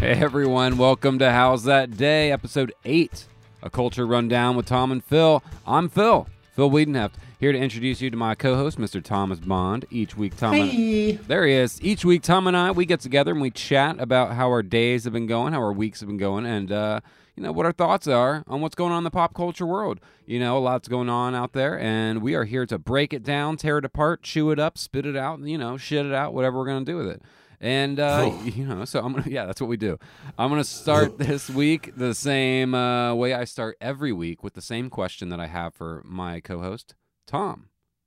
[0.00, 3.26] Hey everyone, welcome to How's That Day, episode 8,
[3.62, 5.42] a culture rundown with Tom and Phil.
[5.66, 6.26] I'm Phil,
[6.56, 9.04] Phil Wiedenheft, here to introduce you to my co-host, Mr.
[9.04, 9.84] Thomas Bond.
[9.90, 11.82] Each week, Tom and there he is.
[11.82, 15.04] Each week, Tom and I we get together and we chat about how our days
[15.04, 17.00] have been going, how our weeks have been going, and uh,
[17.36, 20.00] you know what our thoughts are on what's going on in the pop culture world.
[20.24, 23.22] You know, a lot's going on out there, and we are here to break it
[23.22, 26.32] down, tear it apart, chew it up, spit it out, you know, shit it out,
[26.32, 27.22] whatever we're gonna do with it.
[27.60, 29.98] And uh, you know, so I'm gonna yeah, that's what we do.
[30.38, 34.62] I'm gonna start this week the same uh, way I start every week with the
[34.62, 36.94] same question that I have for my co-host
[37.26, 37.66] Tom.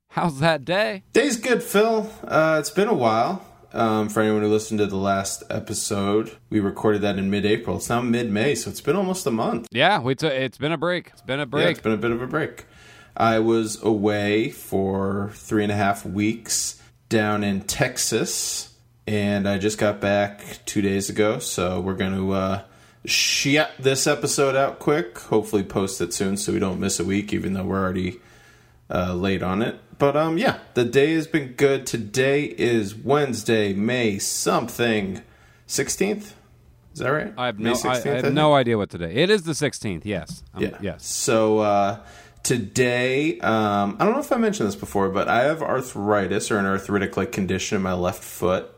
[0.09, 1.03] How's that day?
[1.13, 2.11] Day's good, Phil.
[2.23, 3.43] Uh, it's been a while.
[3.73, 7.77] Um, for anyone who listened to the last episode, we recorded that in mid-April.
[7.77, 9.67] It's now mid-May, so it's been almost a month.
[9.71, 11.09] Yeah, we t- it's been a break.
[11.11, 11.61] It's been a break.
[11.61, 11.77] Yeah, break.
[11.77, 12.65] it's been a bit of a break.
[13.17, 16.79] I was away for three and a half weeks
[17.09, 18.72] down in Texas,
[19.07, 21.39] and I just got back two days ago.
[21.39, 22.61] So we're going to uh,
[23.03, 25.19] this episode out quick.
[25.19, 28.19] Hopefully, post it soon so we don't miss a week, even though we're already
[28.89, 29.79] uh, late on it.
[29.97, 31.85] But um, yeah, the day has been good.
[31.85, 35.21] Today is Wednesday, May something,
[35.67, 36.35] sixteenth.
[36.93, 37.33] Is that right?
[37.37, 38.33] I have no, I, I have think?
[38.33, 39.15] no idea what today.
[39.15, 40.01] It is the 16th.
[40.05, 40.43] Yes.
[40.53, 40.77] Um, Yeah.
[40.79, 41.05] Yes.
[41.07, 41.99] So uh,
[42.43, 46.59] today, um, I don't know if I mentioned this before, but I have arthritis or
[46.59, 48.69] an arthritic-like condition in my left foot,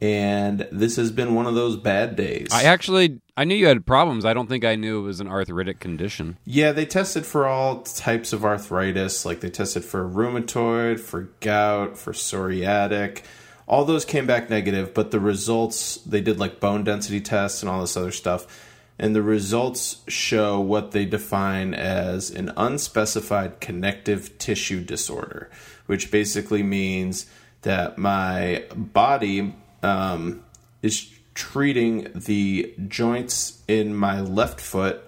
[0.00, 2.48] and this has been one of those bad days.
[2.52, 4.24] I actually I knew you had problems.
[4.24, 6.38] I don't think I knew it was an arthritic condition.
[6.44, 9.24] yeah, they tested for all types of arthritis.
[9.24, 13.22] Like they tested for rheumatoid, for gout, for psoriatic.
[13.66, 17.68] All those came back negative, but the results they did like bone density tests and
[17.70, 18.64] all this other stuff.
[19.00, 25.50] And the results show what they define as an unspecified connective tissue disorder,
[25.86, 27.26] which basically means
[27.62, 30.42] that my body um,
[30.82, 35.02] is treating the joints in my left foot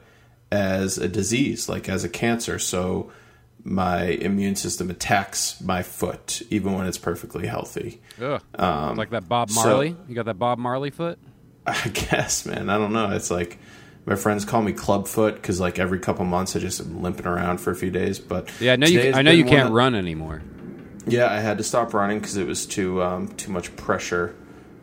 [0.52, 2.58] as a disease, like as a cancer.
[2.58, 3.10] So
[3.62, 8.00] my immune system attacks my foot even when it's perfectly healthy.
[8.20, 8.42] Ugh.
[8.96, 9.96] like that Bob Um, so- Marley.
[10.08, 11.18] you got that Bob Marley foot?
[11.66, 12.70] I guess, man.
[12.70, 13.10] I don't know.
[13.10, 13.58] It's like
[14.06, 17.26] my friends call me club foot because like every couple months I just am limping
[17.26, 18.18] around for a few days.
[18.18, 19.12] But Yeah, I know you.
[19.12, 20.42] I know you can't of- run anymore.
[21.06, 24.34] Yeah, I had to stop running because it was too um, too much pressure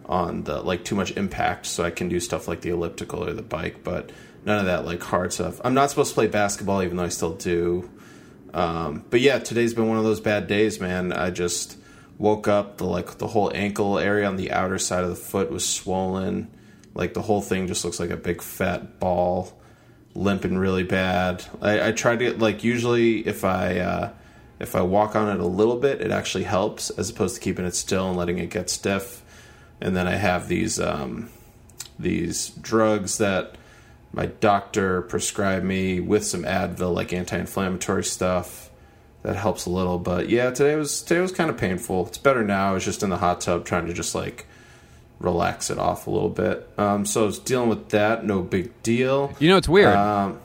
[0.07, 1.65] on the like too much impact.
[1.65, 4.11] So I can do stuff like the elliptical or the bike, but
[4.45, 5.59] none of that like hard stuff.
[5.63, 7.89] I'm not supposed to play basketball, even though I still do.
[8.53, 11.11] Um, but yeah, today's been one of those bad days, man.
[11.11, 11.77] I just
[12.17, 15.51] woke up the like the whole ankle area on the outer side of the foot
[15.51, 16.49] was swollen.
[16.93, 19.53] Like the whole thing just looks like a big fat ball,
[20.15, 21.45] limping really bad.
[21.61, 24.13] I, I tried to get like usually if I uh,
[24.59, 27.65] if I walk on it a little bit, it actually helps as opposed to keeping
[27.65, 29.23] it still and letting it get stiff.
[29.81, 31.29] And then I have these um,
[31.99, 33.55] these drugs that
[34.13, 38.69] my doctor prescribed me with some Advil, like anti-inflammatory stuff.
[39.23, 42.07] That helps a little, but yeah, today was today was kind of painful.
[42.07, 42.69] It's better now.
[42.69, 44.45] I was just in the hot tub trying to just like
[45.19, 46.69] relax it off a little bit.
[46.77, 48.23] Um, so I was dealing with that.
[48.25, 49.33] No big deal.
[49.39, 49.95] You know, it's weird.
[49.95, 50.39] Um,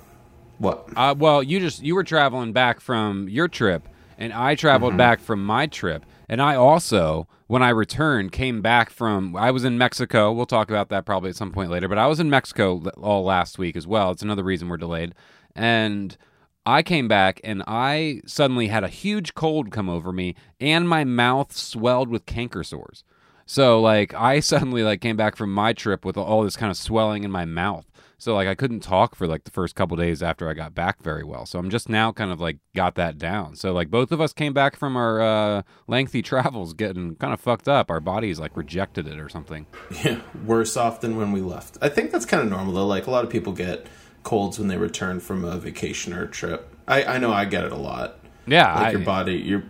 [0.59, 0.89] what?
[0.97, 3.87] Uh, well, you just you were traveling back from your trip,
[4.19, 4.59] and I Mm-hmm.
[4.61, 9.37] traveled back from my trip, and I also, when I returned, came back from.
[9.37, 10.33] I was in Mexico.
[10.33, 11.87] We'll talk about that probably at some point later.
[11.87, 14.11] But I was in Mexico all last week as well.
[14.11, 15.15] It's another reason we're delayed,
[15.55, 16.17] and.
[16.65, 21.03] I came back and I suddenly had a huge cold come over me and my
[21.03, 23.03] mouth swelled with canker sores.
[23.47, 26.77] So like I suddenly like came back from my trip with all this kind of
[26.77, 27.91] swelling in my mouth.
[28.23, 31.03] So like I couldn't talk for like the first couple days after I got back
[31.03, 31.45] very well.
[31.45, 33.57] So I'm just now kind of like got that down.
[33.57, 37.41] So like both of us came back from our uh, lengthy travels getting kind of
[37.41, 37.91] fucked up.
[37.91, 39.67] Our bodies like rejected it or something.
[40.05, 41.79] Yeah, worse off than when we left.
[41.83, 42.87] I think that's kind of normal though.
[42.87, 43.89] Like a lot of people get
[44.23, 46.73] colds when they return from a vacation or a trip.
[46.87, 48.21] I, I know I get it a lot.
[48.47, 49.65] Yeah, Like I, your body, your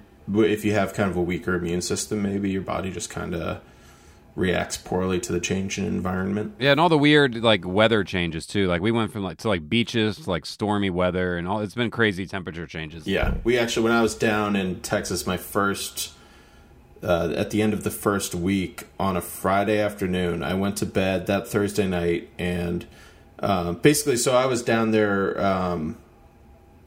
[0.44, 3.62] if you have kind of a weaker immune system, maybe your body just kind of
[4.34, 6.54] reacts poorly to the change in environment.
[6.58, 8.66] yeah, and all the weird like weather changes too.
[8.66, 11.60] Like we went from like to like beaches to like stormy weather and all.
[11.60, 13.06] It's been crazy temperature changes.
[13.06, 16.12] Yeah, we actually when I was down in Texas, my first
[17.02, 20.86] uh, at the end of the first week on a Friday afternoon, I went to
[20.86, 22.86] bed that Thursday night, and
[23.40, 25.40] um, basically, so I was down there.
[25.44, 25.98] Um,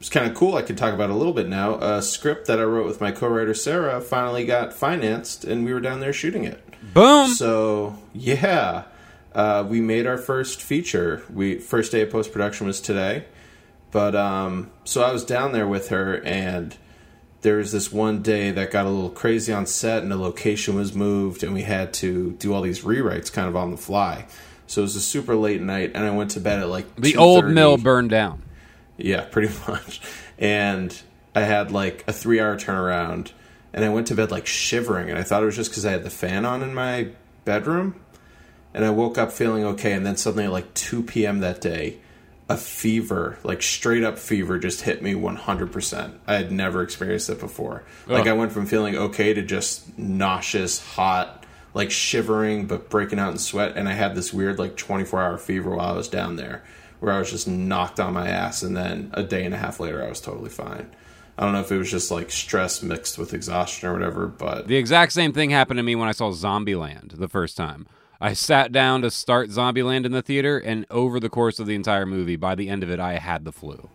[0.06, 0.54] it's kind of cool.
[0.54, 1.80] I can talk about it a little bit now.
[1.80, 5.80] A script that I wrote with my co-writer Sarah finally got financed, and we were
[5.80, 6.62] down there shooting it.
[6.94, 7.28] Boom.
[7.30, 8.84] So yeah,
[9.34, 11.24] uh, we made our first feature.
[11.28, 13.24] We first day of post production was today,
[13.90, 16.76] but um, so I was down there with her, and
[17.40, 20.76] there was this one day that got a little crazy on set, and the location
[20.76, 24.26] was moved, and we had to do all these rewrites kind of on the fly.
[24.68, 27.16] So it was a super late night, and I went to bed at like The
[27.16, 28.44] old mill burned down.
[28.96, 30.00] Yeah, pretty much.
[30.38, 30.98] And
[31.34, 33.32] I had like a three hour turnaround,
[33.72, 35.92] and I went to bed like shivering, and I thought it was just because I
[35.92, 37.08] had the fan on in my
[37.44, 38.00] bedroom.
[38.74, 41.40] And I woke up feeling okay, and then suddenly at like 2 p.m.
[41.40, 41.96] that day,
[42.48, 46.18] a fever, like straight up fever, just hit me 100%.
[46.26, 47.84] I had never experienced it before.
[48.06, 51.44] Like I went from feeling okay to just nauseous, hot,
[51.74, 53.76] like shivering, but breaking out in sweat.
[53.76, 56.62] And I had this weird, like 24 hour fever while I was down there,
[57.06, 58.64] where I was just knocked on my ass.
[58.64, 60.90] And then a day and a half later, I was totally fine.
[61.38, 64.66] I don't know if it was just like stress mixed with exhaustion or whatever, but
[64.66, 67.86] The exact same thing happened to me when I saw Zombieland the first time.
[68.20, 71.76] I sat down to start Zombieland in the theater, and over the course of the
[71.76, 73.88] entire movie, by the end of it, I had the flu.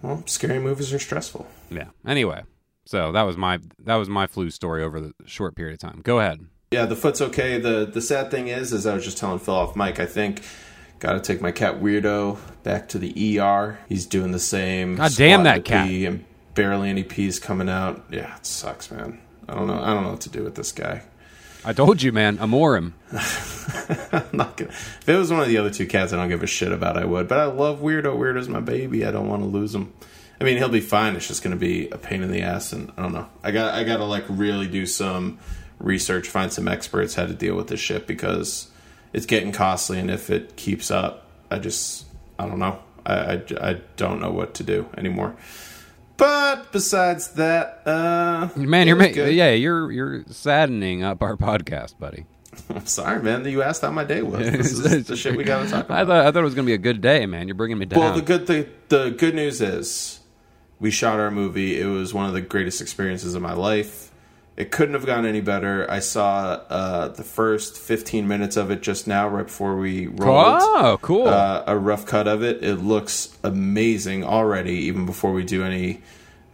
[0.00, 1.48] well, scary movies are stressful.
[1.68, 1.88] Yeah.
[2.06, 2.42] Anyway,
[2.84, 6.00] so that was my that was my flu story over the short period of time.
[6.04, 6.46] Go ahead.
[6.70, 7.58] Yeah, the foot's okay.
[7.58, 9.98] The the sad thing is, is I was just telling Phil off mic.
[9.98, 10.42] I think
[10.98, 13.78] got to take my cat Weirdo back to the ER.
[13.88, 14.96] He's doing the same.
[14.96, 15.88] God damn that cat.
[15.88, 16.24] pee And
[16.54, 18.04] barely any pees coming out.
[18.10, 19.20] Yeah, it sucks, man.
[19.48, 19.80] I don't know.
[19.80, 21.02] I don't know what to do with this guy.
[21.64, 22.38] I told you, man.
[22.38, 22.94] Amore him.
[23.12, 24.70] I'm not gonna.
[24.70, 26.98] If it was one of the other two cats, I don't give a shit about.
[26.98, 28.16] I would, but I love Weirdo.
[28.16, 29.06] Weirdo's my baby.
[29.06, 29.92] I don't want to lose him.
[30.40, 31.16] I mean, he'll be fine.
[31.16, 33.28] It's just going to be a pain in the ass, and I don't know.
[33.42, 33.74] I got.
[33.74, 35.38] I got to like really do some
[35.78, 38.70] research, find some experts how to deal with this shit because
[39.14, 42.04] it's getting costly, and if it keeps up, I just.
[42.38, 42.80] I don't know.
[43.06, 45.36] I, I, I don't know what to do anymore.
[46.16, 52.26] But besides that, uh, Man, you're ma- yeah, you're you're saddening up our podcast, buddy.
[52.70, 53.42] I'm sorry, man.
[53.42, 54.40] That you asked how my day was.
[54.50, 55.98] This is the shit we got to talk about.
[56.02, 57.48] I thought I thought it was gonna be a good day, man.
[57.48, 57.98] You're bringing me down.
[58.00, 60.20] Well, the good the, the good news is
[60.78, 61.80] we shot our movie.
[61.80, 64.10] It was one of the greatest experiences of my life.
[64.56, 65.90] It couldn't have gone any better.
[65.90, 70.60] I saw uh, the first 15 minutes of it just now, right before we rolled.
[70.62, 71.26] oh, cool.
[71.26, 72.62] Uh, a rough cut of it.
[72.62, 76.02] It looks amazing already, even before we do any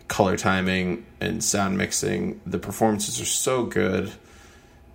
[0.08, 2.40] color timing and sound mixing.
[2.46, 4.10] The performances are so good.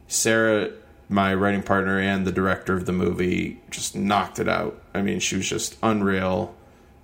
[0.08, 0.72] Sarah,
[1.08, 4.82] my writing partner and the director of the movie, just knocked it out.
[4.96, 6.56] I mean, she was just unreal.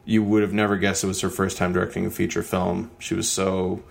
[0.06, 2.90] You would have never guessed it was her first time directing a feature film.
[2.98, 3.84] She was so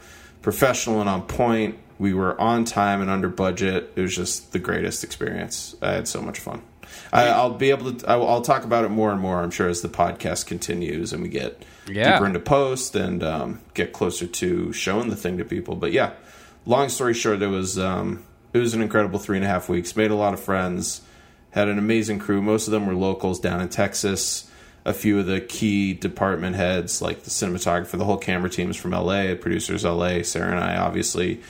[0.43, 1.79] professional and on point.
[2.01, 3.93] We were on time and under budget.
[3.95, 5.77] It was just the greatest experience.
[5.83, 6.63] I had so much fun.
[7.13, 8.09] I, I'll be able to.
[8.11, 9.41] I will, talk about it more and more.
[9.43, 12.13] I'm sure as the podcast continues and we get Yeah.
[12.15, 15.77] deeper into post and um, get closer to showing the thing to people.
[15.77, 16.13] But yeah,
[16.65, 18.25] long story short, it was um,
[18.55, 19.95] it was an incredible three and a half weeks.
[19.95, 21.03] Made a lot of friends.
[21.51, 22.41] Had an amazing crew.
[22.41, 24.51] Most of them were locals down in Texas.
[24.87, 28.77] A few of the key department heads, like the cinematographer, the whole camera team is
[28.77, 29.35] from LA.
[29.35, 30.23] Producers LA.
[30.23, 31.43] Sarah and I, obviously,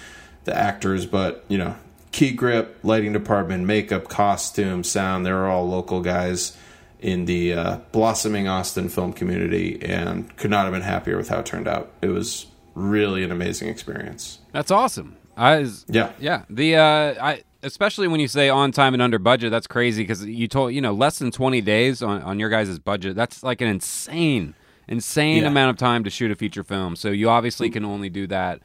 [0.51, 1.75] the actors, but you know,
[2.13, 5.25] key grip, lighting department, makeup, costume, sound.
[5.25, 6.57] They were all local guys
[7.01, 11.39] in the uh, blossoming Austin film community, and could not have been happier with how
[11.39, 11.91] it turned out.
[12.03, 14.39] It was really an amazing experience.
[14.53, 15.17] That's awesome.
[15.37, 16.13] I was, Yeah.
[16.21, 16.43] yeah.
[16.51, 20.25] The uh, I especially when you say on time and under budget, that's crazy because
[20.27, 23.17] you told you know less than twenty days on on your guys' budget.
[23.17, 24.55] That's like an insane,
[24.89, 25.49] insane Yeah.
[25.49, 26.97] amount of time to shoot a feature film.
[26.97, 28.61] So you obviously can only do that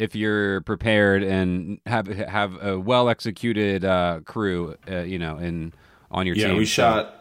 [0.00, 4.76] if you're prepared and have have a well executed uh, crew.
[4.90, 5.72] Uh, you know, in
[6.10, 6.56] on your Yeah, team.
[6.56, 7.16] we So shot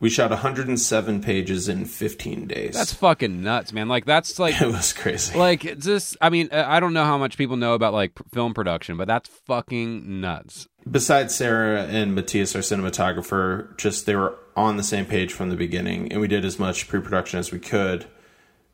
[0.00, 2.74] we shot 107 pages in 15 days.
[2.74, 3.88] That's fucking nuts, man.
[3.88, 5.38] Like that's like it was crazy.
[5.38, 8.52] like just i mean uh, i don't know how much people know about like film
[8.52, 14.76] production but that's fucking nuts Besides Sarah and Matthias, our cinematographer, just they were on
[14.76, 18.04] the same page from the beginning, and we did as much pre-production as we could.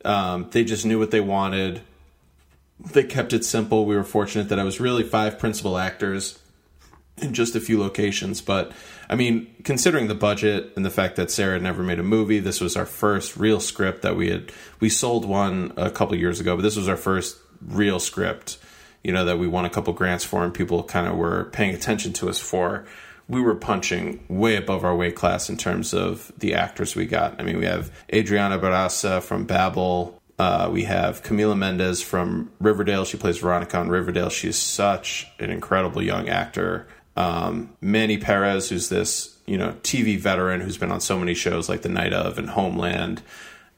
[0.05, 1.83] Um, they just knew what they wanted.
[2.93, 3.85] They kept it simple.
[3.85, 6.39] We were fortunate that I was really five principal actors
[7.19, 8.41] in just a few locations.
[8.41, 8.73] But
[9.09, 12.39] I mean, considering the budget and the fact that Sarah had never made a movie,
[12.39, 14.53] this was our first real script that we had.
[14.79, 18.59] We sold one a couple years ago, but this was our first real script.
[19.03, 21.75] You know that we won a couple grants for, and people kind of were paying
[21.75, 22.87] attention to us for.
[23.29, 27.41] We were punching way above our weight class in terms of the actors we got.
[27.41, 30.20] I mean, we have Adriana Barraza from Babel.
[30.41, 33.05] Uh, we have Camila Mendes from Riverdale.
[33.05, 34.31] She plays Veronica on Riverdale.
[34.31, 36.89] She's such an incredible young actor.
[37.15, 41.69] Um, Manny Perez, who's this you know TV veteran who's been on so many shows
[41.69, 43.21] like The Night of and Homeland,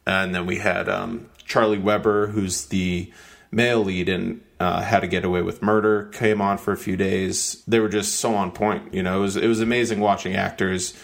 [0.06, 3.12] and then we had um, Charlie Weber, who's the
[3.50, 6.96] male lead in uh, How to Get Away with Murder, came on for a few
[6.96, 7.60] days.
[7.66, 8.94] They were just so on point.
[8.94, 10.94] You know, it was it was amazing watching actors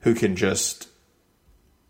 [0.00, 0.89] who can just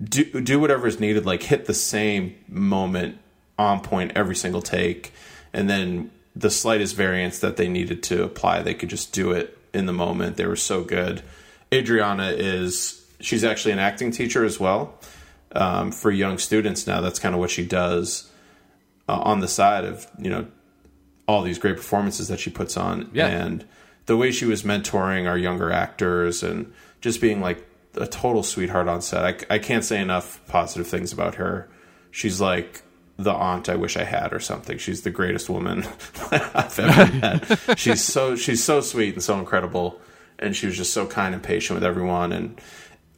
[0.02, 3.18] do do whatever is needed, like hit the same moment
[3.58, 5.12] on point every single take,
[5.52, 9.58] and then the slightest variance that they needed to apply, they could just do it
[9.74, 10.36] in the moment.
[10.36, 11.22] They were so good.
[11.72, 14.94] Adriana is she's actually an acting teacher as well
[15.52, 17.00] um, for young students now.
[17.00, 18.30] That's kind of what she does
[19.08, 20.46] uh, on the side of you know
[21.28, 23.26] all these great performances that she puts on, Yeah.
[23.28, 23.64] and
[24.06, 28.88] the way she was mentoring our younger actors and just being like a total sweetheart
[28.88, 29.46] on set.
[29.50, 31.68] I, I can't say enough positive things about her.
[32.10, 32.82] She's like
[33.16, 34.78] the aunt I wish I had or something.
[34.78, 35.84] She's the greatest woman
[36.30, 37.12] I've ever
[37.66, 37.78] met.
[37.78, 40.00] she's so she's so sweet and so incredible,
[40.38, 42.32] and she was just so kind and patient with everyone.
[42.32, 42.60] And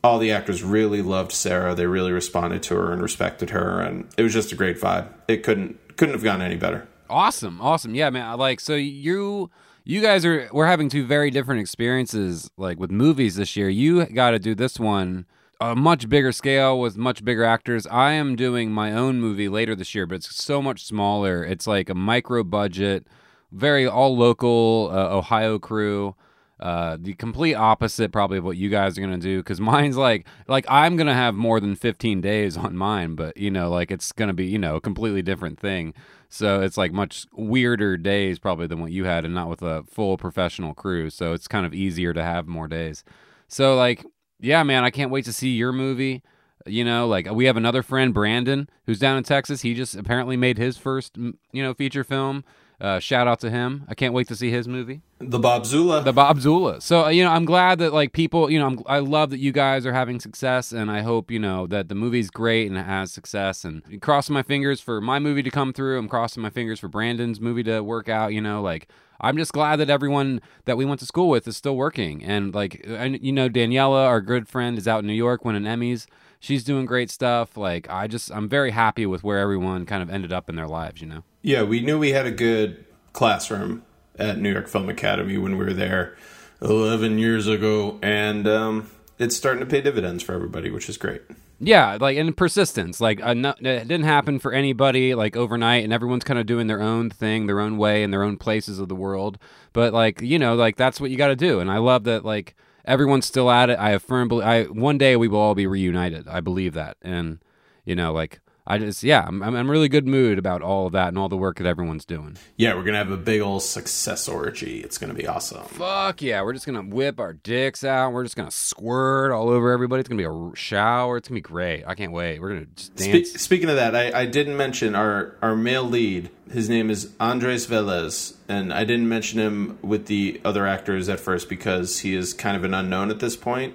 [0.02, 1.74] all the actors really loved Sarah.
[1.74, 5.08] They really responded to her and respected her, and it was just a great vibe.
[5.28, 6.88] It couldn't couldn't have gone any better.
[7.08, 7.94] Awesome, awesome.
[7.94, 8.26] Yeah, man.
[8.26, 9.50] I Like, so you,
[9.84, 13.68] you guys are we're having two very different experiences, like with movies this year.
[13.68, 15.26] You got to do this one
[15.62, 17.86] a much bigger scale with much bigger actors.
[17.86, 21.44] I am doing my own movie later this year, but it's so much smaller.
[21.44, 23.06] It's like a micro budget,
[23.52, 26.16] very all local uh, Ohio crew.
[26.58, 30.26] Uh, the complete opposite probably of what you guys are gonna do because mine's like
[30.48, 34.10] like I'm gonna have more than 15 days on mine, but you know like it's
[34.10, 35.94] gonna be you know a completely different thing.
[36.32, 39.84] So it's like much weirder days probably than what you had, and not with a
[39.84, 41.10] full professional crew.
[41.10, 43.04] So it's kind of easier to have more days.
[43.48, 44.04] So like
[44.40, 46.22] yeah, man, I can't wait to see your movie.
[46.66, 49.62] You know, like we have another friend, Brandon, who's down in Texas.
[49.62, 52.44] He just apparently made his first, you know, feature film.
[52.82, 53.84] Uh, shout out to him.
[53.86, 56.02] I can't wait to see his movie, The Bob Zula.
[56.02, 56.80] the Bob Zula.
[56.80, 59.38] So uh, you know, I'm glad that like people, you know, I'm, I love that
[59.38, 62.76] you guys are having success, and I hope you know that the movie's great and
[62.76, 63.64] it has success.
[63.64, 65.96] And crossing my fingers for my movie to come through.
[65.96, 68.32] I'm crossing my fingers for Brandon's movie to work out.
[68.32, 68.88] You know, like
[69.20, 72.24] I'm just glad that everyone that we went to school with is still working.
[72.24, 75.62] And like, and you know, Daniela, our good friend, is out in New York winning
[75.62, 76.06] Emmys.
[76.40, 77.56] She's doing great stuff.
[77.56, 80.66] Like, I just, I'm very happy with where everyone kind of ended up in their
[80.66, 81.00] lives.
[81.00, 81.24] You know.
[81.42, 83.82] Yeah, we knew we had a good classroom
[84.16, 86.16] at New York Film Academy when we were there
[86.60, 91.22] 11 years ago, and um, it's starting to pay dividends for everybody, which is great.
[91.58, 93.00] Yeah, like and persistence.
[93.00, 96.66] Like uh, no, it didn't happen for anybody like overnight, and everyone's kind of doing
[96.66, 99.38] their own thing, their own way, in their own places of the world.
[99.72, 101.60] But like you know, like that's what you got to do.
[101.60, 103.78] And I love that like everyone's still at it.
[103.78, 104.32] I have firm.
[104.32, 106.26] I one day we will all be reunited.
[106.26, 107.38] I believe that, and
[107.84, 110.86] you know, like I just yeah, I'm I'm in a really good mood about all
[110.86, 112.36] of that and all the work that everyone's doing.
[112.56, 114.80] Yeah, we're going to have a big old success orgy.
[114.80, 115.64] It's going to be awesome.
[115.64, 118.12] Fuck yeah, we're just gonna whip our dicks out.
[118.12, 120.00] We're just gonna squirt all over everybody.
[120.00, 121.16] It's gonna be a shower.
[121.16, 121.84] It's gonna be great.
[121.86, 122.40] I can't wait.
[122.40, 123.32] We're gonna just Spe- dance.
[123.40, 126.30] speaking of that, I, I didn't mention our, our male lead.
[126.52, 131.18] His name is Andres Velez, and I didn't mention him with the other actors at
[131.18, 133.74] first because he is kind of an unknown at this point.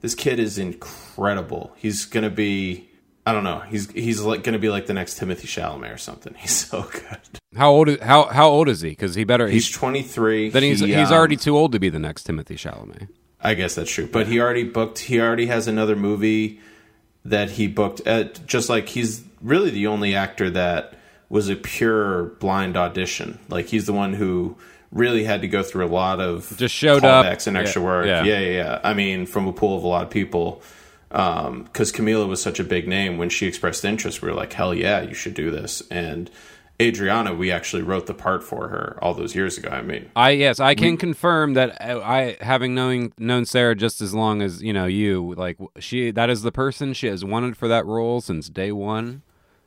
[0.00, 1.74] This kid is incredible.
[1.76, 2.85] He's gonna be
[3.26, 3.58] I don't know.
[3.58, 6.32] He's he's like gonna be like the next Timothée Chalamet or something.
[6.38, 7.18] He's so good.
[7.56, 7.88] How old?
[7.88, 8.90] Is, how how old is he?
[8.90, 9.48] Because he better.
[9.48, 10.50] He's He's 23.
[10.50, 13.08] then he's He, he's um, already too old to be the next Timothée Chalamet.
[13.40, 14.06] I guess that's true.
[14.06, 15.00] But he already booked.
[15.00, 16.60] He already has another movie
[17.24, 18.00] that he booked.
[18.06, 20.94] At, just like he's really the only actor that
[21.28, 23.40] was a pure blind audition.
[23.48, 24.56] Like he's the one who
[24.92, 27.26] really had to go through a lot of Just showed up.
[27.46, 28.06] and extra Yeah, work.
[28.06, 28.22] yeah.
[28.24, 28.38] Yeah.
[28.38, 30.62] yeah, yeah, I mean, from a pool of a lot of people.
[31.08, 34.74] Because Camila was such a big name when she expressed interest, we were like, hell
[34.74, 35.82] yeah, you should do this.
[35.90, 36.30] And
[36.80, 39.70] Adriana, we actually wrote the part for her all those years ago.
[39.70, 44.02] I mean, I yes, I can confirm that uh, I having knowing known Sarah just
[44.02, 47.56] as long as you know you, like she that is the person she has wanted
[47.56, 49.22] for that role since day one.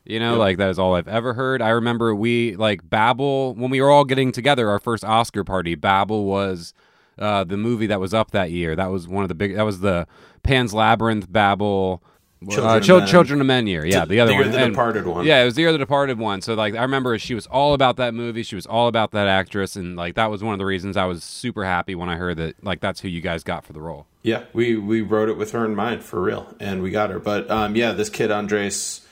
[0.06, 1.62] You know, like that is all I've ever heard.
[1.62, 5.76] I remember we like Babel when we were all getting together, our first Oscar party.
[5.76, 6.74] Babel was
[7.18, 8.76] uh, the movie that was up that year.
[8.76, 9.56] That was one of the big.
[9.56, 10.08] That was the
[10.44, 12.02] Pan's Labyrinth Babel.
[12.50, 13.08] Children uh, of Men.
[13.08, 15.26] Children of Men year, yeah, the other the Year one, the And- Departed one.
[15.26, 16.40] yeah, it was the year the Departed one.
[16.42, 18.44] So like, I remember she was all about that movie.
[18.44, 21.04] She was all about that actress, and like that was one of the reasons I
[21.04, 23.82] was super happy when I heard that like that's who you guys got for the
[23.82, 24.06] role.
[24.24, 27.20] Yeah, we we wrote it with her in mind for real, and we got her.
[27.20, 29.06] But um, yeah, this kid Andres,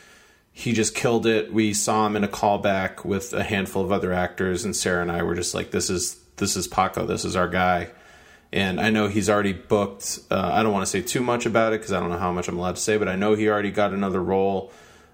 [0.53, 1.51] he just killed it.
[1.51, 5.11] We saw him in a callback with a handful of other actors, and Sarah and
[5.11, 7.05] I were just like, "This is this is Paco.
[7.05, 7.89] This is our guy."
[8.51, 10.19] And I know he's already booked.
[10.31, 12.31] Uh, I don't want to say too much about it because I don't know how
[12.31, 14.71] much I'm allowed to say, but I know he already got another role,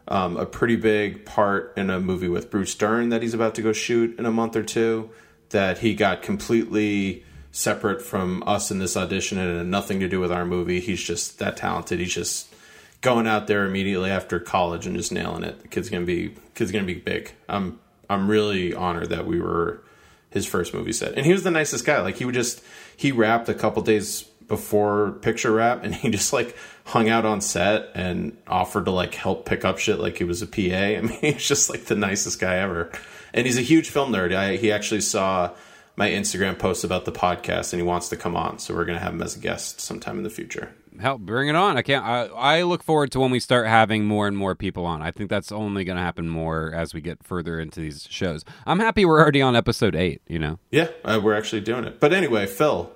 [0.08, 3.62] um, a pretty big part in a movie with Bruce Dern that he's about to
[3.62, 5.10] go shoot in a month or two.
[5.50, 10.20] That he got completely separate from us in this audition and had nothing to do
[10.20, 10.80] with our movie.
[10.80, 12.00] He's just that talented.
[12.00, 12.54] He's just
[13.02, 15.62] going out there immediately after college and just nailing it.
[15.62, 17.32] The kid's gonna be kid's gonna be big.
[17.48, 19.84] I'm I'm really honored that we were
[20.32, 21.14] his first movie set.
[21.16, 22.02] And he was the nicest guy.
[22.02, 22.64] Like he would just
[22.98, 27.42] he wrapped a couple days before picture wrap and he just like hung out on
[27.42, 30.60] set and offered to like help pick up shit like he was a PA.
[30.62, 32.92] I mean, he's just like the nicest guy ever.
[33.34, 34.36] And he's a huge film nerd.
[34.36, 35.52] I, he actually saw
[35.96, 38.60] my Instagram post about the podcast, and he wants to come on.
[38.60, 40.74] So we're gonna have him as a guest sometime in the future.
[41.00, 41.78] Help, bring it on!
[41.78, 42.06] I can't.
[42.06, 45.02] I, I look forward to when we start having more and more people on.
[45.02, 48.44] I think that's only going to happen more as we get further into these shows.
[48.66, 50.22] I'm happy we're already on episode eight.
[50.28, 50.60] You know.
[50.72, 52.00] Yeah, uh, we're actually doing it.
[52.00, 52.92] But anyway, Phil,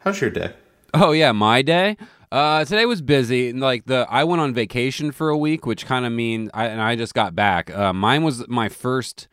[0.00, 0.54] how's your day?
[0.94, 1.96] Oh yeah, my day.
[2.30, 3.52] Uh, today was busy.
[3.52, 6.80] Like the, I went on vacation for a week, which kind of means, I, and
[6.80, 7.70] I just got back.
[7.70, 9.28] Uh, mine was my first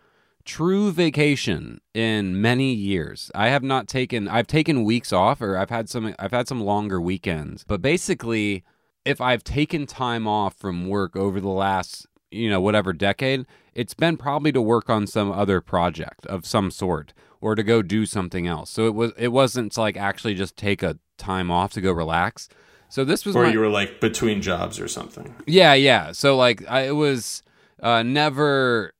[0.45, 3.31] true vacation in many years.
[3.35, 6.61] I have not taken I've taken weeks off or I've had some I've had some
[6.61, 7.63] longer weekends.
[7.67, 8.63] But basically,
[9.03, 13.93] if I've taken time off from work over the last, you know, whatever decade, it's
[13.93, 18.05] been probably to work on some other project of some sort or to go do
[18.05, 18.69] something else.
[18.69, 21.91] So it was it wasn't to like actually just take a time off to go
[21.91, 22.49] relax.
[22.89, 25.35] So this was Or my, you were like between jobs or something.
[25.47, 26.11] yeah, yeah.
[26.11, 27.41] So like I, it was
[27.81, 28.93] uh, never.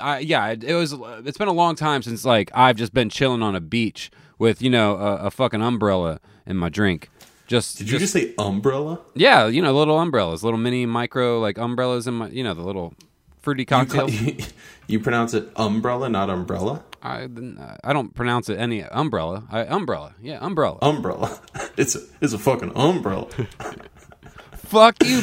[0.00, 0.94] I, yeah, it, it was.
[1.24, 4.62] It's been a long time since like I've just been chilling on a beach with
[4.62, 7.10] you know a, a fucking umbrella in my drink.
[7.46, 9.00] Just Did you just say umbrella?
[9.14, 12.62] yeah, you know little umbrellas, little mini micro like umbrellas in my you know the
[12.62, 12.94] little
[13.40, 14.52] fruity You, ca- cocktails.
[14.88, 16.82] you pronounce it umbrella, not umbrella.
[17.02, 17.28] I
[17.84, 19.44] I don't pronounce it any umbrella.
[19.50, 20.14] I umbrella.
[20.20, 20.78] Yeah, umbrella.
[20.82, 21.38] Umbrella.
[21.76, 23.28] It's a, it's a fucking umbrella.
[24.52, 25.20] Fuck you,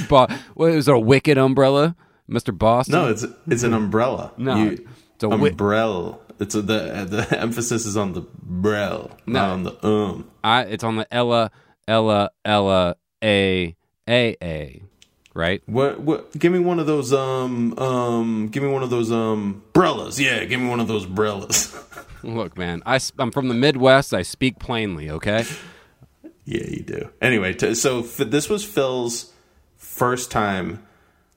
[0.54, 0.94] What is it?
[0.94, 1.96] A wicked umbrella,
[2.28, 2.94] Mister Boston?
[2.94, 4.32] No, it's it's an umbrella.
[4.38, 4.72] No, You-
[5.16, 6.18] it's a wi- umbrella.
[6.40, 10.30] It's a, the the emphasis is on the brel, not on the um.
[10.44, 11.52] I it's on the Ella
[11.88, 13.76] Ella Ella A
[14.10, 14.82] A A,
[15.34, 15.62] right?
[15.68, 16.38] What what?
[16.38, 18.48] Give me one of those um um.
[18.50, 20.20] Give me one of those um brellas.
[20.20, 21.72] Yeah, give me one of those brellas.
[22.24, 24.14] Look, man, I am from the Midwest.
[24.14, 25.10] I speak plainly.
[25.12, 25.46] Okay.
[26.46, 27.10] yeah, you do.
[27.22, 29.32] Anyway, t- so f- this was Phil's
[29.78, 30.84] first time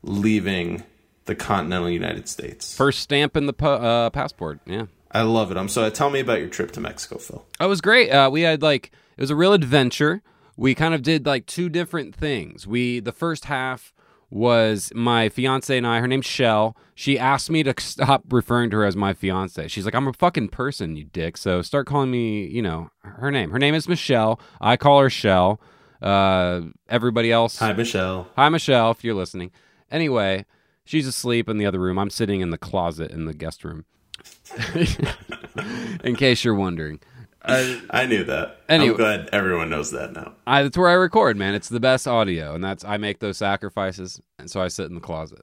[0.06, 0.84] leaving
[1.26, 2.74] the continental United States.
[2.76, 4.60] First stamp in the pa- uh, passport.
[4.66, 4.86] Yeah.
[5.10, 5.56] I love it.
[5.56, 5.88] I'm so.
[5.90, 7.44] Tell me about your trip to Mexico, Phil.
[7.60, 8.10] It was great.
[8.10, 10.22] Uh, we had like it was a real adventure.
[10.56, 12.66] We kind of did like two different things.
[12.66, 13.94] We the first half
[14.28, 16.00] was my fiance and I.
[16.00, 16.76] Her name's Shell.
[16.94, 19.68] She asked me to stop referring to her as my fiance.
[19.68, 23.30] She's like, "I'm a fucking person, you dick." So start calling me, you know, her
[23.30, 23.50] name.
[23.52, 24.40] Her name is Michelle.
[24.60, 25.60] I call her Shell.
[26.02, 27.58] Uh, everybody else.
[27.58, 28.28] Hi, Michelle.
[28.36, 29.50] Hi, Michelle, if you're listening.
[29.90, 30.44] Anyway,
[30.84, 31.98] she's asleep in the other room.
[31.98, 33.84] I'm sitting in the closet in the guest room.
[36.04, 37.00] in case you're wondering.
[37.42, 38.62] Uh, I knew that.
[38.68, 38.90] Anyway.
[38.90, 40.34] I'm glad everyone knows that now.
[40.46, 41.54] I, that's where I record, man.
[41.54, 44.94] It's the best audio, and that's I make those sacrifices, and so I sit in
[44.94, 45.42] the closet.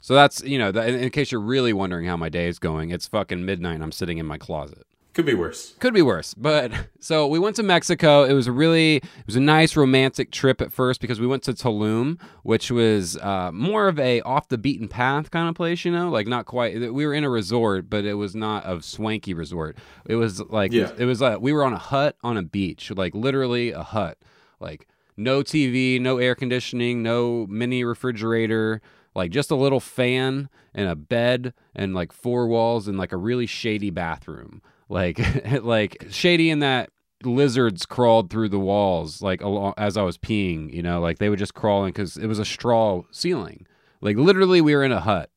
[0.00, 2.60] So that's you know, that, in, in case you're really wondering how my day is
[2.60, 3.74] going, it's fucking midnight.
[3.74, 4.86] and I'm sitting in my closet.
[5.16, 5.72] Could be worse.
[5.80, 8.24] Could be worse, but so we went to Mexico.
[8.24, 11.42] It was a really, it was a nice romantic trip at first because we went
[11.44, 15.86] to Tulum, which was uh, more of a off the beaten path kind of place,
[15.86, 16.78] you know, like not quite.
[16.92, 19.78] We were in a resort, but it was not a swanky resort.
[20.04, 20.92] It was like Yeah.
[20.98, 24.18] it was like we were on a hut on a beach, like literally a hut,
[24.60, 28.82] like no TV, no air conditioning, no mini refrigerator,
[29.14, 33.16] like just a little fan and a bed and like four walls and like a
[33.16, 34.60] really shady bathroom.
[34.88, 35.20] Like
[35.62, 36.90] like shady in that
[37.24, 41.28] lizards crawled through the walls like along, as I was peeing, you know, like they
[41.28, 43.66] would just crawl in cuz it was a straw ceiling.
[44.00, 45.30] Like literally we were in a hut.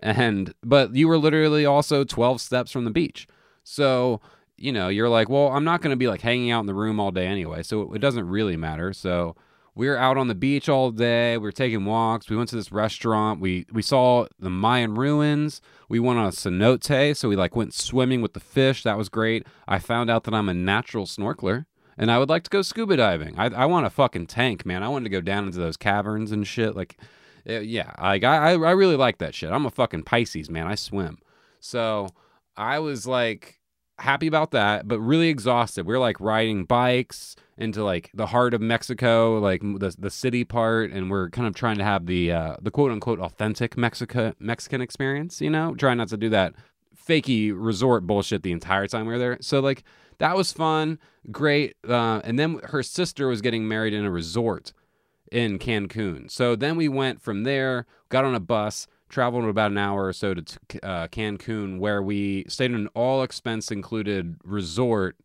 [0.00, 3.26] And but you were literally also 12 steps from the beach.
[3.64, 4.20] So,
[4.56, 6.74] you know, you're like, well, I'm not going to be like hanging out in the
[6.74, 7.62] room all day anyway.
[7.62, 8.92] So it doesn't really matter.
[8.92, 9.36] So
[9.76, 11.36] we were out on the beach all day.
[11.36, 12.30] We were taking walks.
[12.30, 13.40] We went to this restaurant.
[13.40, 15.60] We we saw the Mayan ruins.
[15.90, 18.82] We went on a cenote, so we like went swimming with the fish.
[18.82, 19.46] That was great.
[19.68, 21.66] I found out that I'm a natural snorkeler,
[21.98, 23.38] and I would like to go scuba diving.
[23.38, 24.82] I I want a fucking tank, man.
[24.82, 26.74] I wanted to go down into those caverns and shit.
[26.74, 26.98] Like,
[27.44, 29.52] eh, yeah, like I I I really like that shit.
[29.52, 30.66] I'm a fucking Pisces, man.
[30.66, 31.18] I swim.
[31.60, 32.08] So
[32.56, 33.55] I was like
[33.98, 35.86] happy about that, but really exhausted.
[35.86, 40.44] We are like riding bikes into like the heart of Mexico, like the the city
[40.44, 44.34] part, and we're kind of trying to have the uh, the quote unquote authentic Mexico
[44.38, 45.40] Mexican experience.
[45.40, 46.54] You know, trying not to do that
[47.06, 49.38] fakey resort bullshit the entire time we were there.
[49.40, 49.84] So like
[50.18, 50.98] that was fun,
[51.30, 51.76] great.
[51.86, 54.72] Uh, and then her sister was getting married in a resort
[55.30, 56.30] in Cancun.
[56.30, 60.12] So then we went from there, got on a bus, traveled about an hour or
[60.12, 60.42] so to
[60.82, 65.16] uh, Cancun, where we stayed in an all expense included resort,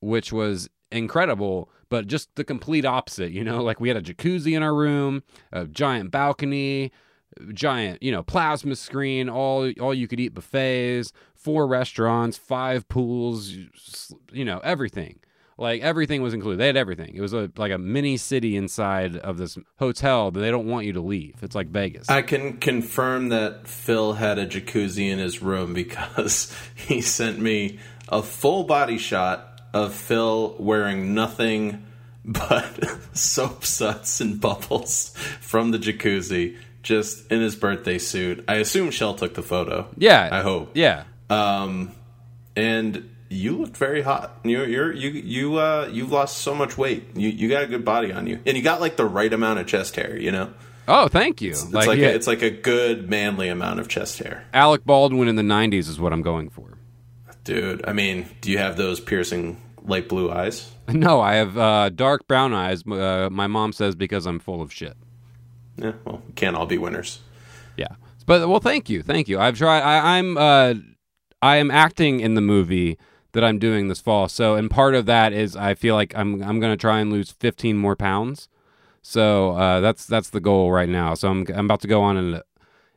[0.00, 3.32] which was incredible, but just the complete opposite.
[3.32, 6.92] You know, like we had a jacuzzi in our room, a giant balcony,
[7.52, 13.50] giant, you know, plasma screen, all all you could eat buffets, four restaurants, five pools,
[14.32, 15.20] you know, everything.
[15.60, 16.58] Like everything was included.
[16.58, 17.14] They had everything.
[17.14, 20.86] It was a, like a mini city inside of this hotel that they don't want
[20.86, 21.34] you to leave.
[21.42, 22.08] It's like Vegas.
[22.08, 27.78] I can confirm that Phil had a jacuzzi in his room because he sent me
[28.08, 31.86] a full body shot of Phil wearing nothing
[32.24, 32.82] but
[33.16, 38.42] soap suds and bubbles from the jacuzzi just in his birthday suit.
[38.48, 39.88] I assume Shell took the photo.
[39.98, 40.26] yeah.
[40.32, 40.70] I hope.
[40.74, 41.04] Yeah.
[41.28, 41.92] Um,
[42.56, 44.38] and you looked very hot.
[44.44, 47.16] You're you're you you uh you've lost so much weight.
[47.16, 49.60] You you got a good body on you, and you got like the right amount
[49.60, 50.18] of chest hair.
[50.18, 50.52] You know,
[50.88, 51.50] Oh, thank you.
[51.52, 55.28] it's like, yeah, a, it's like a good manly amount of chest hair, Alec Baldwin
[55.28, 56.76] in the 90s is what I'm going for.
[57.44, 57.84] dude.
[57.86, 60.70] I mean, do you have those piercing light blue eyes?
[60.90, 62.82] No, I have uh, dark brown eyes.
[62.84, 64.96] Uh, my mom says because I'm full of shit.
[65.76, 67.20] Yeah, well, we can't all be winners.
[67.76, 67.94] Yeah,
[68.26, 69.38] but well, thank you, thank you.
[69.38, 69.82] I've tried.
[69.82, 70.74] I, I'm uh,
[71.40, 72.98] I am acting in the movie
[73.32, 74.28] that I'm doing this fall.
[74.28, 77.30] So, and part of that is I feel like I'm I'm gonna try and lose
[77.30, 78.48] 15 more pounds.
[79.02, 81.14] So uh, that's that's the goal right now.
[81.14, 82.42] So I'm I'm about to go on an,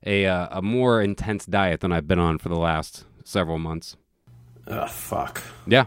[0.05, 3.95] a uh, a more intense diet than I've been on for the last several months.
[4.67, 5.41] Ugh, fuck.
[5.67, 5.85] Yeah,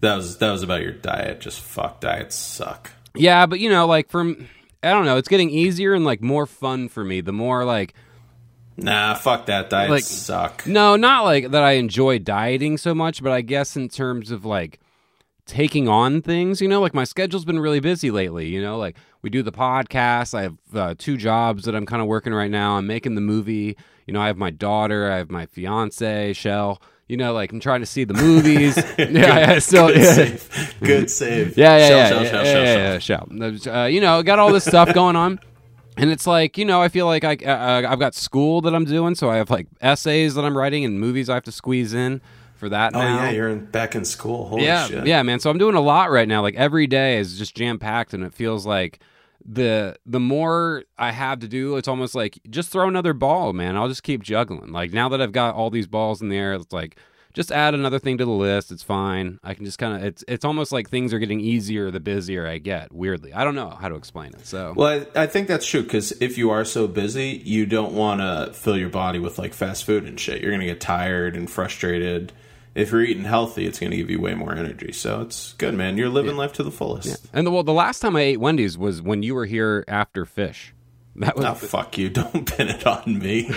[0.00, 1.40] That was that was about your diet.
[1.40, 2.90] Just fuck diets suck.
[3.14, 4.48] Yeah, but you know, like from
[4.82, 7.20] I don't know, it's getting easier and like more fun for me.
[7.20, 7.94] The more like
[8.78, 9.70] Nah, fuck that.
[9.70, 10.66] Diets Like- suck.
[10.66, 14.44] no, not like that I enjoy dieting so much, but I guess in terms of
[14.44, 14.78] like
[15.46, 18.96] taking on things, you know, like my schedule's been really busy lately, you know, like
[19.22, 22.50] we do the podcast, I have uh, two jobs that I'm kind of working right
[22.50, 22.76] now.
[22.76, 26.80] I'm making the movie, you know, I have my daughter, I have my fiance, Shell,
[27.08, 28.76] you know, like I'm trying to see the movies.
[28.98, 30.12] yeah, yeah, still Good yeah.
[30.14, 30.74] save.
[30.80, 31.58] Good save.
[31.58, 33.28] Yeah, yeah, Shell, yeah, shell, yeah, shell, yeah, shell, yeah, shell.
[33.32, 33.74] yeah, shell.
[33.76, 35.40] Uh, you know, got all this stuff going on,
[35.98, 38.84] and it's like, you know, I feel like I, uh, I've got school that I'm
[38.84, 41.94] doing, so I have like essays that I'm writing and movies I have to squeeze
[41.94, 42.20] in
[42.54, 42.94] for that.
[42.94, 43.24] Oh now.
[43.24, 44.48] yeah, you're in, back in school.
[44.48, 45.06] Holy yeah, shit.
[45.06, 45.40] yeah, man.
[45.40, 46.42] So I'm doing a lot right now.
[46.42, 49.00] Like every day is just jam packed, and it feels like
[49.44, 53.76] the the more I have to do, it's almost like just throw another ball, man.
[53.76, 54.72] I'll just keep juggling.
[54.72, 56.98] Like now that I've got all these balls in the air, it's like
[57.34, 58.72] just add another thing to the list.
[58.72, 59.38] It's fine.
[59.44, 62.46] I can just kind of it's it's almost like things are getting easier the busier
[62.46, 62.92] I get.
[62.92, 64.46] Weirdly, I don't know how to explain it.
[64.46, 67.92] So Well, I, I think that's true because if you are so busy, you don't
[67.92, 70.40] want to fill your body with like fast food and shit.
[70.42, 72.32] You're going to get tired and frustrated.
[72.74, 74.92] If you're eating healthy, it's going to give you way more energy.
[74.92, 75.98] So it's good, man.
[75.98, 77.26] You're living life to the fullest.
[77.32, 80.24] and the well, the last time I ate Wendy's was when you were here after
[80.24, 80.74] fish.
[81.18, 82.08] That was Oh, fuck you.
[82.10, 83.42] Don't pin it on me.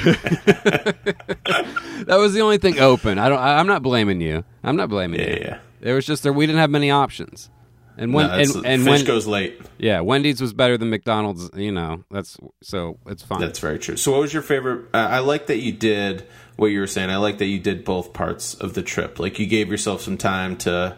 [1.06, 3.18] that was the only thing open.
[3.20, 3.40] I don't.
[3.40, 4.44] I, I'm not blaming you.
[4.64, 5.38] I'm not blaming yeah, you.
[5.42, 5.60] yeah.
[5.82, 6.34] There was just there.
[6.34, 7.50] We didn't have many options.
[7.98, 9.60] And when No, and, and fish when goes late.
[9.78, 11.50] yeah, Wendy's was better than McDonald's.
[11.56, 13.42] You know, that's so it's fine.
[13.42, 13.98] That's very true.
[13.98, 14.88] So, what was your favorite?
[14.94, 17.10] Uh, I like that you did what you were saying.
[17.10, 19.20] I like that you did both parts of the trip.
[19.20, 20.98] Like you gave yourself some time to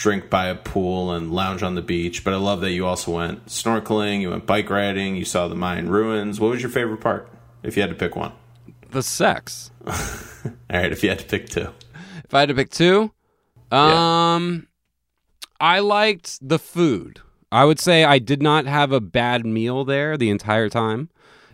[0.00, 2.24] drink by a pool and lounge on the beach.
[2.24, 4.22] But I love that you also went snorkeling.
[4.22, 5.14] You went bike riding.
[5.14, 6.40] You saw the Mayan ruins.
[6.40, 7.28] What was your favorite part?
[7.62, 8.32] If you had to pick one.
[8.90, 9.70] the sex.
[9.86, 9.92] All
[10.70, 10.90] right.
[10.90, 11.68] If you had to pick two.
[12.24, 13.12] If I had to pick two,
[13.70, 14.34] Yeah.
[14.34, 14.66] um,
[15.60, 17.20] I liked the food.
[17.52, 21.10] I would say I did not have a bad meal there the entire time.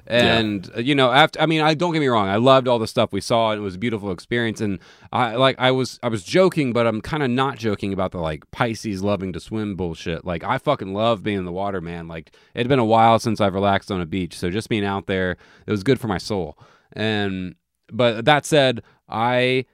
[0.07, 2.79] And uh, you know, after I mean, I don't get me wrong, I loved all
[2.79, 4.61] the stuff we saw, and it was a beautiful experience.
[4.61, 4.79] And
[5.13, 8.19] I like, I was, I was joking, but I'm kind of not joking about the
[8.19, 10.25] like Pisces loving to swim bullshit.
[10.25, 12.07] Like, I fucking love being in the water, man.
[12.09, 14.85] Like, it had been a while since I've relaxed on a beach, so just being
[14.85, 16.59] out there, it was good for my soul.
[16.93, 17.57] And
[17.93, 19.67] but that said, I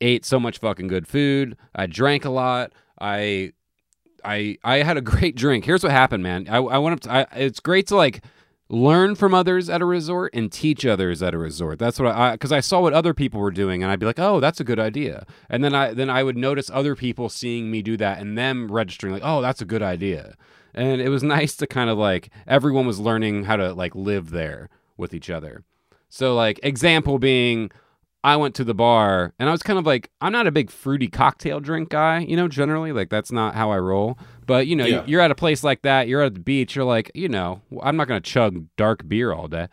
[0.00, 1.56] ate so much fucking good food.
[1.74, 2.72] I drank a lot.
[3.00, 3.52] I
[4.24, 5.64] I I had a great drink.
[5.64, 6.46] Here's what happened, man.
[6.48, 7.00] I, I went up.
[7.00, 8.22] To, I, it's great to like
[8.70, 11.78] learn from others at a resort and teach others at a resort.
[11.78, 14.18] That's what I because I saw what other people were doing, and I'd be like,
[14.18, 15.26] oh, that's a good idea.
[15.50, 18.70] And then I then I would notice other people seeing me do that and them
[18.70, 20.36] registering like, oh, that's a good idea.
[20.72, 24.30] And it was nice to kind of like everyone was learning how to like live
[24.30, 25.64] there with each other.
[26.08, 27.70] So like example being
[28.22, 30.70] I went to the bar and I was kind of like, I'm not a big
[30.70, 32.92] fruity cocktail drink guy, you know, generally.
[32.92, 34.18] Like, that's not how I roll.
[34.46, 35.04] But, you know, Yeah.
[35.06, 37.96] you're at a place like that, you're at the beach, you're like, you know, I'm
[37.96, 39.68] not going to chug dark beer all day.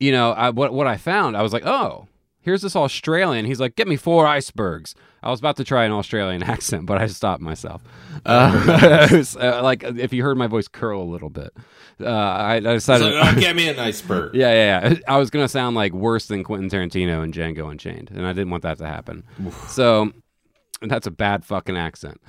[0.00, 2.08] You know, I, what, what I found, I was like, oh,
[2.42, 3.46] here's this Australian.
[3.46, 4.94] He's like, get me four icebergs.
[5.22, 7.82] I was about to try an Australian accent, but I stopped myself.
[8.26, 11.52] Uh, was, uh, like, if you heard my voice curl a little bit,
[12.00, 13.12] uh, I, I decided.
[13.12, 14.34] So, oh, get me an iceberg.
[14.34, 14.98] Yeah, yeah, yeah.
[15.08, 18.50] I was gonna sound like worse than Quentin Tarantino and Django Unchained, and I didn't
[18.50, 19.24] want that to happen.
[19.68, 20.12] So
[20.80, 22.20] that's a bad fucking accent.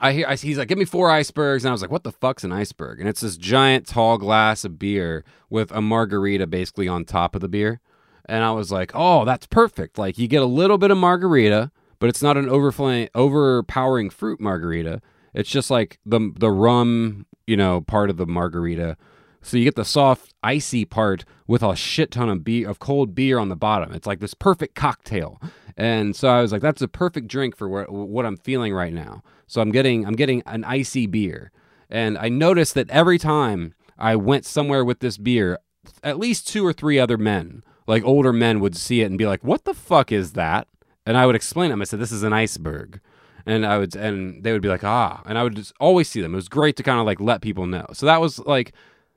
[0.00, 2.12] I hear I, he's like, "Give me four icebergs," and I was like, "What the
[2.12, 6.88] fuck's an iceberg?" And it's this giant tall glass of beer with a margarita basically
[6.88, 7.80] on top of the beer.
[8.26, 9.98] And I was like, "Oh, that's perfect!
[9.98, 14.40] Like you get a little bit of margarita, but it's not an overflowing, overpowering fruit
[14.40, 15.00] margarita."
[15.34, 18.96] It's just like the the rum, you know, part of the margarita.
[19.42, 23.14] So you get the soft, icy part with a shit ton of beer of cold
[23.14, 23.92] beer on the bottom.
[23.92, 25.40] It's like this perfect cocktail.
[25.76, 28.92] And so I was like, that's a perfect drink for what, what I'm feeling right
[28.92, 29.22] now.
[29.46, 31.50] So I'm getting I'm getting an icy beer.
[31.90, 35.58] And I noticed that every time I went somewhere with this beer,
[36.02, 39.26] at least two or three other men, like older men, would see it and be
[39.26, 40.66] like, "What the fuck is that?"
[41.04, 41.82] And I would explain to them.
[41.82, 43.00] I said, "This is an iceberg,"
[43.44, 46.22] and I would, and they would be like, "Ah," and I would just always see
[46.22, 46.32] them.
[46.32, 47.86] It was great to kind of like let people know.
[47.92, 48.72] So that was like,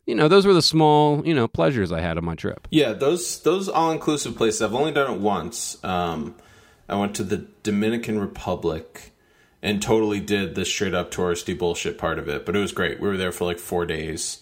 [0.05, 2.67] you know, those were the small, you know, pleasures I had on my trip.
[2.69, 4.61] Yeah, those those all inclusive places.
[4.61, 5.81] I've only done it once.
[5.81, 6.35] Um,
[6.89, 9.13] I went to the Dominican Republic
[9.61, 12.45] and totally did the straight up touristy bullshit part of it.
[12.45, 12.99] But it was great.
[12.99, 14.39] We were there for like four days,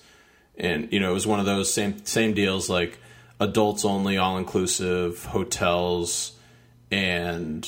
[0.58, 2.98] and you know it was one of those same same deals like
[3.39, 6.34] adults only, all inclusive hotels,
[6.91, 7.67] and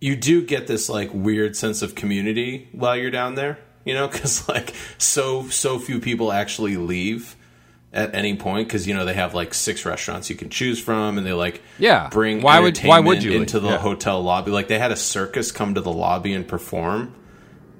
[0.00, 3.58] you do get this like weird sense of community while you're down there.
[3.84, 7.36] You know, because like so so few people actually leave
[7.92, 11.18] at any point because you know they have like six restaurants you can choose from
[11.18, 12.08] and they like Yeah.
[12.08, 13.78] bring Why would- why would you into the Yeah.
[13.78, 17.12] hotel lobby like they had a circus come to the lobby and perform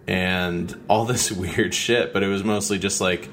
[0.08, 3.28] and all this weird shit but it was mostly just like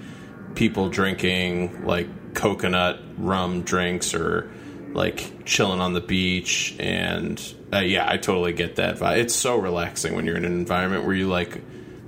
[0.53, 4.51] people drinking like coconut rum drinks or
[4.93, 9.57] like chilling on the beach and uh, yeah i totally get that vibe it's so
[9.57, 11.61] relaxing when you're in an environment where you like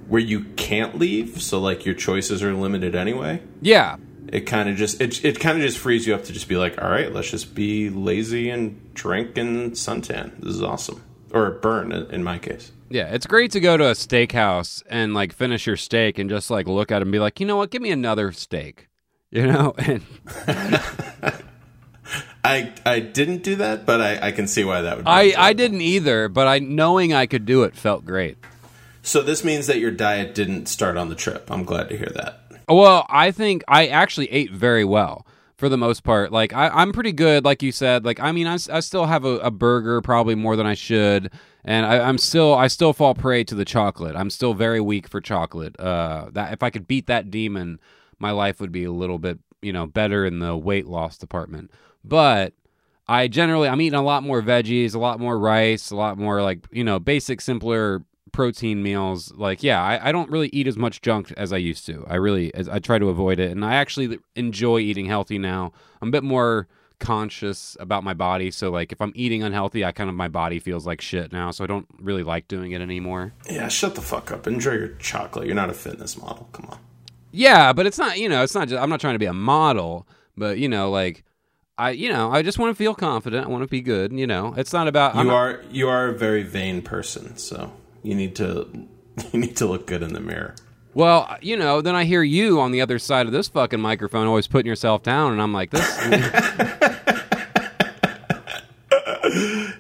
[0.10, 3.42] where you can't leave so like your choices are limited anyway.
[3.62, 6.50] Yeah, it kind of just it, it kind of just frees you up to just
[6.50, 10.38] be like all right let's just be lazy and drink and suntan.
[10.42, 11.04] This is awesome.
[11.32, 12.72] Or burn in in my case.
[12.90, 13.14] Yeah.
[13.14, 16.68] It's great to go to a steakhouse and like finish your steak and just like
[16.68, 18.89] look at it and be like, you know what, give me another steak.
[19.32, 20.02] You know, and
[22.44, 25.34] i i didn't do that but i i can see why that would be I
[25.38, 28.38] I didn't either, but I knowing I could do it felt great.
[29.02, 32.12] so this means that your diet didn't start on the trip i'm glad to hear
[32.16, 35.26] that Well, I think I actually ate very well
[35.58, 36.32] for the most part.
[36.32, 38.06] Like I, I'm pretty good, like you said.
[38.06, 41.32] Like I mean, I, I still have a, a burger probably more than I should,
[41.66, 44.16] and I, I'm still I still fall prey to the chocolate.
[44.16, 45.78] I'm still very weak for chocolate.
[45.80, 47.80] Uh, that if I could beat that demon,
[48.20, 51.72] my life would be a little bit you know better in the weight loss department.
[52.04, 52.54] But
[53.08, 56.42] I generally I'm eating a lot more veggies, a lot more rice, a lot more
[56.42, 59.34] like you know basic simpler protein meals.
[59.34, 62.06] Like yeah, I, I don't really eat as much junk as I used to.
[62.08, 65.72] I really I try to avoid it, and I actually enjoy eating healthy now.
[66.02, 66.68] I'm a bit more
[67.00, 70.60] conscious about my body, so like if I'm eating unhealthy, I kind of my body
[70.60, 73.34] feels like shit now, so I don't really like doing it anymore.
[73.50, 76.80] yeah shut the fuck up enjoy your chocolate you're not a fitness model come on
[77.32, 79.34] Yeah, but it's not, you know, it's not just, I'm not trying to be a
[79.34, 81.24] model, but, you know, like,
[81.78, 83.46] I, you know, I just want to feel confident.
[83.46, 84.54] I want to be good, you know.
[84.58, 87.72] It's not about, I'm you not- are you are a very vain person so
[88.04, 88.68] you need to
[89.32, 90.56] you need to look good in the mirror
[90.96, 94.26] well, you know, then I hear you on the other side of this fucking microphone
[94.26, 95.86] always putting yourself down, and I'm like, this,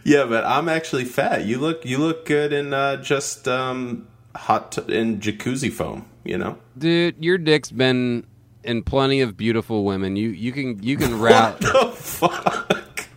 [0.06, 1.46] Yeah, but I'm actually fat.
[1.46, 6.06] You look you look good in uh, just um, hot t- in jacuzzi foam.
[6.30, 6.60] You know.
[6.78, 8.24] dude, your dick's been
[8.64, 10.16] in plenty of beautiful women.
[10.16, 11.58] You, you can, you can rap.
[11.60, 13.08] The fuck.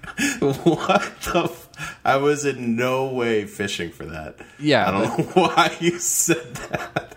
[0.64, 1.42] what the?
[1.44, 1.68] F-
[2.06, 4.36] I was in no way fishing for that.
[4.58, 7.16] Yeah, I don't know why you said that.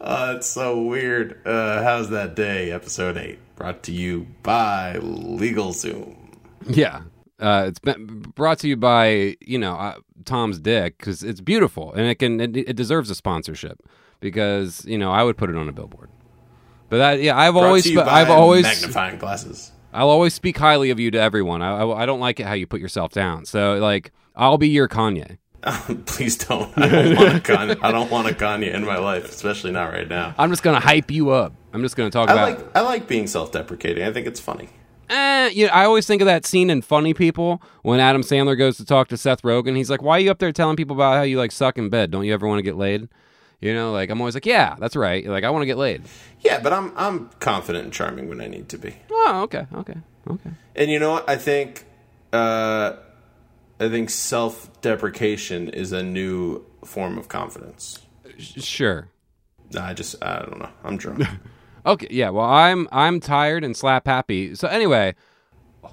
[0.00, 1.46] Oh, it's so weird.
[1.46, 2.70] Uh, how's that day?
[2.70, 6.16] Episode eight, brought to you by LegalZoom.
[6.66, 7.02] Yeah.
[7.38, 11.92] Uh, it's been brought to you by you know uh, Tom's Dick because it's beautiful
[11.92, 13.80] and it can it, it deserves a sponsorship
[14.20, 16.10] because you know I would put it on a billboard.
[16.88, 19.72] But that yeah I've Brought always to you by I've always magnifying glasses.
[19.92, 21.62] I'll always speak highly of you to everyone.
[21.62, 23.44] I, I, I don't like it how you put yourself down.
[23.44, 25.38] So like I'll be your Kanye.
[26.06, 26.76] Please don't.
[26.76, 27.78] I don't want a Kanye.
[27.82, 30.34] I don't want a Kanye in my life, especially not right now.
[30.36, 31.54] I'm just gonna hype you up.
[31.72, 32.58] I'm just gonna talk I about.
[32.58, 34.04] like I like being self-deprecating.
[34.04, 34.68] I think it's funny.
[35.08, 38.56] Eh, you know, I always think of that scene in Funny People when Adam Sandler
[38.56, 39.76] goes to talk to Seth Rogen.
[39.76, 41.88] He's like, "Why are you up there telling people about how you like suck in
[41.88, 42.10] bed?
[42.10, 43.08] Don't you ever want to get laid?"
[43.60, 46.02] You know, like I'm always like, "Yeah, that's right." Like I want to get laid.
[46.40, 48.94] Yeah, but I'm I'm confident and charming when I need to be.
[49.10, 49.96] Oh, okay, okay,
[50.30, 50.50] okay.
[50.76, 51.28] And you know what?
[51.28, 51.84] I think
[52.32, 52.94] uh,
[53.80, 58.00] I think self-deprecation is a new form of confidence.
[58.38, 59.08] Sure.
[59.78, 60.70] I just I don't know.
[60.82, 61.24] I'm drunk.
[61.86, 62.30] Okay, yeah.
[62.30, 64.54] Well, I'm I'm tired and slap happy.
[64.54, 65.14] So anyway,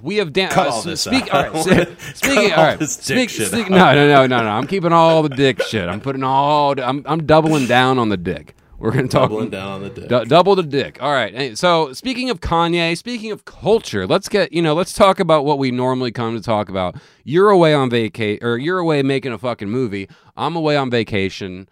[0.02, 2.52] we have dan- Cut uh, all this speak- all right, s- Cut speaking.
[2.52, 4.48] all all right, speak, shit speak- no, no, no, no, no.
[4.48, 5.88] I'm keeping all the dick shit.
[5.88, 6.78] I'm putting all.
[6.80, 8.54] I'm I'm doubling down on the dick.
[8.78, 10.08] We're going to talk Doubling down on the dick.
[10.08, 10.98] Du- double the dick.
[11.00, 11.56] All right.
[11.56, 15.58] So speaking of Kanye, speaking of culture, let's get you know, let's talk about what
[15.60, 16.96] we normally come to talk about.
[17.22, 20.08] You're away on vacation, or you're away making a fucking movie.
[20.36, 21.68] I'm away on vacation.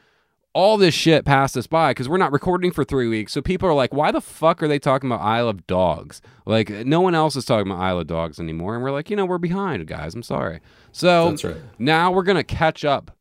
[0.53, 3.33] All this shit passed us by because we're not recording for three weeks.
[3.33, 6.21] So people are like, why the fuck are they talking about Isle of Dogs?
[6.45, 8.75] Like no one else is talking about Isle of Dogs anymore.
[8.75, 10.15] And we're like, you know, we're behind, guys.
[10.15, 10.61] I'm sorry.
[10.91, 11.57] So right.
[11.79, 13.17] now we're gonna catch up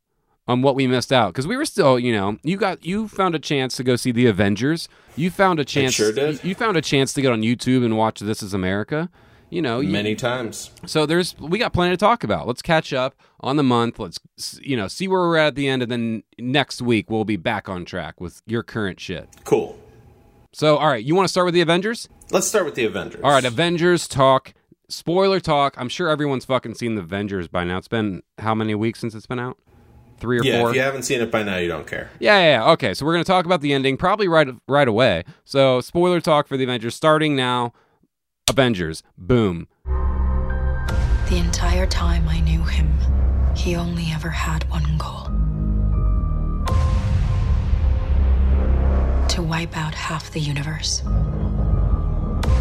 [0.48, 3.36] on what we missed out because we were still, you know, you got you found
[3.36, 4.90] a chance to go see the Avengers.
[5.16, 5.94] You found a chance.
[5.94, 6.44] sure did.
[6.44, 9.10] You, you found a chance to get on YouTube and watch This Is America.
[9.50, 10.70] You know, you- Many times.
[10.86, 12.46] so there's we got plenty to talk about.
[12.48, 13.98] Let's catch up on the month.
[13.98, 14.20] Let's
[14.62, 17.36] you know see where we're at at the end, and then next week we'll be
[17.38, 19.28] back on track with your current shit.
[19.46, 19.80] Cool.
[20.52, 22.08] So all right, you want to start with the Avengers?
[22.32, 23.22] Let's start with the Avengers.
[23.24, 24.54] All right, Avengers talk.
[24.88, 25.76] Spoiler talk.
[25.78, 27.78] I'm sure everyone's fucking seen the Avengers by now.
[27.78, 29.58] It's been how many weeks since it's been out?
[30.20, 30.70] Three or yeah, four.
[30.70, 32.10] if you haven't seen it by now, you don't care.
[32.20, 32.72] Yeah, yeah, yeah.
[32.74, 35.24] Okay, so we're gonna talk about the ending probably right right away.
[35.46, 37.74] So spoiler talk for the Avengers starting now.
[38.50, 39.68] Avengers, boom.
[39.86, 42.92] The entire time I knew him,
[43.56, 45.26] he only ever had one goal
[49.28, 51.04] to wipe out half the universe.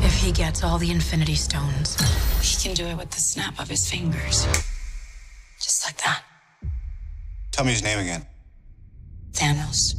[0.04, 1.96] If he gets all the Infinity Stones,
[2.42, 4.46] he can do it with the snap of his fingers.
[5.58, 6.22] Just like that.
[7.50, 8.26] Tell me his name again.
[9.32, 9.94] Thanos.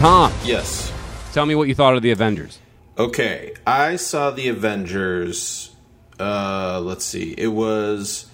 [0.00, 0.90] Tom, Yes.
[1.34, 2.58] tell me what you thought of the Avengers.
[2.96, 5.72] Okay, I saw the Avengers.
[6.18, 7.34] Uh, let's see.
[7.36, 8.24] It was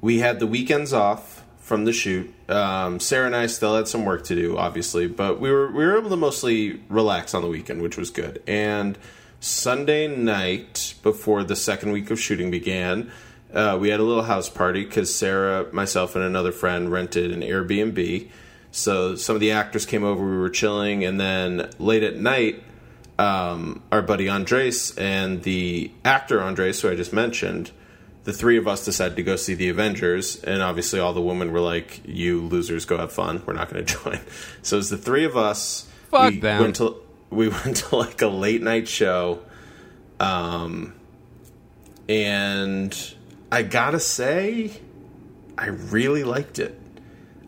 [0.00, 2.34] we had the weekends off from the shoot.
[2.48, 5.84] Um, Sarah and I still had some work to do, obviously, but we were we
[5.86, 8.42] were able to mostly relax on the weekend, which was good.
[8.48, 8.98] And
[9.38, 13.12] Sunday night, before the second week of shooting began,
[13.54, 17.42] uh, we had a little house party because Sarah, myself, and another friend rented an
[17.42, 18.28] Airbnb.
[18.72, 20.24] So some of the actors came over.
[20.24, 22.62] We were chilling, and then late at night,
[23.18, 27.70] um, our buddy Andres and the actor Andres, who I just mentioned,
[28.24, 31.52] the three of us decided to go see the Avengers, and obviously all the women
[31.52, 33.42] were like, "You losers, go have fun.
[33.44, 34.20] We're not going to join."
[34.62, 35.86] So it's the three of us.
[36.10, 36.62] Fuck we them.
[36.62, 36.96] Went to,
[37.30, 39.40] we went to like a late night show,
[40.18, 40.94] um,
[42.08, 43.14] and
[43.50, 44.80] I gotta say,
[45.58, 46.78] I really liked it.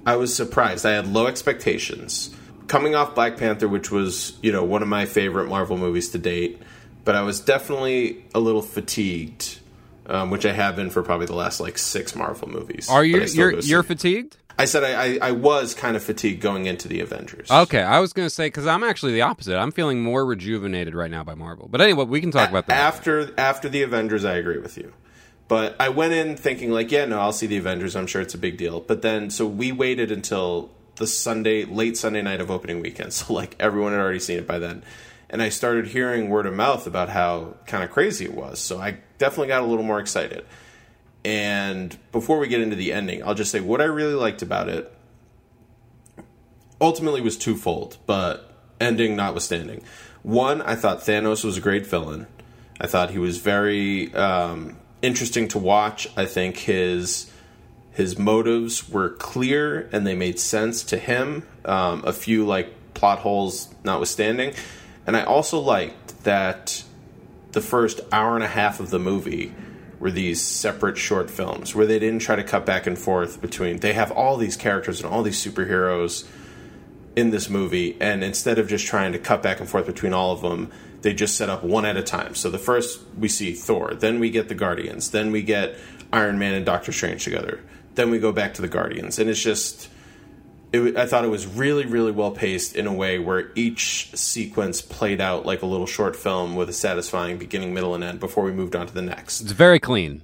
[0.06, 0.84] I was surprised.
[0.84, 2.34] I had low expectations.
[2.66, 6.18] Coming off Black Panther, which was, you know, one of my favorite Marvel movies to
[6.18, 6.60] date,
[7.04, 9.58] but I was definitely a little fatigued,
[10.06, 12.88] um, which I have been for probably the last like six Marvel movies.
[12.88, 14.38] Are you you're you're fatigued?
[14.58, 17.50] I said I, I, I was kind of fatigued going into the Avengers.
[17.50, 19.58] Okay, I was gonna say because I'm actually the opposite.
[19.58, 21.68] I'm feeling more rejuvenated right now by Marvel.
[21.70, 22.78] But anyway, we can talk about that.
[22.78, 24.24] after after the Avengers.
[24.24, 24.92] I agree with you,
[25.48, 27.96] but I went in thinking like, yeah, no, I'll see the Avengers.
[27.96, 28.80] I'm sure it's a big deal.
[28.80, 33.12] But then, so we waited until the Sunday, late Sunday night of opening weekend.
[33.12, 34.82] So like everyone had already seen it by then,
[35.28, 38.58] and I started hearing word of mouth about how kind of crazy it was.
[38.58, 40.44] So I definitely got a little more excited.
[41.24, 44.68] And before we get into the ending, I'll just say what I really liked about
[44.68, 44.92] it
[46.80, 49.82] ultimately was twofold, but ending notwithstanding.
[50.22, 52.26] One, I thought Thanos was a great villain.
[52.80, 56.08] I thought he was very um, interesting to watch.
[56.16, 57.30] I think his
[57.92, 61.46] his motives were clear and they made sense to him.
[61.64, 64.54] Um, a few like plot holes notwithstanding,
[65.06, 66.82] and I also liked that
[67.52, 69.54] the first hour and a half of the movie
[70.00, 73.78] were these separate short films where they didn't try to cut back and forth between.
[73.78, 76.26] They have all these characters and all these superheroes
[77.16, 80.32] in this movie, and instead of just trying to cut back and forth between all
[80.32, 80.72] of them,
[81.04, 82.34] they just set up one at a time.
[82.34, 85.76] So the first we see Thor, then we get the Guardians, then we get
[86.12, 87.60] Iron Man and Doctor Strange together,
[87.94, 89.90] then we go back to the Guardians, and it's just.
[90.72, 94.82] It, I thought it was really, really well paced in a way where each sequence
[94.82, 98.42] played out like a little short film with a satisfying beginning, middle, and end before
[98.42, 99.40] we moved on to the next.
[99.40, 100.22] It's very clean.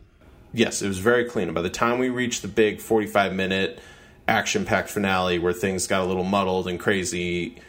[0.52, 1.54] Yes, it was very clean.
[1.54, 3.78] By the time we reached the big 45 minute
[4.26, 7.62] action packed finale where things got a little muddled and crazy,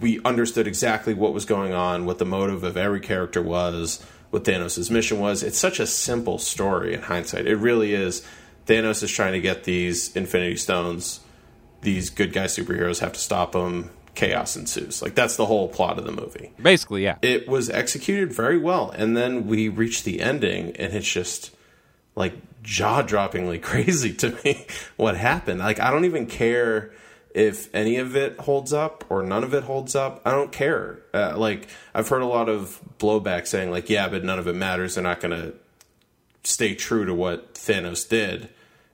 [0.00, 4.44] we understood exactly what was going on, what the motive of every character was, what
[4.44, 5.42] Thanos' mission was.
[5.42, 7.46] It's such a simple story in hindsight.
[7.46, 8.26] It really is.
[8.66, 11.20] Thanos is trying to get these Infinity Stones.
[11.82, 13.90] These good guy superheroes have to stop them.
[14.14, 15.02] Chaos ensues.
[15.02, 17.16] Like, that's the whole plot of the movie Basically, yeah.
[17.22, 21.54] it was executed very well and then we reached the ending and it's just
[22.16, 24.66] like jaw-droppingly crazy to me
[24.96, 26.90] what happened like i don't even care
[27.34, 30.98] if any of it holds up or none of it holds up i don't care
[31.14, 34.54] uh, like i've heard a lot of blowback saying like yeah but none of it
[34.54, 35.52] matters they're not gonna
[36.42, 38.48] stay true to what Thanos did.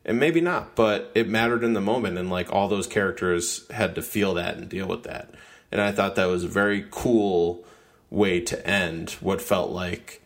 [0.05, 3.97] And maybe not, but it mattered in the moment, and like all those characters had
[3.97, 5.35] to feel that and deal with that.
[5.73, 7.65] And I thought that was a very cool
[8.09, 10.23] way to end what felt like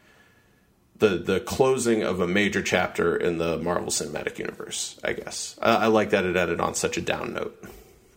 [0.98, 5.00] the the closing of a major chapter in the Marvel Cinematic Universe.
[5.02, 7.64] I guess I, I like that it ended on such a down note.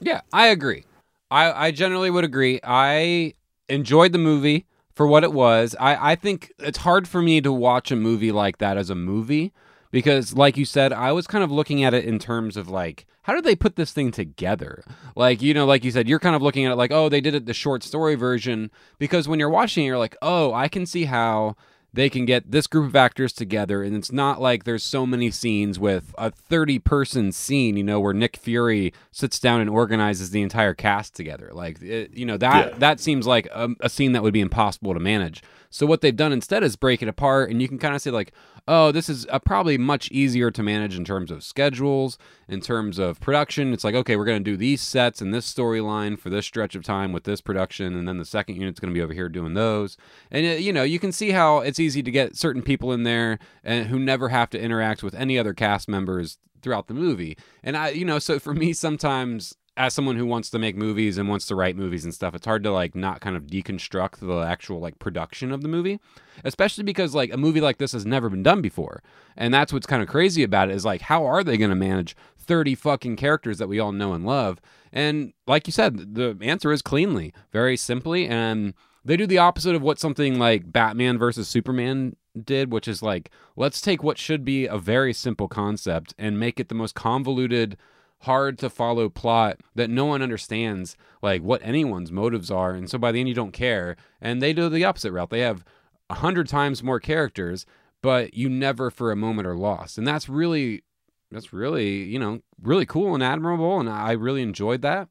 [0.03, 0.83] Yeah, I agree.
[1.31, 2.59] I, I generally would agree.
[2.63, 3.33] I
[3.69, 5.75] enjoyed the movie for what it was.
[5.79, 8.95] I, I think it's hard for me to watch a movie like that as a
[8.95, 9.53] movie
[9.91, 13.05] because, like you said, I was kind of looking at it in terms of like,
[13.23, 14.83] how did they put this thing together?
[15.15, 17.21] Like, you know, like you said, you're kind of looking at it like, oh, they
[17.21, 18.69] did it the short story version.
[18.99, 21.55] Because when you're watching it, you're like, oh, I can see how
[21.93, 25.29] they can get this group of actors together and it's not like there's so many
[25.29, 30.31] scenes with a 30 person scene you know where nick fury sits down and organizes
[30.31, 32.77] the entire cast together like it, you know that Yeah.
[32.79, 35.43] that seems like a, a scene that would be impossible to manage
[35.73, 38.11] so what they've done instead is break it apart and you can kind of say
[38.11, 38.31] like
[38.67, 42.99] oh this is uh probably much easier to manage in terms of schedules in terms
[42.99, 43.73] of production.
[43.73, 46.75] It's like okay we're going to do these sets and this storyline for this stretch
[46.75, 49.29] of time with this production and then the second unit's going to be over here
[49.29, 49.97] doing those.
[50.29, 53.01] And uh, you know you can see how it's easy to get certain people in
[53.01, 57.35] there and who never have to interact with any other cast members throughout the movie.
[57.63, 61.17] And i you know so for me sometimes as someone who wants to make movies
[61.17, 64.19] and wants to write movies and stuff it's hard to like not kind of deconstruct
[64.19, 65.99] the actual like production of the movie
[66.43, 69.01] especially because like a movie like this has never been done before.
[69.35, 71.75] And that's what's kind of crazy about it is like how are they going to
[71.75, 74.59] manage 30 fucking characters that we all know and love?
[74.91, 78.73] And like you said the answer is cleanly very simply and
[79.05, 83.29] they do the opposite of what something like batman versus superman did which is like
[83.57, 87.75] let's take what should be a very simple concept and make it the most convoluted
[88.23, 92.97] hard to follow plot that no one understands like what anyone's motives are and so
[92.97, 93.95] by the end you don't care.
[94.21, 95.29] And they do the opposite route.
[95.29, 95.63] They have
[96.09, 97.65] a hundred times more characters
[98.01, 99.97] but you never for a moment are lost.
[99.97, 100.83] And that's really
[101.31, 105.07] that's really you know really cool and admirable and i really enjoyed that.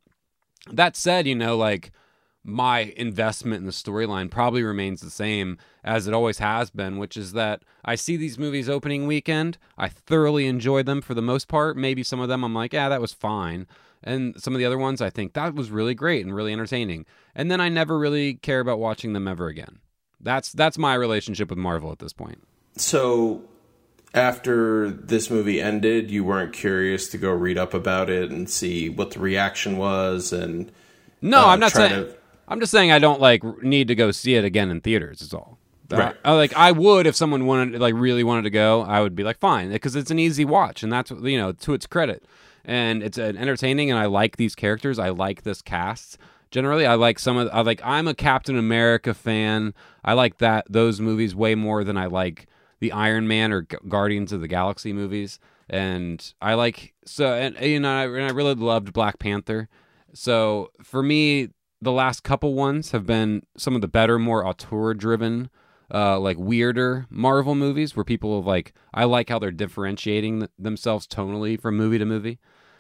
[0.71, 1.91] That said you know like
[2.45, 7.17] my investment in the storyline probably remains the same as it always has been, which
[7.17, 9.59] is that I see these movies opening weekend.
[9.79, 11.77] I thoroughly enjoy them for the most part.
[11.77, 13.67] Maybe some of them I'm like, yeah, that was fine.
[14.03, 17.07] And some of the other ones I think that was really great and really entertaining.
[17.37, 19.79] And then I never really care about watching them ever again.
[20.21, 22.43] That's that's my relationship with Marvel at this point.
[22.77, 23.43] So
[24.15, 28.89] after this movie ended, you weren't curious to go read up about it and see
[28.89, 30.71] what the reaction was and
[31.21, 31.91] No, Uh, I'm not saying.
[32.07, 32.17] to-
[32.53, 35.23] I'm just saying I don't like need to go see it again in theaters.
[35.23, 35.59] Is all.
[35.91, 36.17] Right.
[36.25, 38.83] I, like I would if someone wanted, like, really wanted to go.
[38.83, 41.75] I would be like, fine, because it's an easy watch, and that's you know to
[41.75, 42.25] its credit,
[42.65, 44.99] and it's an entertaining, and I like these characters.
[44.99, 46.19] I like this cast.
[46.51, 47.49] Generally, I like some of.
[47.53, 47.81] I like.
[47.85, 49.75] I'm a Captain America fan.
[50.05, 52.47] I like that those movies way more than I like
[52.81, 55.39] the Iron Man or Gu- Guardians of the Galaxy movies.
[55.71, 59.69] And I like so, and you know, I, and I really loved Black Panther.
[60.13, 61.49] So for me,
[61.83, 65.51] the last couple ones have been some of the better, more auteur driven,
[65.93, 70.51] uh, like weirder Marvel movies where people have like, I like how they're differentiating th-
[70.57, 72.39] themselves tonally from movie to movie.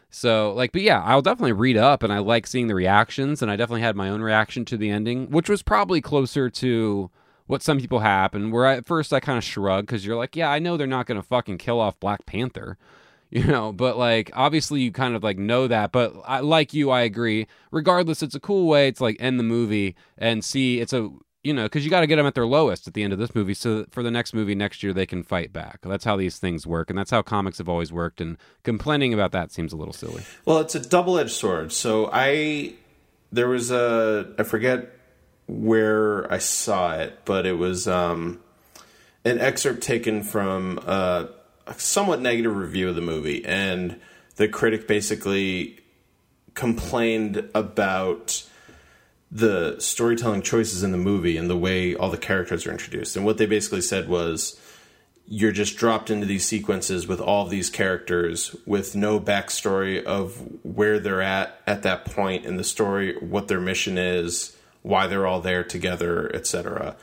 [0.09, 3.51] So like, but yeah, I'll definitely read up and I like seeing the reactions and
[3.51, 7.11] I definitely had my own reaction to the ending, which was probably closer to
[7.47, 10.17] what some people have and where I, at first I kind of shrugged because you're
[10.17, 12.79] like, yeah, I know they're not going to fucking kill off Black Panther
[13.37, 16.91] you know but like obviously you kind of like know that but I, like you
[16.91, 17.47] i agree.
[17.71, 21.09] Regardless it's a cool way to like end the movie and see it's a
[21.43, 23.19] you know because you got to get them at their lowest at the end of
[23.19, 25.79] this movie so for the next movie next year they can fight back.
[25.83, 29.33] That's how these things work and that's how comics have always worked and complaining about
[29.33, 30.25] that seems a little silly.
[30.45, 31.73] Well, it's a double edged sword.
[31.73, 32.75] So I
[33.33, 34.91] there was a I forget
[35.47, 38.41] where I saw it, but it was um,
[39.25, 41.27] an excerpt taken from uh,
[41.67, 44.01] a somewhat negative review of the movie, and
[44.37, 45.79] the critic basically
[46.55, 48.45] complained about
[49.31, 53.17] the storytelling choices in the movie and the way all the characters are introduced.
[53.17, 54.61] And what they basically said was
[55.27, 60.99] you're just dropped into these sequences with all these characters with no backstory of where
[60.99, 65.41] they're at at that point in the story, what their mission is, why they're all
[65.41, 66.97] there together, etc.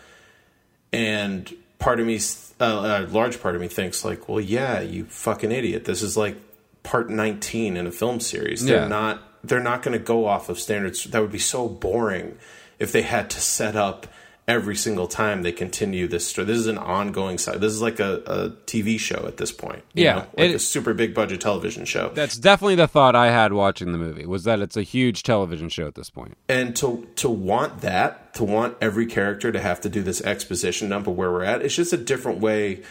[0.93, 2.19] And part of me,
[2.59, 5.85] uh, a large part of me thinks like, well, yeah, you fucking idiot.
[5.85, 6.35] This is like
[6.83, 8.63] part 19 in a film series.
[8.65, 8.87] They're Yeah.
[8.87, 11.05] not they're not going to go off of standards.
[11.05, 12.37] That would be so boring
[12.77, 14.05] if they had to set up
[14.49, 16.45] every single time they continue this story.
[16.45, 17.61] This is an ongoing side.
[17.61, 19.83] This is like a, a TV show at this point.
[19.93, 20.19] you Yeah, know?
[20.37, 22.09] like it- a super big budget television show.
[22.15, 25.69] that's definitely the thought i had watching the movie was that it's a huge television
[25.69, 26.29] show at this point.
[26.31, 30.19] point and to to want that, to want every character to have to do this
[30.21, 32.81] exposition dump of where we're at, it's just a different way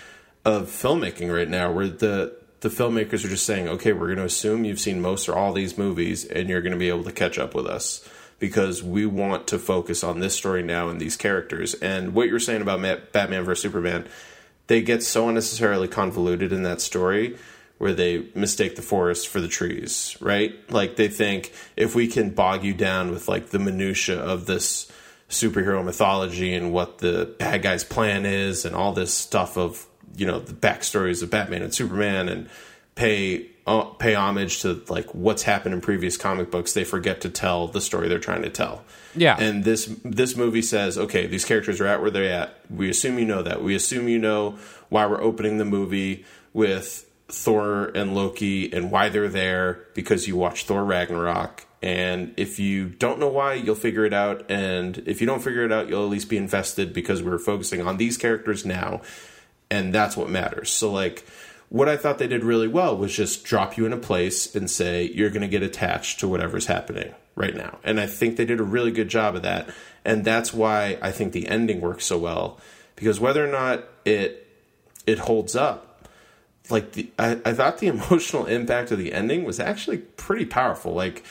[0.44, 4.24] of filmmaking right now, where the the filmmakers are just saying, okay, we're going to
[4.24, 7.12] assume you've seen most or all these movies, and you're going to be able to
[7.12, 8.09] catch up with us
[8.39, 11.74] because we want to focus on this story now and these characters.
[11.74, 14.07] And what you're saying about Batman vs Superman,
[14.68, 17.36] they get so unnecessarily convoluted in that story
[17.78, 20.55] where they mistake the forest for the trees, right?
[20.70, 24.91] Like they think if we can bog you down with like the minutia of this
[25.28, 29.86] superhero mythology and what the bad guy's plan is and all this stuff of
[30.16, 32.49] you know the backstories of Batman and Superman and
[32.95, 37.28] pay Uh, pay homage to like what's happened in previous comic books, they forget to
[37.28, 38.82] tell the story they're trying to tell.
[39.14, 39.36] Yeah.
[39.38, 42.58] And this this movie says, okay, these characters are at where they're at.
[42.70, 43.62] We assume you know that.
[43.62, 44.58] We assume you know
[44.88, 50.36] why we're opening the movie with Thor and Loki and why they're there because you
[50.36, 51.66] watch Thor Ragnarok.
[51.82, 54.50] And if you don't know why, you'll figure it out.
[54.50, 57.86] And if you don't figure it out, you'll at least be invested because we're focusing
[57.86, 59.02] on these characters now.
[59.70, 60.70] And that's what matters.
[60.70, 61.26] So, like,
[61.68, 64.70] what I thought they did really well was just drop you in a place and
[64.70, 67.78] say, you're going to get attached to whatever's happening right now.
[67.84, 69.68] And I think they did a really good job of that.
[70.04, 72.58] And that's why I think the ending works so well.
[72.96, 74.44] Because whether or not it
[75.06, 76.08] it holds up,
[76.68, 80.94] like the I, I thought the emotional impact of the ending was actually pretty powerful.
[80.94, 81.22] Like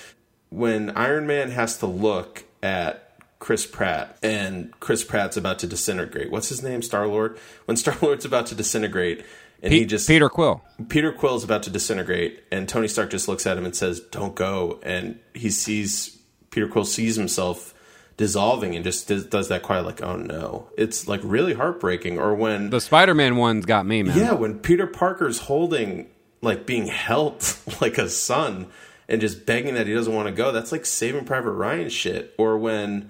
[0.49, 3.07] when Iron Man has to look at
[3.39, 6.31] Chris Pratt and Chris Pratt's about to disintegrate.
[6.31, 6.81] What's his name?
[6.81, 7.37] Star Lord.
[7.65, 9.23] When Star Lord's about to disintegrate,
[9.61, 10.63] and he just Peter Quill.
[10.89, 14.35] Peter Quill's about to disintegrate, and Tony Stark just looks at him and says, "Don't
[14.35, 16.17] go." And he sees
[16.51, 17.73] Peter Quill sees himself
[18.17, 22.33] dissolving and just does, does, that quiet like oh no it's like really heartbreaking or
[22.33, 26.09] when the spider-man one's got me man yeah when peter parker's holding
[26.41, 27.45] like being held
[27.81, 28.65] like a son
[29.07, 32.33] and just begging that he doesn't want to go that's like saving private ryan shit
[32.39, 33.07] or when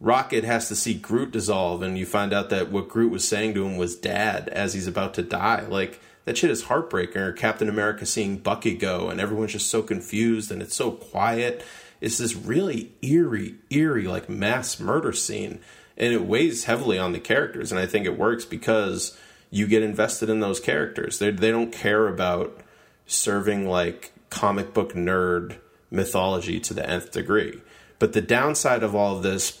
[0.00, 3.54] rocket has to see groot dissolve and you find out that what groot was saying
[3.54, 7.32] to him was dad as he's about to die like that shit is heartbreaking or
[7.32, 11.64] captain america seeing bucky go and everyone's just so confused and it's so quiet
[12.00, 15.60] it's this really eerie, eerie, like mass murder scene.
[15.96, 17.72] And it weighs heavily on the characters.
[17.72, 19.18] And I think it works because
[19.50, 21.18] you get invested in those characters.
[21.18, 22.60] They, they don't care about
[23.06, 25.56] serving like comic book nerd
[25.90, 27.60] mythology to the nth degree.
[27.98, 29.60] But the downside of all of this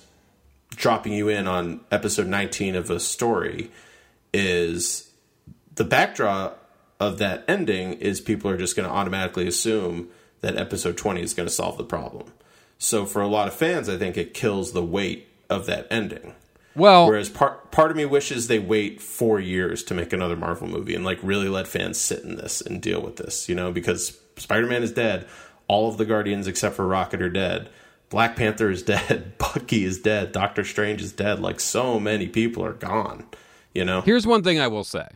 [0.78, 3.70] dropping you in on episode 19 of a story
[4.32, 5.10] is
[5.74, 6.64] the backdrop
[7.00, 10.08] of that ending is people are just going to automatically assume
[10.40, 12.32] that episode 20 is going to solve the problem.
[12.78, 16.34] So for a lot of fans, I think it kills the weight of that ending.
[16.76, 20.68] Well, whereas part part of me wishes they wait four years to make another Marvel
[20.68, 23.72] movie and like really let fans sit in this and deal with this, you know,
[23.72, 25.26] because Spider Man is dead,
[25.66, 27.68] all of the Guardians except for Rocket are dead,
[28.10, 31.40] Black Panther is dead, Bucky is dead, Doctor Strange is dead.
[31.40, 33.26] Like so many people are gone,
[33.74, 34.00] you know.
[34.02, 35.08] Here's one thing I will say: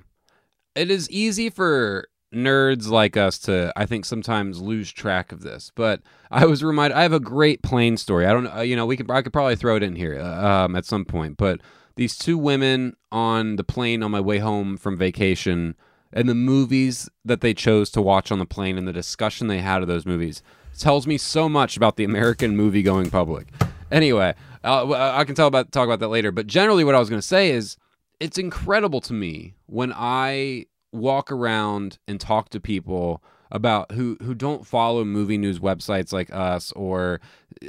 [0.74, 5.70] it is easy for nerds like us to I think sometimes lose track of this.
[5.74, 8.26] But I was reminded I have a great plane story.
[8.26, 10.64] I don't know, you know, we could I could probably throw it in here uh,
[10.64, 11.36] um, at some point.
[11.36, 11.60] But
[11.96, 15.76] these two women on the plane on my way home from vacation
[16.12, 19.58] and the movies that they chose to watch on the plane and the discussion they
[19.60, 20.42] had of those movies
[20.78, 23.48] tells me so much about the American movie going public.
[23.90, 26.32] Anyway, uh, I can tell about talk about that later.
[26.32, 27.76] But generally, what I was going to say is
[28.20, 34.34] it's incredible to me when I walk around and talk to people about who who
[34.34, 37.20] don't follow movie news websites like us or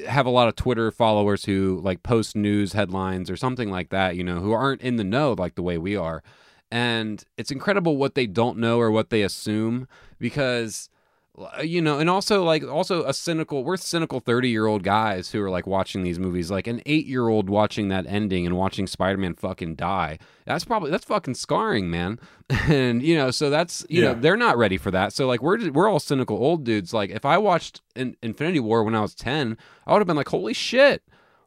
[0.08, 4.16] have a lot of Twitter followers who like post news headlines or something like that,
[4.16, 6.24] you know, who aren't in the know like the way we are.
[6.72, 9.88] And it's incredible what they don't know or what they assume
[10.20, 10.90] because
[11.36, 15.32] Uh, you know and also like also a cynical we're cynical 30 year old guys
[15.32, 18.56] who are like watching these movies like an eight year old watching that ending and
[18.56, 20.20] watching spider-man fucking die.
[20.46, 22.20] That's probably that's fucking scarring man.
[22.68, 24.14] And you know so that's you yeah.
[24.14, 25.12] know they're not ready for that.
[25.12, 26.94] So like we're we're all cynical old dudes.
[26.94, 29.58] Like if i watched in, infinity war when i was 10
[29.88, 31.02] i would have been like holy shit.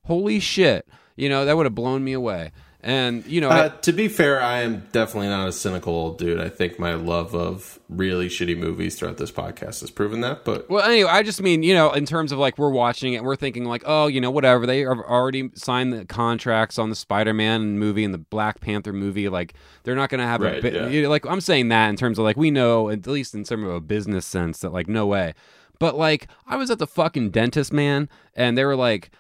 [0.07, 0.89] Holy shit.
[1.15, 2.51] You know that would have blown me away
[2.87, 6.19] and you know, uh, I, to be fair, I am definitely not a cynical old
[6.19, 6.39] dude.
[6.39, 10.45] I think my love of really shitty movies throughout this podcast has proven that.
[10.45, 13.25] But well, anyway, I just mean you know, in terms of like we're watching it,
[13.25, 14.67] we're thinking like, oh, you know, whatever.
[14.67, 19.29] They have already signed the contracts on the Spider-Man movie and the Black Panther movie.
[19.29, 20.87] Like they're not going to have right, a yeah.
[20.87, 23.45] you know, like I'm saying that in terms of like we know at least in
[23.45, 25.35] some of a business sense that like no way.
[25.81, 29.11] But like I was at the fucking dentist, man, and they were like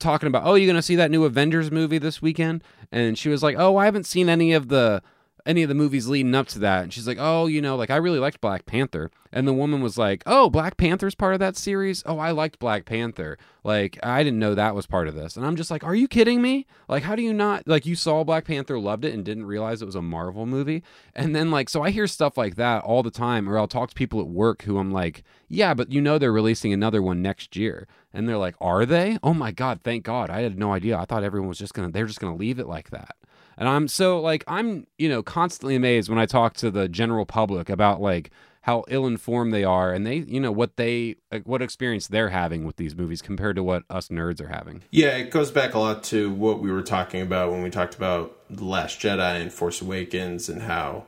[0.00, 2.64] talking about, oh, you're gonna see that new Avengers movie this weekend?
[2.90, 5.02] And she was like, oh, I haven't seen any of the
[5.46, 6.82] any of the movies leading up to that.
[6.82, 9.10] And she's like, oh, you know, like I really liked Black Panther.
[9.32, 12.02] And the woman was like, oh, Black Panther's part of that series?
[12.04, 13.38] Oh, I liked Black Panther.
[13.62, 15.36] Like, I didn't know that was part of this.
[15.36, 16.66] And I'm just like, are you kidding me?
[16.88, 19.82] Like, how do you not, like, you saw Black Panther, loved it, and didn't realize
[19.82, 20.82] it was a Marvel movie?
[21.14, 23.90] And then, like, so I hear stuff like that all the time, or I'll talk
[23.90, 27.22] to people at work who I'm like, yeah, but you know they're releasing another one
[27.22, 27.86] next year.
[28.12, 29.18] And they're like, are they?
[29.22, 30.28] Oh my God, thank God.
[30.30, 30.98] I had no idea.
[30.98, 33.14] I thought everyone was just going to, they're just going to leave it like that.
[33.60, 37.26] And I'm so like I'm, you know, constantly amazed when I talk to the general
[37.26, 38.30] public about like
[38.62, 42.64] how ill-informed they are and they, you know, what they like, what experience they're having
[42.64, 44.82] with these movies compared to what us nerds are having.
[44.90, 47.94] Yeah, it goes back a lot to what we were talking about when we talked
[47.94, 51.04] about The Last Jedi and Force Awakens and how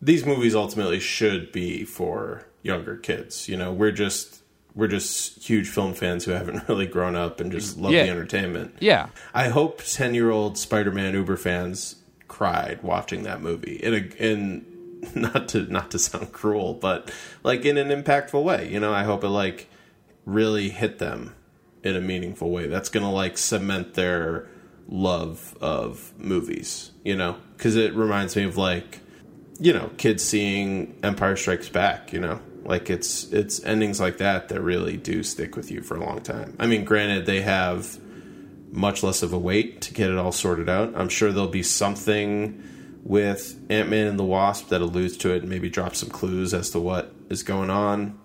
[0.00, 3.48] these movies ultimately should be for younger kids.
[3.48, 4.39] You know, we're just
[4.74, 8.04] we're just huge film fans who haven't really grown up and just love Yeah.
[8.04, 8.76] the entertainment.
[8.80, 9.08] Yeah.
[9.34, 11.96] I hope ten year old Spider Man Uber fans
[12.28, 14.66] cried watching that movie in a in
[15.14, 17.10] not to not to sound cruel, but
[17.42, 18.70] like in an impactful way.
[18.70, 19.68] You know, I hope it like
[20.26, 21.34] really hit them
[21.82, 22.66] in a meaningful way.
[22.66, 24.46] That's gonna like cement their
[24.88, 26.90] love of movies.
[27.04, 29.00] You know, because it reminds me of like
[29.58, 32.12] you know kids seeing Empire Strikes Back.
[32.12, 32.40] You know.
[32.64, 36.20] Like it's it's endings like that that really do stick with you for a long
[36.20, 36.56] time.
[36.58, 37.98] I mean, granted, they have
[38.72, 40.92] much less of a wait to get it all sorted out.
[40.94, 42.62] I'm sure there'll be something
[43.02, 46.54] with Ant Man and the Wasp that alludes to it and maybe drop some clues
[46.54, 48.18] as to what is going on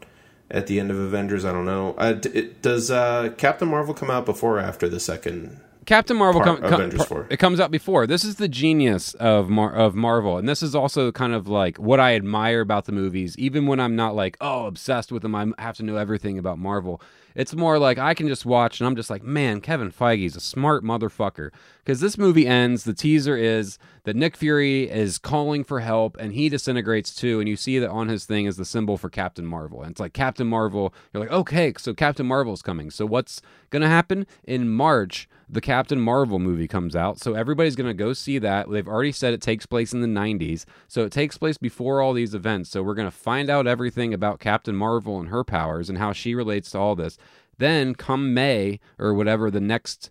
[0.51, 1.45] at the end of Avengers.
[1.45, 1.95] I don't know.
[1.97, 5.59] It, does uh, Captain Marvel come out before or after the second?
[5.85, 8.07] Captain Marvel Part- com- com- it comes out before.
[8.07, 11.77] This is the genius of Mar- of Marvel, and this is also kind of like
[11.77, 13.37] what I admire about the movies.
[13.37, 16.59] Even when I'm not like oh obsessed with them, I have to know everything about
[16.59, 17.01] Marvel.
[17.35, 20.39] It's more like I can just watch, and I'm just like, man, Kevin Feige's a
[20.39, 21.51] smart motherfucker.
[21.83, 22.83] Because this movie ends.
[22.83, 27.39] The teaser is that Nick Fury is calling for help, and he disintegrates too.
[27.39, 29.99] And you see that on his thing is the symbol for Captain Marvel, and it's
[29.99, 30.93] like Captain Marvel.
[31.13, 32.89] You're like, okay, so Captain Marvel's coming.
[32.89, 35.27] So what's gonna happen in March?
[35.47, 37.19] the Captain Marvel movie comes out.
[37.19, 38.69] So everybody's going to go see that.
[38.69, 40.65] They've already said it takes place in the 90s.
[40.87, 42.69] So it takes place before all these events.
[42.71, 46.13] So we're going to find out everything about Captain Marvel and her powers and how
[46.13, 47.17] she relates to all this.
[47.57, 50.09] Then come May or whatever the next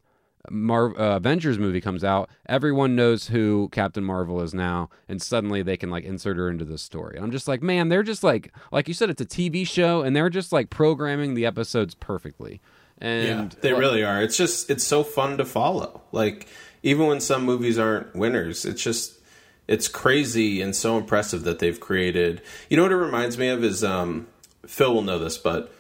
[0.51, 5.63] Mar- uh, Avengers movie comes out, everyone knows who Captain Marvel is now, and suddenly
[5.63, 7.19] they can like insert her into this story.
[7.19, 10.15] I'm just like, man, they're just like, like you said, it's a TV show, and
[10.15, 12.61] they're just like programming the episodes perfectly.
[12.99, 14.23] And they really are.
[14.23, 16.03] It's just it's so fun to follow.
[16.13, 16.47] Like
[16.83, 19.19] even when some movies aren't winners, it's just
[19.67, 22.43] it's crazy and so impressive that they've created.
[22.69, 24.27] You know what it reminds me of is um,
[24.67, 25.75] Phil will know this, but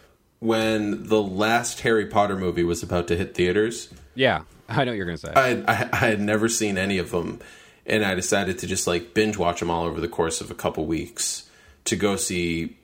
[0.45, 4.97] when the last Harry Potter movie was about to hit theaters, yeah, I know what
[4.97, 5.33] you're gonna say.
[5.35, 7.41] I, I I had never seen any of them,
[7.87, 10.55] and I decided to just like binge watch them all over the course of a
[10.55, 11.49] couple weeks
[11.87, 12.77] to go see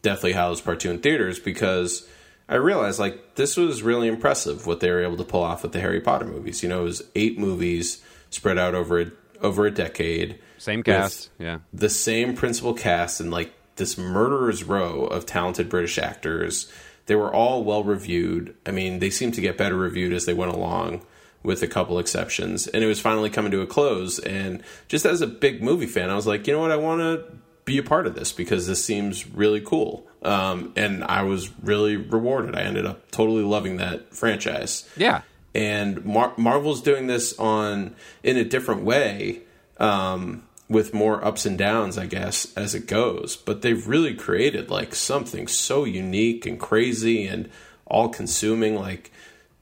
[0.00, 2.08] Deathly Hallows Part Two in theaters because
[2.48, 5.72] I realized like this was really impressive what they were able to pull off with
[5.72, 6.62] the Harry Potter movies.
[6.62, 11.28] You know, it was eight movies spread out over a, over a decade, Same cast,
[11.38, 11.58] yeah.
[11.74, 16.72] the same principal cast and like this murderer's row of talented British actors.
[17.06, 18.54] They were all well reviewed.
[18.66, 21.02] I mean, they seemed to get better reviewed as they went along,
[21.42, 22.66] with a couple exceptions.
[22.68, 24.18] And it was finally coming to a close.
[24.20, 26.70] And just as a big movie fan, I was like, you know what?
[26.70, 27.24] I want to
[27.64, 30.06] be a part of this because this seems really cool.
[30.22, 32.54] Um, and I was really rewarded.
[32.56, 35.22] I ended up totally loving that franchise Yeah.
[35.54, 39.40] and Mar- Marvel's doing this on in a different way,
[39.78, 43.36] um, with more ups and downs, I guess, as it goes.
[43.36, 47.50] But they've really created like something so unique and crazy and
[47.86, 48.74] all consuming.
[48.74, 49.12] Like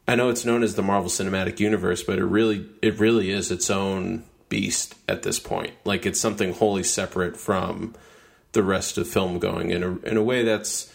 [0.06, 3.50] I know it's known as the Marvel Cinematic Universe, but it really it really is
[3.50, 5.74] its own beast at this point.
[5.84, 7.94] Like it's something wholly separate from
[8.52, 10.92] the rest of film going in a in a way that's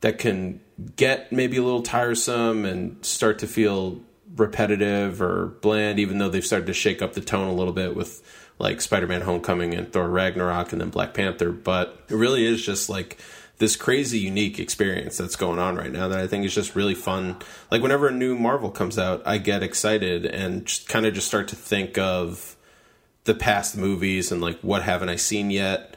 [0.00, 0.60] that can
[0.96, 4.00] get maybe a little tiresome and start to feel
[4.36, 7.96] repetitive or bland, even though they've started to shake up the tone a little bit
[7.96, 8.22] with
[8.58, 11.52] like Spider Man Homecoming and Thor Ragnarok and then Black Panther.
[11.52, 13.18] But it really is just like
[13.58, 16.94] this crazy, unique experience that's going on right now that I think is just really
[16.94, 17.36] fun.
[17.70, 21.48] Like whenever a new Marvel comes out, I get excited and kind of just start
[21.48, 22.56] to think of
[23.24, 25.96] the past movies and like what haven't I seen yet?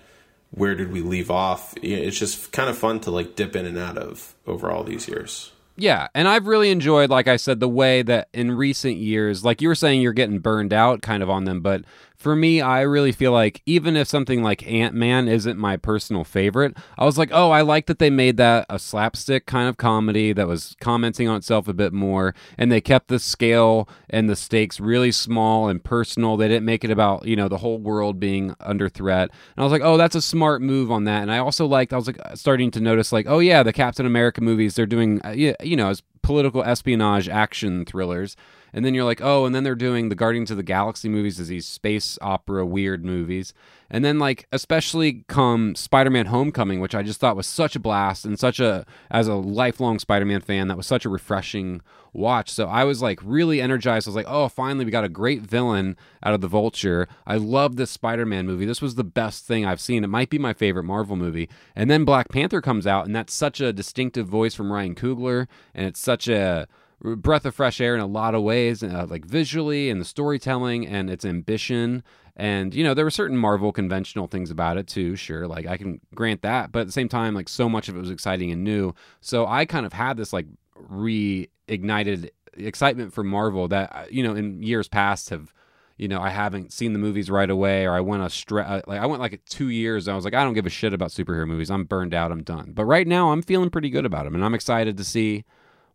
[0.50, 1.74] Where did we leave off?
[1.82, 5.08] It's just kind of fun to like dip in and out of over all these
[5.08, 5.52] years.
[5.78, 9.62] Yeah, and I've really enjoyed, like I said, the way that in recent years, like
[9.62, 11.62] you were saying, you're getting burned out kind of on them.
[11.62, 11.86] But
[12.22, 16.24] for me, I really feel like even if something like Ant Man isn't my personal
[16.24, 19.78] favorite, I was like, oh, I like that they made that a slapstick kind of
[19.78, 24.30] comedy that was commenting on itself a bit more, and they kept the scale and
[24.30, 26.38] the stakes really small and personal.
[26.38, 29.32] They didn't make it about you know the whole world being under threat.
[29.32, 31.24] And I was like, oh, that's a smart move on that.
[31.24, 34.06] And I also liked, I was like starting to notice, like, oh yeah, the Captain
[34.06, 38.36] America movies, they're doing, uh, you know, as political espionage action thrillers.
[38.74, 41.40] And then you're like, oh, and then they're doing the Guardians of the Galaxy movies
[41.40, 43.54] as these space opera weird movies.
[43.90, 48.24] And then like especially come Spider-Man Homecoming, which I just thought was such a blast
[48.24, 51.82] and such a as a lifelong Spider-Man fan, that was such a refreshing
[52.14, 52.50] watch.
[52.50, 54.08] So I was like really energized.
[54.08, 57.08] I was like, oh, finally we got a great villain out of the Vulture.
[57.28, 58.66] I love this Spider-Man movie.
[58.66, 60.04] This was the best thing I've seen.
[60.04, 61.50] It might be my favorite Marvel movie.
[61.76, 65.48] And then Black Panther comes out, and that's such a distinctive voice from Ryan Coogler,
[65.74, 66.68] and it's such a
[67.02, 70.88] breath of fresh air in a lot of ways, uh, like visually and the storytelling
[70.88, 72.04] and its ambition.
[72.36, 75.16] And you know, there were certain Marvel conventional things about it too.
[75.16, 77.96] Sure, like I can grant that, but at the same time, like so much of
[77.96, 78.94] it was exciting and new.
[79.20, 84.36] So I kind of had this like reignited excitement for Marvel that uh, you know
[84.36, 85.54] in years past have
[85.98, 88.82] you know, I haven't seen the movies right away, or I went a stre- uh,
[88.88, 90.08] like I went like two years.
[90.08, 91.70] I was like, I don't give a shit about superhero movies.
[91.70, 92.32] I'm burned out.
[92.32, 92.72] I'm done.
[92.74, 95.46] But right now, I'm feeling pretty good about them, and I'm excited to see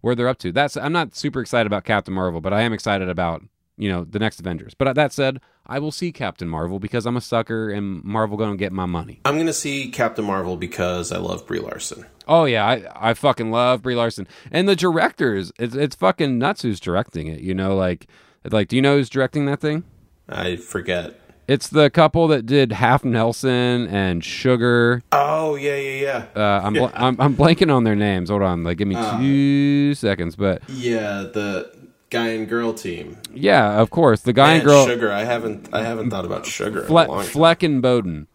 [0.06, 0.52] where they're up to.
[0.52, 3.42] That's I'm not super excited about Captain Marvel, but I am excited about
[3.76, 4.72] you know the next Avengers.
[4.72, 8.36] But uh, that said, I will see Captain Marvel because I'm a sucker, and Marvel
[8.36, 9.20] gonna get my money.
[9.24, 12.06] I'm gonna see Captain Marvel because I love Brie Larson.
[12.28, 15.50] Oh yeah, I I fucking love Brie Larson, and the directors.
[15.58, 17.40] It's it's fucking nuts who's directing it.
[17.40, 18.06] You know, like
[18.48, 19.82] like do you know who's directing that thing?
[20.28, 21.18] I forget.
[21.48, 25.02] It's the couple that did Half Nelson and Sugar.
[25.12, 26.00] Oh yeah, yeah,
[26.34, 26.40] yeah.
[26.42, 28.30] Uh, I'm, bl- I'm I'm blanking on their names.
[28.30, 30.34] Hold on, like give me two seconds.
[30.36, 31.22] But yeah.
[31.32, 31.70] The
[32.10, 33.18] guy and girl team.
[33.32, 35.12] yeah, of course, the guy and, And girl Sugar.
[35.12, 37.24] I haven't I haven't thought about Sugar in a Fle- long time.
[37.26, 38.26] Fleck and Boden,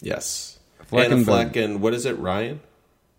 [0.00, 0.58] Yes.
[0.86, 2.60] Fleck Anna and Fleck and what is it, Ryan?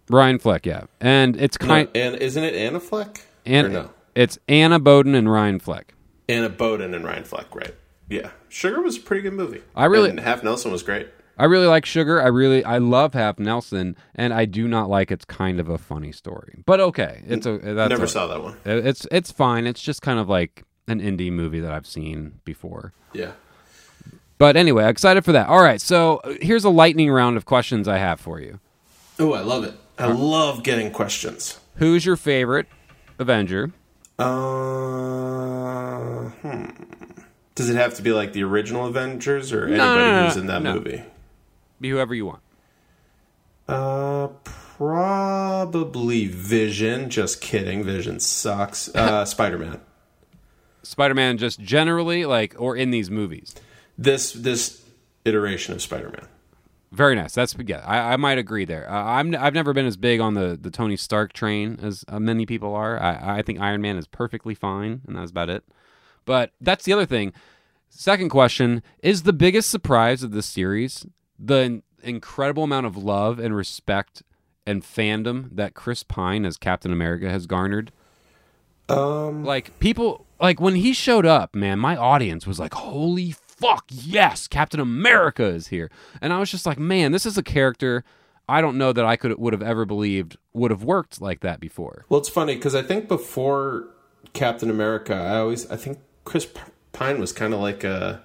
[0.10, 0.66] Ryan Fleck.
[0.68, 3.22] Yeah, and it's No, kind and isn't it Anna Fleck?
[3.44, 3.90] and no?
[4.14, 5.94] it's Anna Boden and Ryan Fleck.
[6.30, 7.74] Anna Boden and Ryan Fleck, right?
[8.10, 8.30] Yeah.
[8.50, 9.62] Sugar was a pretty good movie.
[9.76, 11.08] I really- and Half Nelson was great.
[11.38, 12.22] I really like Sugar.
[12.22, 15.78] I really I love Half Nelson, and I do not like it's kind of a
[15.78, 16.64] funny story.
[16.66, 18.56] But okay, it's a that's Never a- saw that one.
[18.64, 19.68] It's it's fine.
[19.68, 22.94] It's just kind of like an indie movie that I've seen before.
[23.12, 23.32] Yeah.
[24.38, 25.48] But anyway, excited for that.
[25.50, 28.60] All right, so here's a lightning round of questions I have for you.
[29.20, 29.74] Oh, I love it.
[29.98, 31.60] I love getting questions.
[31.76, 32.68] Who's your favorite
[33.20, 33.72] Avenger?
[34.18, 34.26] Uh,
[36.30, 36.66] hmm.
[37.56, 40.48] Does it have to be like the original Avengers or anybody no, no, who's in
[40.48, 41.04] that movie?
[41.80, 42.42] Be whoever you want.
[43.68, 47.10] Uh, probably Vision.
[47.10, 47.84] Just kidding.
[47.84, 48.90] Vision sucks.
[48.96, 49.82] Uh, Spider Man.
[50.86, 53.56] Spider-Man, just generally, like, or in these movies.
[53.98, 54.84] This this
[55.26, 56.28] iteration of Spider Man.
[56.92, 57.34] Very nice.
[57.34, 57.84] That's yeah.
[57.86, 58.90] I, I might agree there.
[58.90, 62.20] Uh, I'm I've never been as big on the, the Tony Stark train as uh,
[62.20, 63.02] many people are.
[63.02, 65.64] I I think Iron Man is perfectly fine, and that's about it.
[66.26, 67.34] But that's the other thing.
[67.90, 71.06] Second question is the biggest surprise of this series
[71.38, 74.24] the incredible amount of love and respect
[74.66, 77.92] and fandom that Chris Pine as Captain America has garnered.
[78.88, 83.86] Um, Like people like when he showed up, man, my audience was like, "Holy fuck,
[83.90, 85.90] yes, Captain America is here."
[86.22, 88.04] And I was just like, "Man, this is a character
[88.48, 91.60] I don't know that I could would have ever believed would have worked like that
[91.60, 93.88] before." well, it's funny because I think before
[94.34, 96.48] Captain America, I always I think Chris
[96.92, 98.22] Pine was kind of like a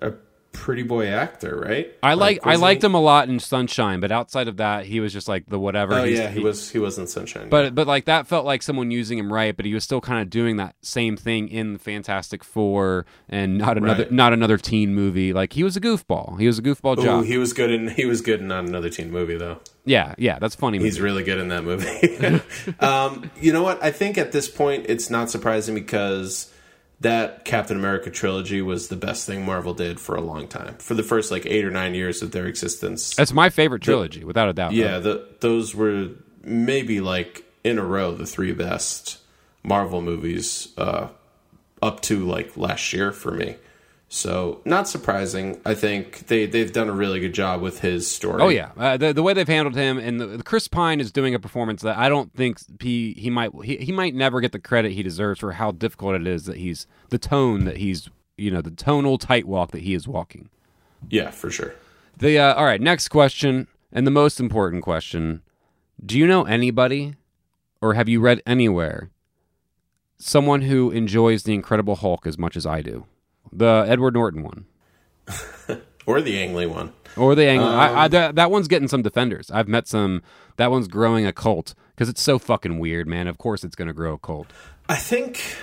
[0.00, 0.12] a
[0.52, 1.92] pretty boy actor, right?
[2.02, 5.00] I like I liked he- him a lot in Sunshine, but outside of that, he
[5.00, 5.94] was just like the whatever.
[5.94, 7.48] Oh He's- yeah, he was he was in Sunshine.
[7.48, 10.20] But but like that felt like someone using him right, but he was still kind
[10.20, 14.12] of doing that same thing in Fantastic Four and not another Right.
[14.12, 15.32] not another teen movie.
[15.32, 16.38] Like he was a goofball.
[16.38, 17.24] He was a goofball Ooh, job.
[17.24, 19.58] he was good in he was good in not another teen movie though.
[19.86, 20.78] yeah, yeah, that's funny.
[20.78, 21.04] He's movie.
[21.04, 22.42] really good in that movie.
[22.80, 23.82] um, you know what?
[23.82, 26.51] I think at this point it's not surprising because
[27.02, 30.76] that Captain America trilogy was the best thing Marvel did for a long time.
[30.78, 33.14] For the first like eight or nine years of their existence.
[33.14, 34.72] That's my favorite trilogy, without a doubt.
[34.72, 36.08] Yeah, the, those were
[36.42, 39.18] maybe like in a row the three best
[39.62, 41.08] Marvel movies uh,
[41.80, 43.56] up to like last year for me.
[44.14, 45.58] So not surprising.
[45.64, 48.42] I think they they've done a really good job with his story.
[48.42, 51.10] Oh yeah, uh, the the way they've handled him, and the, the Chris Pine is
[51.10, 54.52] doing a performance that I don't think he he might he, he might never get
[54.52, 58.10] the credit he deserves for how difficult it is that he's the tone that he's
[58.36, 60.50] you know the tonal tight walk that he is walking.
[61.08, 61.72] yeah, for sure.
[62.18, 65.40] The uh, all right, next question, and the most important question:
[66.04, 67.14] Do you know anybody
[67.80, 69.08] or have you read anywhere
[70.18, 73.06] someone who enjoys the Incredible Hulk as much as I do?
[73.52, 74.66] The Edward Norton one.
[76.06, 76.92] or the Ang Lee one.
[77.16, 77.60] Or the Ang.
[77.60, 79.50] I, I, um, that, that one's getting some defenders.
[79.50, 80.22] I've met some.
[80.56, 83.26] That one's growing a cult because it's so fucking weird, man.
[83.26, 84.48] Of course, it's going to grow a cult.
[84.88, 85.56] I think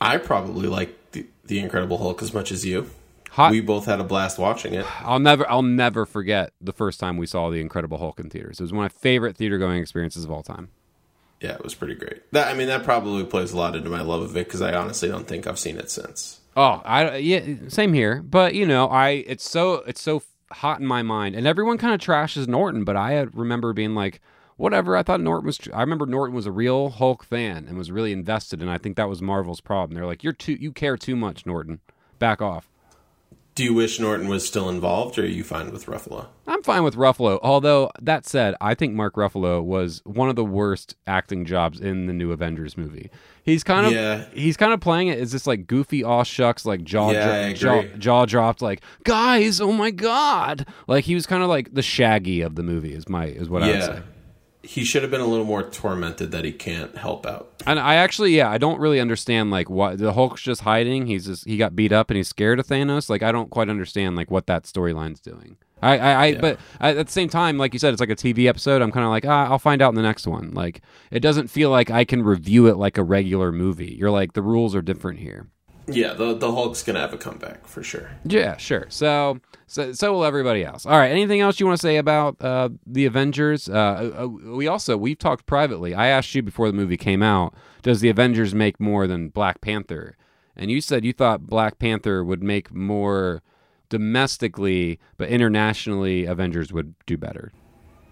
[0.00, 2.90] I probably like the, the Incredible Hulk as much as you.
[3.30, 3.50] Hot.
[3.50, 4.86] We both had a blast watching it.
[5.00, 8.60] I'll never, I'll never forget the first time we saw the Incredible Hulk in theaters.
[8.60, 10.68] It was one of my favorite theater going experiences of all time.
[11.40, 12.30] Yeah, it was pretty great.
[12.32, 14.72] That I mean, that probably plays a lot into my love of it because I
[14.74, 16.40] honestly don't think I've seen it since.
[16.56, 18.22] Oh, I yeah, same here.
[18.22, 21.94] But you know, I it's so it's so hot in my mind, and everyone kind
[21.94, 24.20] of trashes Norton, but I remember being like,
[24.56, 24.96] whatever.
[24.96, 25.58] I thought Norton was.
[25.72, 28.96] I remember Norton was a real Hulk fan and was really invested, and I think
[28.96, 29.94] that was Marvel's problem.
[29.94, 31.80] They're like, you're too, you care too much, Norton.
[32.18, 32.68] Back off.
[33.54, 36.26] Do you wish Norton was still involved, or are you fine with Ruffalo?
[36.46, 37.38] I'm fine with Ruffalo.
[37.40, 42.06] Although that said, I think Mark Ruffalo was one of the worst acting jobs in
[42.06, 43.10] the new Avengers movie.
[43.44, 44.24] He's kind of Yeah.
[44.32, 47.82] he's kind of playing it as this like goofy aw shucks like jaw Yeah, dro-
[47.82, 51.82] jaw, jaw dropped like guys oh my god like he was kind of like the
[51.82, 54.02] Shaggy of the movie is my is what I would say.
[54.64, 57.62] Yeah, he should have been a little more tormented that he can't help out.
[57.66, 61.06] And I actually, yeah, I don't really understand like what the Hulk's just hiding.
[61.06, 63.08] He's just he got beat up and he's scared of Thanos.
[63.08, 65.56] Like I don't quite understand like what that storyline's doing.
[65.82, 68.46] I, I, I but at the same time, like you said, it's like a TV
[68.46, 68.80] episode.
[68.80, 70.52] I'm kind of like, ah, I'll find out in the next one.
[70.52, 73.94] Like it doesn't feel like I can review it like a regular movie.
[73.98, 75.48] You're like the rules are different here.
[75.86, 78.10] Yeah, the the Hulk's gonna have a comeback for sure.
[78.24, 78.86] Yeah, sure.
[78.88, 80.86] So, so, so will everybody else.
[80.86, 81.10] All right.
[81.10, 83.68] Anything else you want to say about uh, the Avengers?
[83.68, 85.94] Uh, uh, we also we've talked privately.
[85.94, 89.60] I asked you before the movie came out, does the Avengers make more than Black
[89.60, 90.16] Panther?
[90.56, 93.42] And you said you thought Black Panther would make more
[93.90, 97.52] domestically, but internationally, Avengers would do better.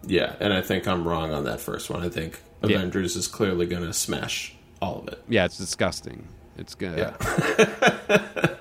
[0.04, 2.02] Yeah, and I think I'm wrong on that first one.
[2.02, 2.76] I think Yeah.
[2.76, 5.22] Avengers is clearly gonna smash all of it.
[5.28, 6.28] Yeah, it's disgusting.
[6.56, 6.98] It's good.
[6.98, 7.16] Yeah.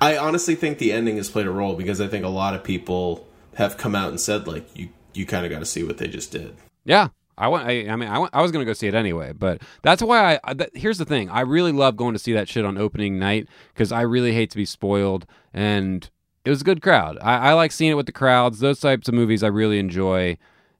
[0.00, 2.62] I honestly think the ending has played a role because I think a lot of
[2.62, 5.98] people have come out and said like you you kind of got to see what
[5.98, 6.54] they just did.
[6.84, 7.08] Yeah.
[7.36, 7.66] I want.
[7.66, 10.34] I, I mean, I, want, I was gonna go see it anyway, but that's why
[10.34, 10.40] I.
[10.44, 13.18] I that, here's the thing: I really love going to see that shit on opening
[13.18, 16.08] night because I really hate to be spoiled, and
[16.44, 17.18] it was a good crowd.
[17.20, 18.60] I, I like seeing it with the crowds.
[18.60, 20.38] Those types of movies I really enjoy.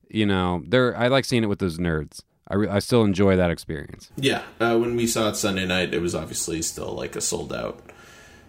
[0.09, 2.23] You know, they're I like seeing it with those nerds.
[2.49, 4.11] I re, I still enjoy that experience.
[4.17, 7.53] Yeah, uh, when we saw it Sunday night, it was obviously still like a sold
[7.53, 7.81] out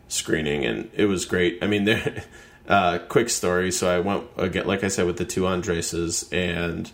[0.08, 1.60] screening, and it was great.
[1.62, 2.24] I mean, there.
[2.68, 3.72] Uh, quick story.
[3.72, 6.90] So I went again, like I said, with the two Andreses and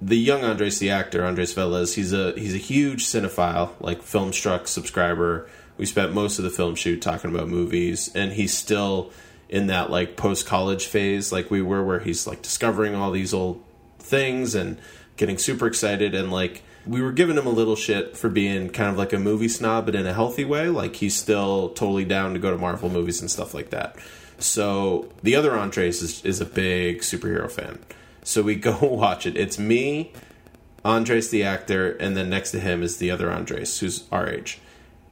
[0.00, 1.94] the young Andres, the actor Andres Velez.
[1.94, 5.48] He's a he's a huge cinephile, like Filmstruck subscriber.
[5.76, 9.12] We spent most of the film shoot talking about movies, and he's still
[9.48, 13.34] in that like post college phase, like we were, where he's like discovering all these
[13.34, 13.62] old
[13.98, 14.78] things and
[15.20, 18.88] getting super excited and like we were giving him a little shit for being kind
[18.88, 22.32] of like a movie snob but in a healthy way like he's still totally down
[22.32, 23.96] to go to marvel movies and stuff like that.
[24.38, 27.80] So the other andres is, is a big superhero fan.
[28.22, 29.36] So we go watch it.
[29.36, 30.14] It's me
[30.86, 34.58] andres the actor and then next to him is the other andres who's our age.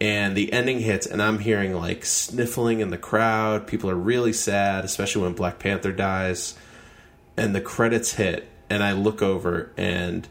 [0.00, 3.66] And the ending hits and i'm hearing like sniffling in the crowd.
[3.66, 6.56] People are really sad especially when black panther dies.
[7.36, 10.28] And the credits hit and I look over and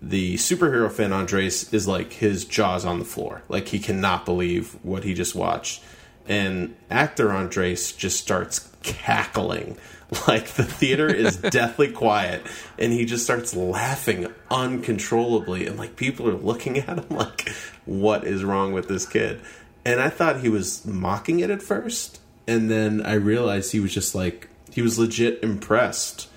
[0.00, 3.42] the superhero fan Andres is like his jaws on the floor.
[3.48, 5.82] Like he cannot believe what he just watched.
[6.26, 9.76] And actor Andres just starts cackling.
[10.26, 12.40] Like the theater is deathly quiet
[12.78, 17.46] and he just starts laughing uncontrollably and like people are looking at him like
[17.84, 19.42] what is wrong with this kid?
[19.84, 23.92] And I thought he was mocking it at first and then I realized he was
[23.92, 26.27] just like he was legit impressed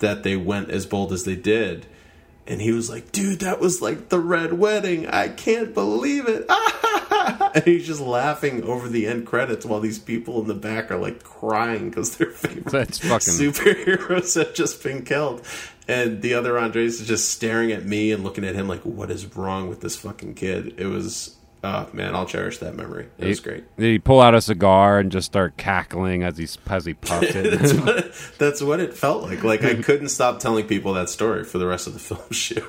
[0.00, 1.86] that they went as bold as they did.
[2.46, 5.06] And he was like, dude, that was like the red wedding.
[5.06, 6.46] I can't believe it.
[7.54, 10.96] and he's just laughing over the end credits while these people in the back are
[10.98, 15.46] like crying because their favorite That's fucking- superheroes have just been killed.
[15.86, 19.10] And the other Andres is just staring at me and looking at him like, what
[19.10, 20.74] is wrong with this fucking kid?
[20.78, 23.08] It was, oh man, I'll cherish that memory.
[23.18, 23.64] It was great.
[23.76, 27.32] Did he pull out a cigar and just start cackling as he as he puffed
[27.32, 27.80] that's, it?
[27.80, 29.44] what, that's what it felt like.
[29.44, 32.64] Like I couldn't stop telling people that story for the rest of the film shoot.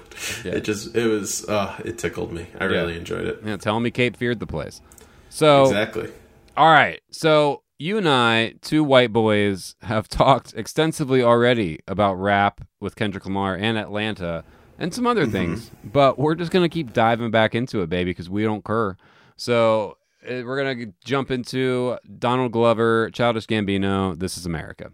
[0.45, 2.47] It just it was uh, it tickled me.
[2.59, 3.41] I really enjoyed it.
[3.43, 4.81] yeah, tell me Cape feared the place.
[5.29, 6.09] So Exactly.
[6.57, 7.01] All right.
[7.11, 13.25] So you and I, two white boys, have talked extensively already about rap with Kendrick
[13.25, 14.43] Lamar and Atlanta
[14.81, 18.09] and some other things, but we're just going to keep diving back into it, baby,
[18.09, 18.97] because we don't cur.
[19.37, 24.91] So uh, we're going to jump into Donald Glover, Childish Gambino, This is America.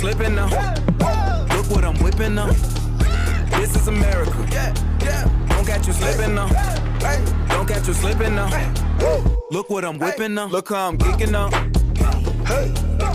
[0.00, 0.48] Slipping now.
[1.54, 2.50] Look what I'm whipping now.
[3.58, 4.32] This is America.
[5.48, 6.48] Don't catch you slipping now.
[7.48, 8.48] Don't catch you slipping now.
[9.50, 10.46] Look what I'm whipping now.
[10.46, 11.50] Look how I'm kicking now.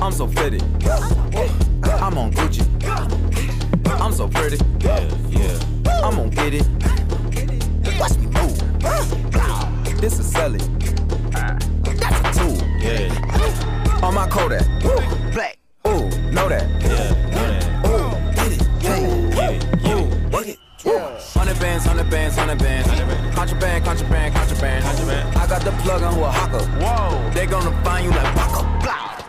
[0.02, 0.60] I'm so pretty.
[1.84, 2.64] I'm on Gucci.
[4.00, 4.58] I'm so pretty.
[4.80, 5.00] Yeah,
[5.30, 6.04] yeah.
[6.04, 6.68] I'm gonna get it.
[8.00, 10.00] Watch me move.
[10.00, 10.62] This is selling.
[11.32, 12.58] That's a tool.
[12.80, 13.75] Yeah.
[14.06, 14.64] On my Kodak.
[15.34, 15.58] Black.
[15.88, 16.70] Ooh, know that.
[16.80, 17.66] Yeah, know that.
[17.88, 18.60] Ooh, get it.
[18.80, 19.82] Get it.
[19.82, 20.32] Get it.
[20.32, 20.60] Work it.
[21.34, 22.88] Hundred bands, hundred bands, hundred bands.
[23.36, 24.86] Contraband, contraband, contraband.
[24.86, 25.36] Contraband.
[25.36, 26.66] I got the plug on Oaxaca.
[26.84, 27.32] Whoa.
[27.32, 28.80] They gonna find you like Waka.
[28.84, 29.26] Blah.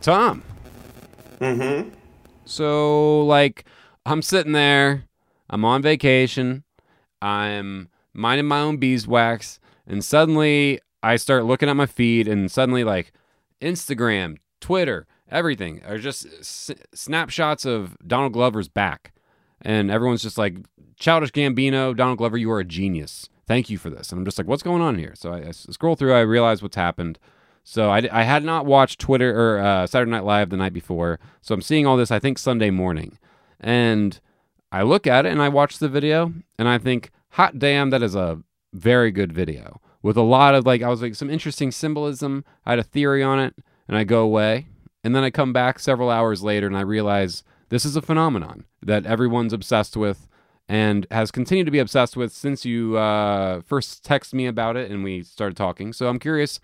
[0.00, 0.44] Tom.
[1.40, 1.88] Mm-hmm.
[2.44, 3.64] So, like,
[4.06, 5.06] I'm sitting there,
[5.50, 6.62] I'm on vacation,
[7.20, 9.58] I'm minding my own beeswax,
[9.88, 13.12] and suddenly I start looking at my feed, and suddenly, like,
[13.62, 19.12] Instagram, Twitter, everything are just s- snapshots of Donald Glover's back.
[19.60, 20.56] And everyone's just like,
[20.98, 23.28] Childish Gambino, Donald Glover, you are a genius.
[23.46, 24.12] Thank you for this.
[24.12, 25.14] And I'm just like, what's going on here?
[25.16, 27.18] So I, I scroll through, I realize what's happened.
[27.64, 31.18] So I, I had not watched Twitter or uh, Saturday Night Live the night before.
[31.40, 33.18] So I'm seeing all this, I think, Sunday morning.
[33.60, 34.20] And
[34.70, 38.02] I look at it and I watch the video and I think, hot damn, that
[38.02, 38.40] is a
[38.72, 42.44] very good video with a lot of like, I was like, some interesting symbolism.
[42.66, 43.54] I had a theory on it
[43.88, 44.66] and I go away.
[45.04, 48.64] And then I come back several hours later and I realize this is a phenomenon
[48.82, 50.28] that everyone's obsessed with
[50.68, 54.90] and has continued to be obsessed with since you uh, first texted me about it
[54.90, 55.92] and we started talking.
[55.92, 56.60] So I'm curious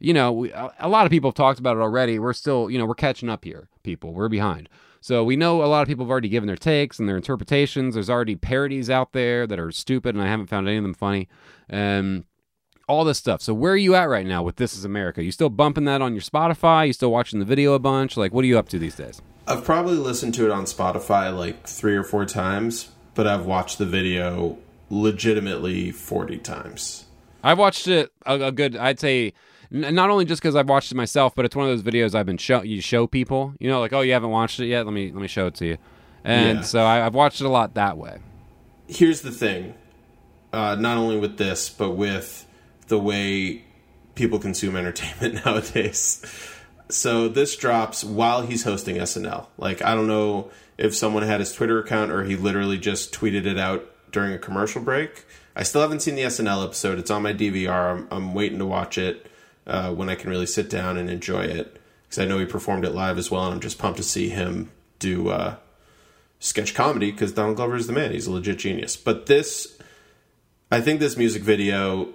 [0.00, 2.18] you know, we, a, a lot of people have talked about it already.
[2.18, 4.12] We're still, you know, we're catching up here, people.
[4.12, 4.68] We're behind.
[5.02, 7.94] So we know a lot of people have already given their takes and their interpretations.
[7.94, 10.94] There's already parodies out there that are stupid, and I haven't found any of them
[10.94, 11.28] funny.
[11.68, 12.24] And
[12.90, 13.40] all this stuff.
[13.40, 15.22] So where are you at right now with This Is America?
[15.22, 16.88] You still bumping that on your Spotify?
[16.88, 18.16] You still watching the video a bunch?
[18.16, 19.22] Like, what are you up to these days?
[19.46, 23.78] I've probably listened to it on Spotify like three or four times, but I've watched
[23.78, 24.58] the video
[24.90, 27.06] legitimately 40 times.
[27.42, 29.32] I've watched it a, a good, I'd say,
[29.72, 32.14] n- not only just because I've watched it myself, but it's one of those videos
[32.14, 33.54] I've been show you show people.
[33.58, 35.54] You know, like oh you haven't watched it yet, let me let me show it
[35.56, 35.78] to you.
[36.24, 36.64] And Yeah.
[36.64, 38.18] so I, I've watched it a lot that way.
[38.88, 39.74] Here's the thing
[40.52, 42.46] uh, not only with this, but with
[42.90, 43.64] the way
[44.14, 46.22] people consume entertainment nowadays.
[46.90, 49.46] So this drops while he's hosting SNL.
[49.56, 53.46] Like, I don't know if someone had his Twitter account or he literally just tweeted
[53.46, 55.24] it out during a commercial break.
[55.56, 56.98] I still haven't seen the SNL episode.
[56.98, 57.92] It's on my DVR.
[57.92, 59.26] I'm, I'm waiting to watch it
[59.66, 62.84] uh, when I can really sit down and enjoy it because I know he performed
[62.84, 65.56] it live as well, and I'm just pumped to see him do uh,
[66.40, 68.10] sketch comedy because Donald Glover is the man.
[68.10, 68.96] He's a legit genius.
[68.96, 69.78] But this,
[70.72, 72.14] I think this music video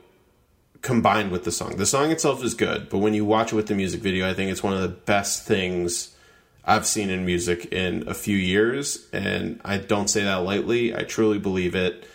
[0.85, 3.65] combined with the song, the song itself is good, but when you watch it with
[3.65, 6.15] the music video, I think it's one of the best things
[6.63, 9.07] I've seen in music in a few years.
[9.11, 12.07] And I don't say that lightly, I truly believe it.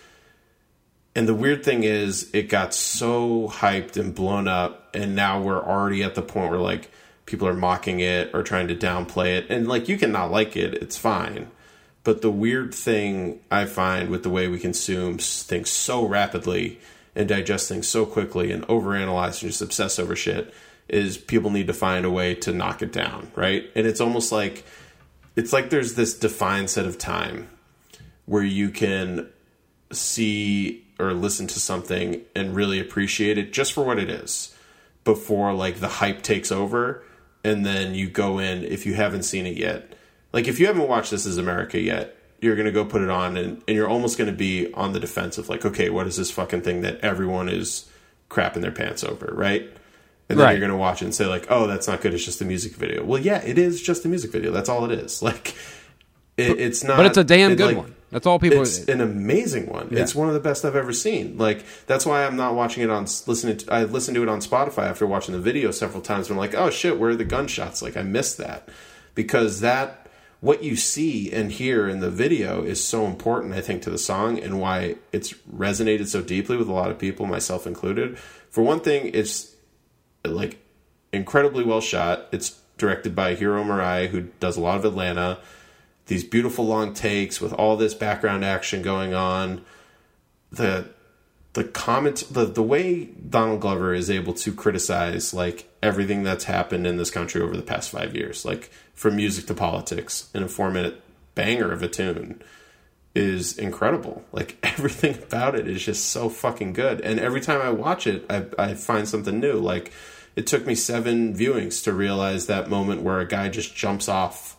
[1.17, 5.63] And the weird thing is, it got so hyped and blown up, and now we're
[5.63, 6.93] already at the point where like
[7.27, 9.47] people are mocking it or trying to downplay it.
[9.51, 11.51] And like you can not like it, it's fine.
[12.05, 16.79] But the weird thing I find with the way we consume things so rapidly
[17.15, 20.53] and digest things so quickly and overanalyze and just obsess over shit
[20.89, 23.71] is people need to find a way to knock it down, right?
[23.75, 24.65] And it's almost like
[25.37, 27.49] it's like there's this defined set of time
[28.27, 29.29] where you can
[29.93, 34.55] see or listen to something and really appreciate it just for what it is
[35.05, 37.03] before like the hype takes over
[37.43, 39.95] and then you go in if you haven't seen it yet
[40.33, 43.37] like if you haven't watched this is america yet you're gonna go put it on
[43.37, 46.63] and, and you're almost gonna be on the defensive like okay what is this fucking
[46.63, 47.89] thing that everyone is
[48.29, 49.63] crapping their pants over right
[50.29, 50.53] and then Right.
[50.53, 52.75] you're gonna watch it and say like oh that's not good it's just a music
[52.75, 55.55] video well yeah it is just a music video that's all it is like
[56.37, 57.95] it, it's not But it's a damn it, good like, one.
[58.11, 58.63] That's all people.
[58.63, 59.89] it's an amazing one.
[59.91, 61.37] It's one of the best I've ever seen.
[61.37, 63.59] Like that's why I'm not watching it on listening.
[63.59, 66.29] To, I listened to it on Spotify after watching the video several times.
[66.29, 67.83] And I'm like, oh shit, where are the gunshots?
[67.83, 68.69] Like I missed that
[69.15, 70.00] because that
[70.41, 73.53] what you see and hear in the video is so important.
[73.53, 76.99] I think to the song and why it's resonated so deeply with a lot of
[76.99, 78.19] people, myself included.
[78.49, 79.55] For one thing, it's
[80.25, 80.59] like
[81.13, 82.29] incredibly well shot.
[82.33, 85.39] It's directed by Hiro Murai, who does a lot of Atlanta.
[86.07, 89.63] These beautiful long takes with all this background action going on.
[90.51, 90.89] The
[91.53, 96.87] the comment the the way Donald Glover is able to criticize like everything that's happened
[96.87, 98.71] in this country over the past five years, like
[99.01, 101.01] from music to politics, in a four minute
[101.35, 102.43] banger of a tune
[103.15, 104.23] is incredible.
[104.31, 107.01] Like everything about it is just so fucking good.
[107.01, 109.55] And every time I watch it, I, I find something new.
[109.55, 109.91] Like
[110.37, 114.59] it took me seven viewings to realize that moment where a guy just jumps off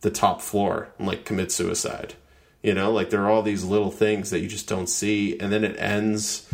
[0.00, 2.14] the top floor and like commits suicide.
[2.64, 5.52] You know, like there are all these little things that you just don't see, and
[5.52, 6.52] then it ends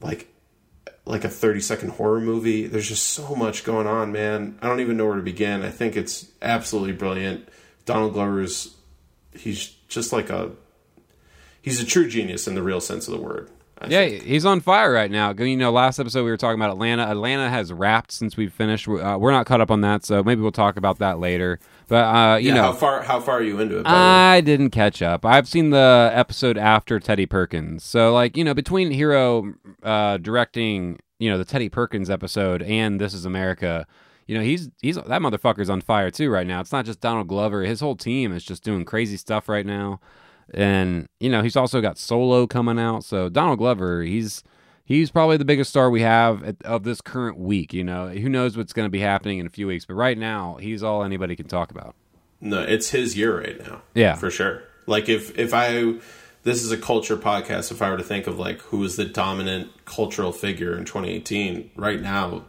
[0.00, 0.32] like
[1.06, 2.66] like a 30 second horror movie.
[2.66, 4.58] There's just so much going on, man.
[4.60, 5.62] I don't even know where to begin.
[5.62, 7.48] I think it's absolutely brilliant.
[7.84, 8.74] Donald Glover's
[9.32, 10.50] he's just like a
[11.62, 13.48] he's a true genius in the real sense of the word.
[13.78, 14.22] I yeah, think.
[14.22, 15.34] he's on fire right now.
[15.36, 17.02] You know, last episode we were talking about Atlanta.
[17.02, 18.88] Atlanta has wrapped since we've finished.
[18.88, 21.58] Uh, we're not caught up on that, so maybe we'll talk about that later.
[21.86, 23.86] But uh, you yeah, know, how far how far are you into it?
[23.86, 25.26] I didn't catch up.
[25.26, 29.52] I've seen the episode after Teddy Perkins, so like you know, between Hiro
[29.82, 33.86] uh, directing, you know, the Teddy Perkins episode and This Is America.
[34.26, 36.60] You know he's he's that motherfucker's on fire too right now.
[36.60, 40.00] It's not just Donald Glover; his whole team is just doing crazy stuff right now
[40.54, 43.04] and you know he's also got Solo coming out.
[43.04, 44.42] So Donald Glover, he's
[44.84, 47.72] he's probably the biggest star we have at, of this current week.
[47.72, 50.18] You know, who knows what's going to be happening in a few weeks, but right
[50.18, 51.94] now he's all anybody can talk about.
[52.40, 53.82] No, it's his year right now.
[53.94, 54.62] Yeah, for sure.
[54.86, 55.94] Like if if I
[56.46, 57.72] this is a culture podcast.
[57.72, 61.72] If I were to think of like who is the dominant cultural figure in 2018,
[61.74, 62.44] right now,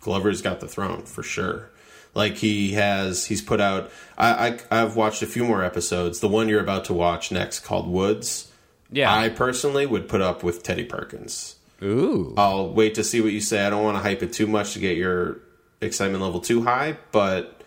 [0.00, 1.70] Glover's got the throne for sure.
[2.14, 3.90] Like he has, he's put out.
[4.16, 6.20] I, I have watched a few more episodes.
[6.20, 8.52] The one you're about to watch next, called Woods.
[8.90, 11.56] Yeah, I personally would put up with Teddy Perkins.
[11.82, 13.66] Ooh, I'll wait to see what you say.
[13.66, 15.40] I don't want to hype it too much to get your
[15.80, 17.62] excitement level too high, but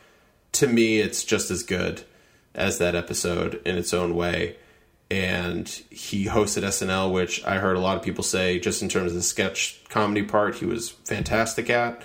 [0.53, 2.03] to me, it's just as good
[2.55, 4.55] as that episode in its own way.
[5.09, 9.11] And he hosted SNL, which I heard a lot of people say, just in terms
[9.11, 12.01] of the sketch comedy part, he was fantastic at.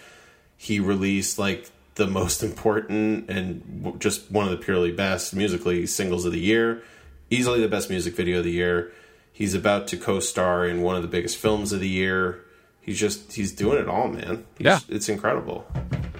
[0.56, 6.24] He released like the most important and just one of the purely best musically singles
[6.24, 6.82] of the year.
[7.30, 8.92] Easily the best music video of the year.
[9.32, 12.40] He's about to co-star in one of the biggest films of the year.
[12.80, 14.44] He's just he's doing it all, man.
[14.58, 15.66] He's, yeah, it's incredible.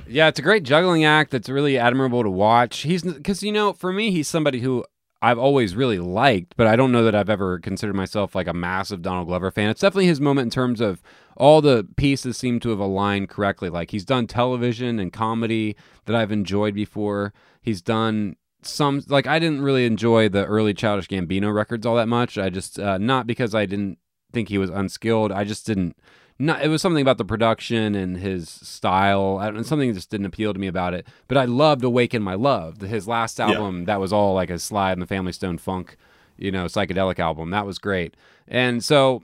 [0.07, 1.31] Yeah, it's a great juggling act.
[1.31, 2.79] That's really admirable to watch.
[2.81, 4.85] He's because you know, for me, he's somebody who
[5.25, 8.53] I've always really liked, but I don't know that I've ever considered myself like a
[8.53, 9.71] massive Donald Glover fan.
[9.71, 11.01] It's definitely his moment in terms of
[11.37, 13.71] all the pieces seem to have aligned correctly.
[13.71, 17.33] Like he's done television and comedy that I've enjoyed before.
[17.61, 22.09] He's done some like I didn't really enjoy the early Childish Gambino records all that
[22.09, 22.37] much.
[22.37, 23.99] I just uh, not because I didn't
[24.33, 25.31] think he was unskilled.
[25.31, 25.97] I just didn't.
[26.43, 29.39] Not, it was something about the production and his style.
[29.39, 31.07] and something just didn't appeal to me about it.
[31.29, 33.81] But I loved "Awaken My Love," his last album.
[33.81, 33.87] Yeah.
[33.87, 35.97] That was all like a Sly and the Family Stone funk,
[36.37, 37.51] you know, psychedelic album.
[37.51, 38.17] That was great.
[38.49, 39.23] And so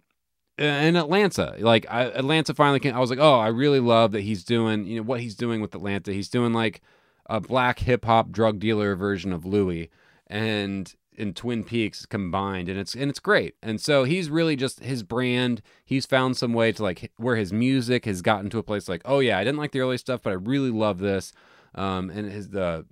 [0.61, 1.57] uh, in Atlanta.
[1.59, 2.95] Like I, Atlanta finally came.
[2.95, 5.61] I was like, oh, I really love that he's doing you know what he's doing
[5.61, 6.13] with Atlanta.
[6.13, 6.83] He's doing like
[7.27, 9.91] a black hip hop drug dealer version of Louie,
[10.29, 13.57] and in Twin Peaks combined, and it's and it's great.
[13.63, 15.61] And so he's really just his brand.
[15.85, 19.03] He's found some way to like where his music has gotten to a place like,
[19.05, 21.33] oh yeah, I didn't like the early stuff, but I really love this.
[21.75, 22.87] Um, and his the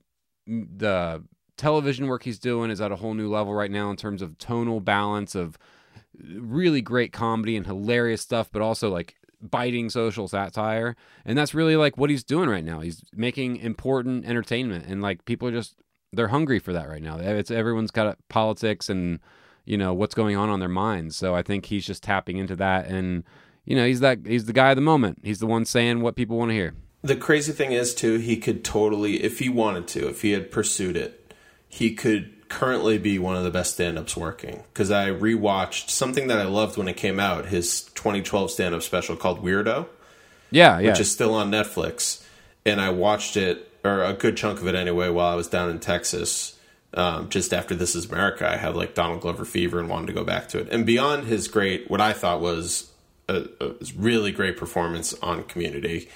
[0.47, 1.25] the
[1.57, 4.37] television work he's doing is at a whole new level right now in terms of
[4.39, 5.57] tonal balance of
[6.19, 10.97] really great comedy and hilarious stuff, but also like biting social satire.
[11.25, 12.81] And that's really like what he's doing right now.
[12.81, 15.77] He's making important entertainment, and like people are just
[16.17, 17.19] they're hungry for that right now.
[17.19, 19.21] It's everyone's got politics and
[19.65, 21.17] you know what's going on on their minds.
[21.17, 23.25] So I think he's just tapping into that, and
[23.65, 25.21] you know he's that he's the guy of the moment.
[25.23, 26.75] He's the one saying what people want to hear.
[27.03, 30.51] The crazy thing is too, he could totally, if he wanted to, if he had
[30.51, 31.33] pursued it,
[31.69, 36.39] he could currently be one of the best stand-ups working because I rewatched something that
[36.39, 39.87] I loved when it came out, his 2012 stand-up special called Weirdo.
[40.51, 40.91] Yeah, yeah.
[40.91, 42.25] Which is still on Netflix,
[42.65, 45.71] and I watched it or a good chunk of it anyway while I was down
[45.71, 46.59] in Texas.
[46.95, 50.13] Um, just after This Is America, I had like Donald Glover fever and wanted to
[50.13, 50.69] go back to it.
[50.71, 52.91] And beyond his great, what I thought was
[53.29, 56.09] a, a really great performance on Community,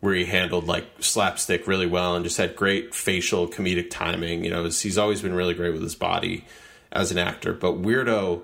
[0.00, 4.44] where he handled like slapstick really well and just had great facial comedic timing.
[4.44, 6.44] You know, he's always been really great with his body
[6.90, 7.52] as an actor.
[7.52, 8.42] But Weirdo,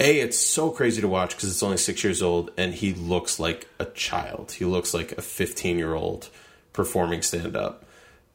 [0.00, 3.38] A, it's so crazy to watch because it's only six years old and he looks
[3.38, 4.52] like a child.
[4.52, 6.30] He looks like a 15 year old
[6.72, 7.84] performing stand up.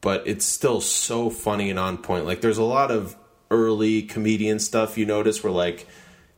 [0.04, 2.26] But it's still so funny and on point.
[2.26, 3.16] Like, there's a lot of
[3.50, 5.86] early comedian stuff you notice where, like,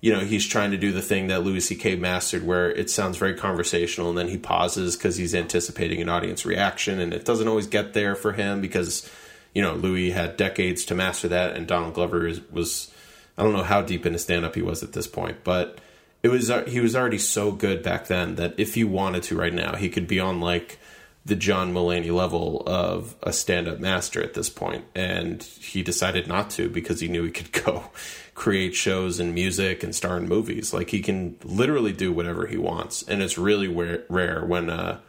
[0.00, 1.96] you know, he's trying to do the thing that Louis C.K.
[1.96, 6.46] mastered where it sounds very conversational and then he pauses because he's anticipating an audience
[6.46, 9.10] reaction and it doesn't always get there for him because,
[9.52, 12.94] you know, Louis had decades to master that and Donald Glover is, was,
[13.36, 15.80] I don't know how deep into stand up he was at this point, but
[16.22, 19.52] it was, he was already so good back then that if he wanted to right
[19.52, 20.78] now, he could be on like,
[21.26, 26.28] the John Mulaney level of a stand up master at this point, and he decided
[26.28, 27.90] not to because he knew he could go
[28.34, 30.72] create shows and music and star in movies.
[30.72, 35.00] Like he can literally do whatever he wants, and it's really rare when uh,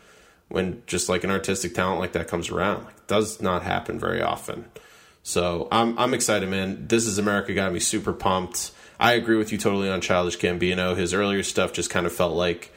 [0.47, 2.85] when just like an artistic talent like that comes around.
[2.85, 4.65] Like, it does not happen very often.
[5.21, 6.87] So I'm I'm excited, man.
[6.87, 8.71] This is America got me super pumped.
[8.99, 10.97] I agree with you totally on Childish Gambino.
[10.97, 12.73] His earlier stuff just kind of felt like,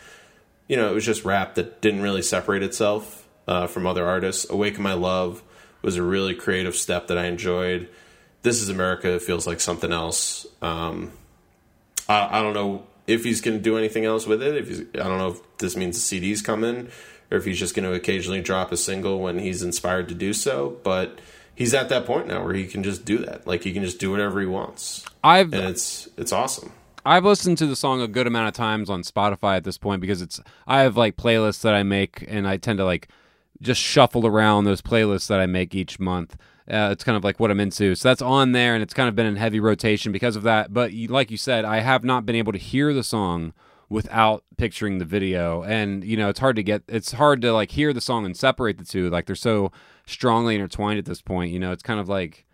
[0.68, 4.48] you know, it was just rap that didn't really separate itself uh, from other artists.
[4.48, 5.42] Awaken My Love
[5.82, 7.88] was a really creative step that I enjoyed.
[8.42, 10.46] This is America feels like something else.
[10.62, 11.12] Um,
[12.08, 14.56] I, I don't know if he's going to do anything else with it.
[14.56, 16.90] If he's, I don't know if this means the CDs come in,
[17.30, 20.32] or if he's just going to occasionally drop a single when he's inspired to do
[20.32, 20.78] so.
[20.82, 21.18] But
[21.54, 23.46] he's at that point now where he can just do that.
[23.46, 26.72] Like he can just do whatever he wants, I've and it's it's awesome.
[27.04, 30.00] I've listened to the song a good amount of times on Spotify at this point
[30.00, 33.08] because it's I have like playlists that I make and I tend to like
[33.62, 36.36] just shuffle around those playlists that I make each month.
[36.70, 37.94] Uh, it's kind of like what I'm into.
[37.94, 40.72] So that's on there and it's kind of been in heavy rotation because of that.
[40.72, 43.52] But like you said, I have not been able to hear the song
[43.90, 47.72] without picturing the video and you know it's hard to get it's hard to like
[47.72, 49.72] hear the song and separate the two like they're so
[50.06, 52.46] strongly intertwined at this point you know it's kind of like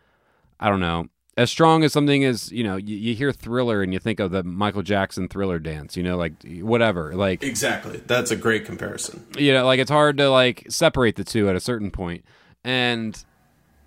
[0.58, 1.06] i don't know
[1.36, 4.30] as strong as something is, you know, you, you hear Thriller and you think of
[4.30, 8.00] the Michael Jackson Thriller dance, you know, like whatever, like Exactly.
[8.06, 9.26] That's a great comparison.
[9.38, 12.24] you know, like it's hard to like separate the two at a certain point,
[12.64, 13.22] and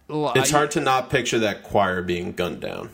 [0.10, 2.92] It's hard to not picture that choir being gunned down.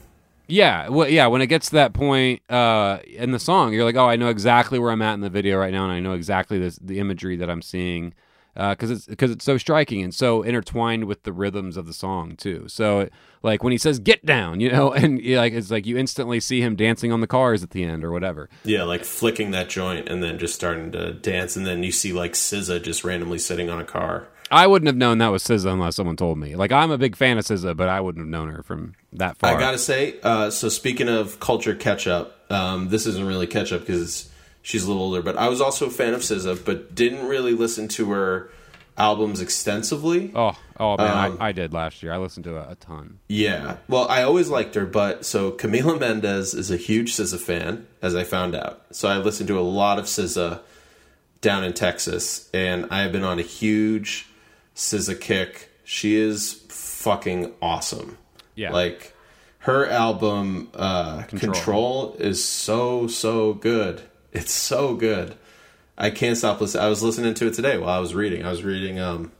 [0.47, 1.25] Yeah, well, yeah.
[1.27, 4.29] When it gets to that point uh, in the song, you're like, oh, I know
[4.29, 6.99] exactly where I'm at in the video right now, and I know exactly this, the
[6.99, 8.13] imagery that I'm seeing
[8.55, 12.35] because it's because it's so striking and so intertwined with the rhythms of the song
[12.35, 12.65] too.
[12.67, 13.09] So,
[13.43, 16.39] like when he says "get down," you know, and you like it's like you instantly
[16.39, 18.49] see him dancing on the cars at the end or whatever.
[18.63, 22.13] Yeah, like flicking that joint and then just starting to dance, and then you see
[22.13, 24.27] like SZA just randomly sitting on a car.
[24.51, 26.55] I wouldn't have known that was SZA unless someone told me.
[26.55, 29.37] Like I'm a big fan of SZA, but I wouldn't have known her from that
[29.37, 29.55] far.
[29.55, 33.73] I gotta say, uh, so speaking of culture catch up, um, this isn't really catch
[33.73, 34.29] up because
[34.65, 37.53] she's a little older, but I was also a fan of SZA, but didn't really
[37.53, 38.49] listen to her
[38.97, 40.31] albums extensively.
[40.33, 42.11] Oh, oh man, Um, I, I did last year.
[42.11, 43.19] I listened to a, a ton.
[43.27, 43.77] Yeah.
[43.87, 48.15] Well, I always liked her, but so Camila Mendes is a huge SZA fan, as
[48.15, 48.83] I found out.
[48.91, 50.61] So I listened to a lot of SZA
[51.41, 54.27] down in Texas, and I have been on a huge
[54.75, 55.69] SZA kick.
[55.83, 58.17] She is fucking awesome.
[58.55, 58.71] Yeah.
[58.71, 59.13] Like
[59.59, 61.53] her album uh, Control.
[61.53, 62.15] Control.
[62.17, 64.01] is so so good.
[64.35, 65.35] It's so good.
[65.97, 66.83] I can't stop listening.
[66.83, 68.45] I was listening to it today while I was reading.
[68.45, 69.31] I was reading um,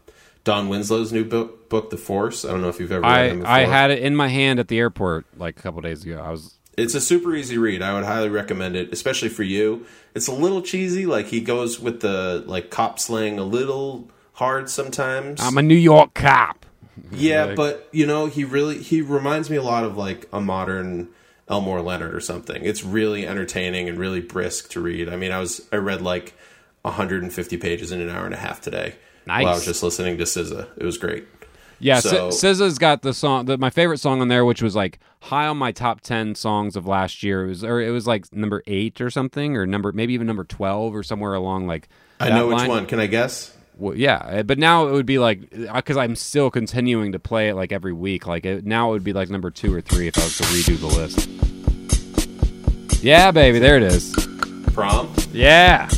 [0.45, 2.45] Don Winslow's new book, book, The Force.
[2.45, 3.61] I don't know if you've ever read him I.
[3.63, 6.21] I had it in my hand at the airport like a couple days ago.
[6.23, 7.81] I was It's a super easy read.
[7.81, 9.85] I would highly recommend it, especially for you.
[10.13, 11.05] It's a little cheesy.
[11.05, 15.41] Like he goes with the like cop slang a little hard sometimes.
[15.41, 16.65] I'm a New York cop.
[17.11, 20.39] yeah, like- but you know he really he reminds me a lot of like a
[20.39, 21.09] modern
[21.49, 22.63] Elmore Leonard or something.
[22.65, 25.09] It's really entertaining and really brisk to read.
[25.09, 26.33] I mean, I was I read like
[26.81, 28.95] 150 pages in an hour and a half today.
[29.25, 30.67] While I was just listening to SZA.
[30.77, 31.25] It was great.
[31.79, 34.75] Yeah, So- so, SZA's got the song, the, my favorite song on there, which was
[34.75, 37.45] like high on my top ten songs of last year.
[37.45, 40.43] It was, or it was like number eight or something, or number maybe even number
[40.45, 41.89] twelve or somewhere along like.
[42.19, 42.69] I know which line.
[42.69, 42.85] one.
[42.85, 43.53] Can I guess?
[43.77, 47.49] Well, yeah, uh, but now it would be like because I'm still continuing to play
[47.49, 48.25] it like every week.
[48.25, 50.43] Like it, now it would be like number two or three if I was to
[50.45, 51.27] redo the list.
[53.03, 54.15] Yeah, baby, there it is.
[54.73, 55.13] Prom.
[55.31, 55.89] Yeah.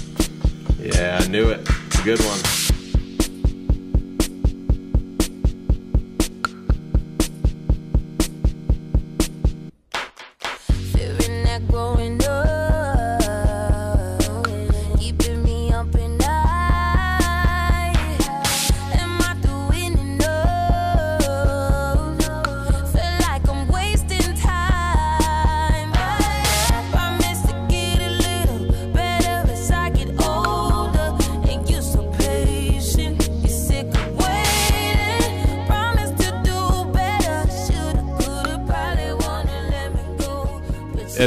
[0.80, 1.62] Yeah, I knew it.
[1.88, 2.67] It's a good one.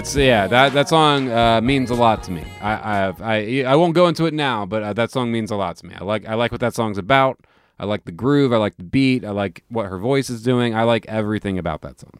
[0.00, 2.42] It's yeah that that song uh, means a lot to me.
[2.62, 5.56] I I I, I won't go into it now, but uh, that song means a
[5.56, 5.94] lot to me.
[5.94, 7.38] I like I like what that song's about.
[7.78, 8.50] I like the groove.
[8.50, 9.26] I like the beat.
[9.26, 10.74] I like what her voice is doing.
[10.74, 12.14] I like everything about that song.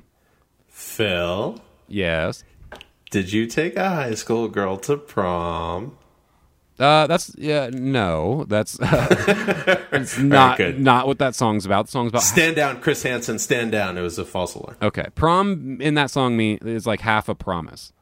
[0.68, 1.58] Phil,
[1.88, 2.44] Yes.
[3.10, 5.96] did you take a high school girl to prom?
[6.80, 7.68] Uh, that's yeah.
[7.72, 10.80] No, that's it's not good.
[10.80, 11.86] not what that song's about.
[11.86, 13.38] The song's about Stand down, Chris Hansen.
[13.38, 13.98] Stand down.
[13.98, 14.76] It was a false alarm.
[14.80, 15.06] okay.
[15.14, 17.92] Prom in that song me is like half a promise.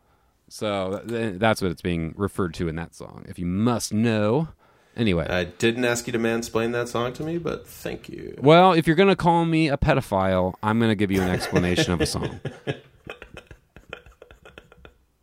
[0.48, 3.24] So th- that's what it's being referred to in that song.
[3.28, 4.48] If you must know.
[4.96, 8.36] Anyway, I didn't ask you to mansplain that song to me, but thank you.
[8.40, 11.30] Well, if you're going to call me a pedophile, I'm going to give you an
[11.30, 12.40] explanation of a song.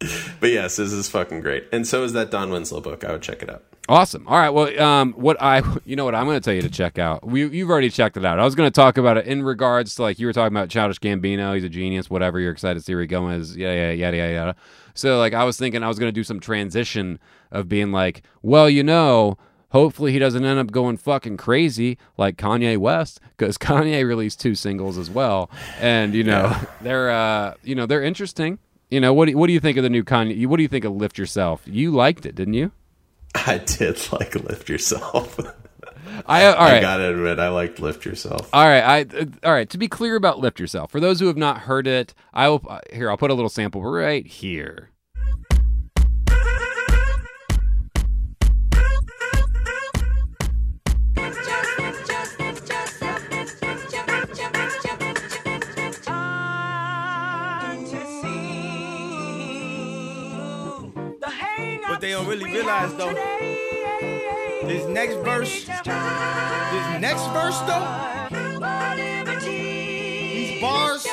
[0.40, 1.68] But yes, this is fucking great.
[1.72, 3.04] And so is that Don Winslow book.
[3.04, 3.64] I would check it out.
[3.88, 4.28] Awesome.
[4.28, 4.50] All right.
[4.50, 7.26] Well, um, what I, you know, what I'm going to tell you to check out.
[7.26, 8.40] We, you've already checked it out.
[8.40, 10.70] I was going to talk about it in regards to like you were talking about
[10.70, 11.54] Childish Gambino.
[11.56, 12.10] He's a genius.
[12.10, 12.40] Whatever.
[12.40, 13.56] You're excited to see where he is.
[13.56, 14.56] Yeah, yeah, yada, yada, yada.
[14.94, 17.20] So like I was thinking I was going to do some transition
[17.52, 19.38] of being like, well, you know,
[19.70, 24.56] hopefully he doesn't end up going fucking crazy like Kanye West because Kanye released two
[24.56, 25.50] singles as well,
[25.80, 28.58] and you know they're, uh, you know, they're interesting.
[28.96, 30.48] You know, what do, what do you think of the new Kanye?
[30.48, 31.64] What do you think of Lift Yourself?
[31.66, 32.72] You liked it, didn't you?
[33.36, 35.38] I did like Lift Yourself.
[36.26, 36.76] I all right.
[36.76, 38.50] I gotta admit, I liked Lift Yourself.
[38.54, 39.70] All right, I uh, all right.
[39.70, 42.64] To be clear about lift yourself, for those who have not heard it, I will
[42.70, 43.10] uh, here.
[43.10, 44.92] I'll put a little sample right here.
[62.06, 63.16] They don't really realize though,
[64.68, 67.88] this next verse, this next verse though,
[69.40, 71.08] these bars.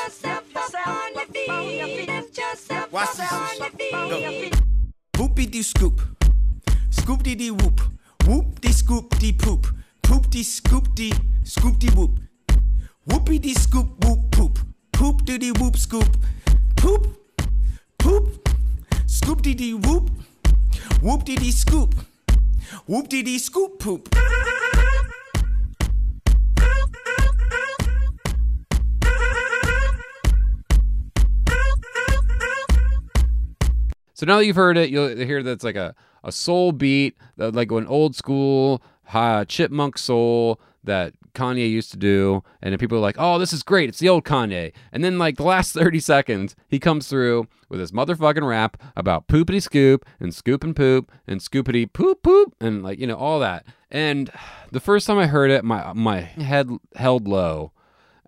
[2.90, 3.30] Watch this.
[3.90, 4.50] Go.
[5.16, 6.02] Whoopie dee scoop,
[6.90, 7.80] scoop dee dee whoop,
[8.26, 9.66] whoop dee scoop dee poop,
[10.02, 12.20] poop dee scoop dee scoop dee whoop,
[13.08, 14.58] whoopie dee scoop whoop poop,
[14.92, 16.18] poop dee dee whoop scoop,
[16.76, 17.16] poop,
[17.98, 18.46] poop,
[19.06, 20.10] scoop dee dee whoop.
[21.00, 21.94] Whoop dee dee scoop.
[22.86, 24.08] Whoop dee dee scoop poop.
[34.14, 37.72] So now that you've heard it, you'll hear that's like a, a soul beat, like
[37.72, 38.80] an old school
[39.12, 42.42] uh, chipmunk soul that Kanye used to do.
[42.60, 43.88] And then people are like, oh, this is great.
[43.88, 44.72] It's the old Kanye.
[44.92, 49.28] And then, like, the last 30 seconds, he comes through with his motherfucking rap about
[49.28, 53.40] poopity scoop and scoop and poop and scoopity poop poop and, like, you know, all
[53.40, 53.66] that.
[53.90, 54.30] And
[54.70, 57.72] the first time I heard it, my, my head held low.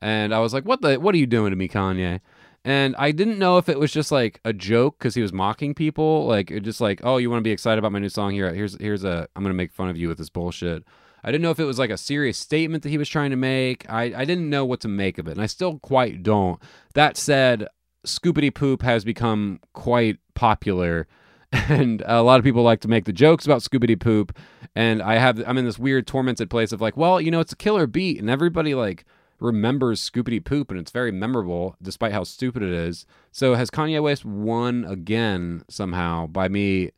[0.01, 2.21] And I was like, what the, what are you doing to me, Kanye?
[2.65, 5.75] And I didn't know if it was just like a joke because he was mocking
[5.75, 8.33] people, like just like, oh, you want to be excited about my new song?
[8.33, 10.83] Here, here's here's a, I'm gonna make fun of you with this bullshit.
[11.25, 13.37] I didn't know if it was like a serious statement that he was trying to
[13.37, 13.91] make.
[13.91, 16.61] I, I didn't know what to make of it, and I still quite don't.
[16.93, 17.67] That said,
[18.07, 21.09] Scoopity Poop has become quite popular,
[21.53, 24.37] and a lot of people like to make the jokes about Scoopity Poop.
[24.77, 27.55] And I have I'm in this weird tormented place of like, well, you know, it's
[27.55, 29.07] a killer beat, and everybody like
[29.41, 33.07] remembers Scoopity Poop, and it's very memorable despite how stupid it is.
[33.33, 36.91] So has Kanye West won again somehow by me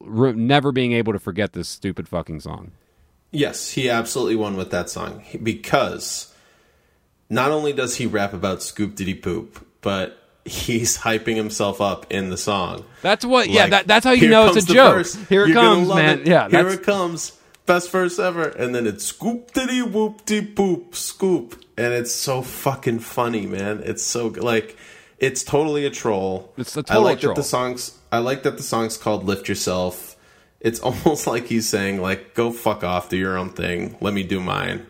[0.00, 2.72] never being able to forget this stupid fucking song?
[3.32, 6.32] Yes, he absolutely won with that song because
[7.30, 12.28] not only does he rap about scoop diddy poop, but he's hyping himself up in
[12.30, 12.84] the song.
[13.00, 13.48] That's what.
[13.48, 14.96] yeah, that, that's how you know it's a joke.
[14.96, 15.14] verse.
[15.28, 16.20] Here it You're comes, man.
[16.20, 16.26] it.
[16.26, 17.38] Yeah, here that's it comes.
[17.64, 22.42] Best verse ever, and then it's scoop diddy whoop dee poop scoop, and it's so
[22.42, 23.80] fucking funny, man.
[23.84, 24.76] It's so like
[25.18, 26.52] it's totally a troll.
[26.58, 27.34] It's a I total like troll.
[27.34, 27.96] that the songs.
[28.10, 30.11] I like that the song's called "Lift Yourself."
[30.62, 33.96] It's almost like he's saying, like, "Go fuck off, do your own thing.
[34.00, 34.86] Let me do mine."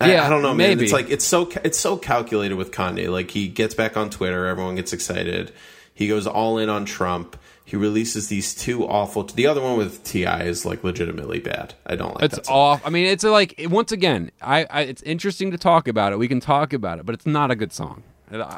[0.00, 0.68] Yeah, I don't know, man.
[0.68, 0.84] maybe.
[0.84, 3.08] It's like it's so it's so calculated with Kanye.
[3.10, 5.52] Like he gets back on Twitter, everyone gets excited.
[5.94, 7.36] He goes all in on Trump.
[7.64, 9.22] He releases these two awful.
[9.22, 10.42] The other one with T.I.
[10.42, 11.72] is like legitimately bad.
[11.86, 12.46] I don't like It's that.
[12.46, 12.74] song.
[12.74, 12.86] It's off.
[12.86, 16.18] I mean, it's like once again, I, I it's interesting to talk about it.
[16.18, 18.02] We can talk about it, but it's not a good song.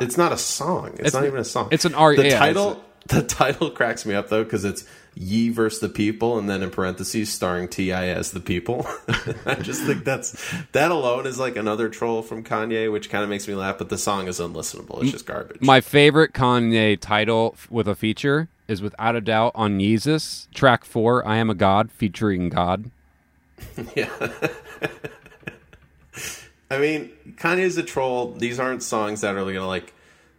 [0.00, 0.88] It's not a song.
[0.94, 1.68] It's, It's- not even a song.
[1.70, 2.82] it's an art- The yeah, title.
[3.08, 4.84] The title cracks me up though because it's
[5.14, 8.06] "Ye versus the People" and then in parentheses starring T.I.
[8.08, 8.84] as the people.
[9.46, 10.32] I just think that's
[10.72, 13.78] that alone is like another troll from Kanye, which kind of makes me laugh.
[13.78, 15.02] But the song is unlistenable.
[15.02, 15.60] It's just garbage.
[15.60, 20.84] My favorite Kanye title f- with a feature is without a doubt on Yeezus, track
[20.84, 22.90] four, I Am a God, featuring God.
[23.94, 24.10] Yeah.
[26.70, 28.32] I mean, Kanye's a troll.
[28.32, 29.92] These aren't songs that are really gonna like,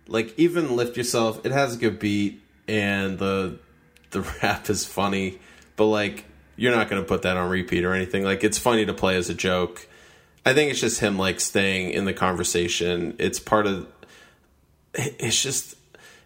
[0.08, 1.46] like even lift yourself.
[1.46, 3.60] It has a good beat and the
[4.12, 5.40] the rap is funny,
[5.76, 6.26] but like
[6.56, 8.24] you're not gonna put that on repeat or anything.
[8.24, 9.88] Like it's funny to play as a joke.
[10.46, 13.16] I think it's just him like staying in the conversation.
[13.20, 13.88] It's part of.
[14.94, 15.76] It's just.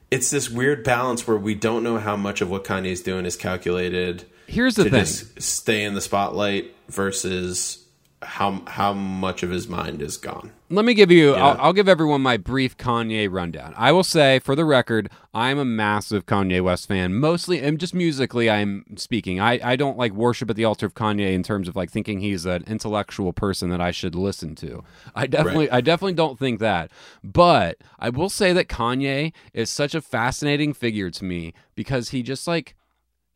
[0.09, 3.37] It's this weird balance where we don't know how much of what Kanye's doing is
[3.37, 5.05] calculated Here's the to thing.
[5.05, 7.80] stay in the spotlight versus
[8.21, 10.51] how how much of his mind is gone.
[10.69, 11.45] Let me give you, Yeah.
[11.47, 13.73] I'll, I'll give everyone my brief Kanye rundown.
[13.75, 17.13] I will say, for the record, I'm a massive Kanye West fan.
[17.15, 19.39] Mostly, and just musically, I'm speaking.
[19.41, 22.21] I, I don't like worship at the altar of Kanye in terms of like thinking
[22.21, 24.83] he's an intellectual person that I should listen to.
[25.13, 25.73] I definitely, Right.
[25.77, 26.89] I definitely don't think that.
[27.21, 32.23] But I will say that Kanye is such a fascinating figure to me because he
[32.23, 32.75] just like,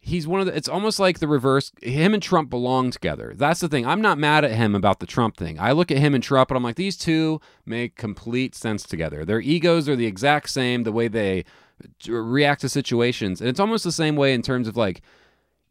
[0.06, 3.34] he's one of the it's almost like the reverse him and trump belong together.
[3.36, 3.88] That's the thing.
[3.88, 5.60] I'm not mad at him about the trump thing.
[5.60, 9.26] I look at him and trump and i'm like these two make complete sense together.
[9.26, 11.44] Their egos are the exact same the way they
[12.08, 13.42] react to situations.
[13.42, 15.02] And it's almost the same way in terms of like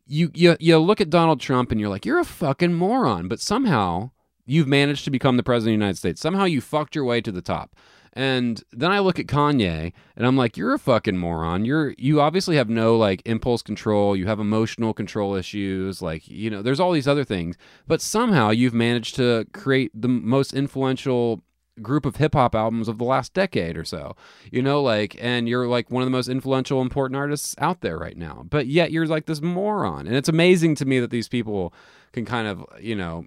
[0.06, 3.40] you you, you look at donald trump and you're like you're a fucking moron but
[3.40, 4.10] somehow
[4.44, 6.20] you've managed to become the president of the united states.
[6.20, 7.74] Somehow you fucked your way to the top
[8.14, 11.64] and then I look at Kanye and I'm like, you're a fucking moron.
[11.64, 14.16] You're you obviously have no like impulse control.
[14.16, 16.00] You have emotional control issues.
[16.00, 17.56] Like, you know, there's all these other things.
[17.88, 21.42] But somehow you've managed to create the most influential
[21.82, 24.14] group of hip hop albums of the last decade or so.
[24.52, 27.98] You know, like and you're like one of the most influential important artists out there
[27.98, 28.46] right now.
[28.48, 30.06] But yet you're like this moron.
[30.06, 31.74] And it's amazing to me that these people
[32.12, 33.26] can kind of, you know,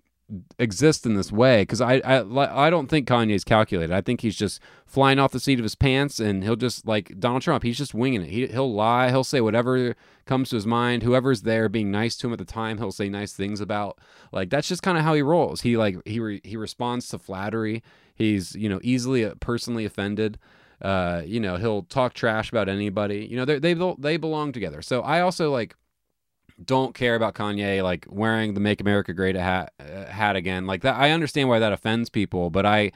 [0.59, 3.93] exist in this way because I, I I don't think Kanye's calculated.
[3.93, 7.19] I think he's just flying off the seat of his pants, and he'll just like
[7.19, 7.63] Donald Trump.
[7.63, 8.29] He's just winging it.
[8.29, 9.09] He he'll lie.
[9.09, 9.95] He'll say whatever
[10.25, 11.03] comes to his mind.
[11.03, 13.99] Whoever's there being nice to him at the time, he'll say nice things about.
[14.31, 15.61] Like that's just kind of how he rolls.
[15.61, 17.81] He like he re, he responds to flattery.
[18.13, 20.37] He's you know easily uh, personally offended.
[20.81, 23.25] Uh, you know he'll talk trash about anybody.
[23.25, 24.81] You know they they they belong together.
[24.81, 25.75] So I also like
[26.63, 30.65] don't care about Kanye like wearing the "Make America Great" hat uh, hat again.
[30.65, 32.91] Like that, I understand why that offends people, but I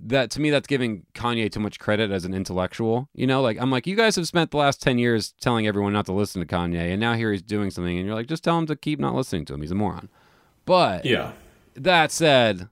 [0.00, 3.08] that to me that's giving Kanye too much credit as an intellectual.
[3.14, 5.92] You know, like I'm like you guys have spent the last ten years telling everyone
[5.92, 8.44] not to listen to Kanye, and now here he's doing something, and you're like, just
[8.44, 9.62] tell him to keep not listening to him.
[9.62, 10.08] He's a moron.
[10.64, 11.32] But Yeah.
[11.74, 12.68] that said,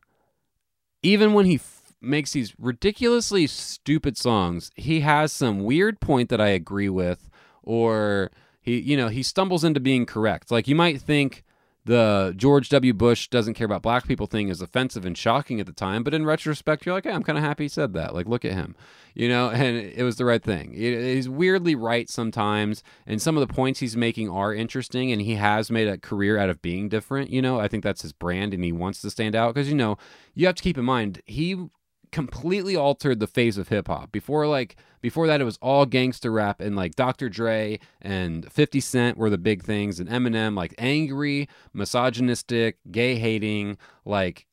[1.03, 6.41] even when he f- makes these ridiculously stupid songs, he has some weird point that
[6.41, 7.29] I agree with,
[7.63, 8.31] or
[8.67, 10.51] he, you know, he stumbles into being correct.
[10.51, 11.43] Like you might think
[11.87, 12.93] the George W.
[12.93, 16.13] Bush doesn't care about black people thing is offensive and shocking at the time, but
[16.13, 18.13] in retrospect, you're like, hey, I'm kind of happy he said that.
[18.13, 18.75] Like, look at him,
[19.15, 20.73] you know, and it was the right thing.
[20.75, 25.23] He- He's weirdly right sometimes, and some of the points he's making are interesting, and
[25.23, 27.31] he has made a career out of being different.
[27.31, 29.77] You know, I think that's his brand, and he wants to stand out because you
[29.77, 29.97] know
[30.35, 31.69] you have to keep in mind he
[32.11, 34.13] completely altered the face of hip hop.
[34.13, 37.29] Before like before that it was all gangster rap and like Dr.
[37.29, 43.79] Dre and 50 Cent were the big things and Eminem like angry, misogynistic, gay hating,
[44.05, 44.47] like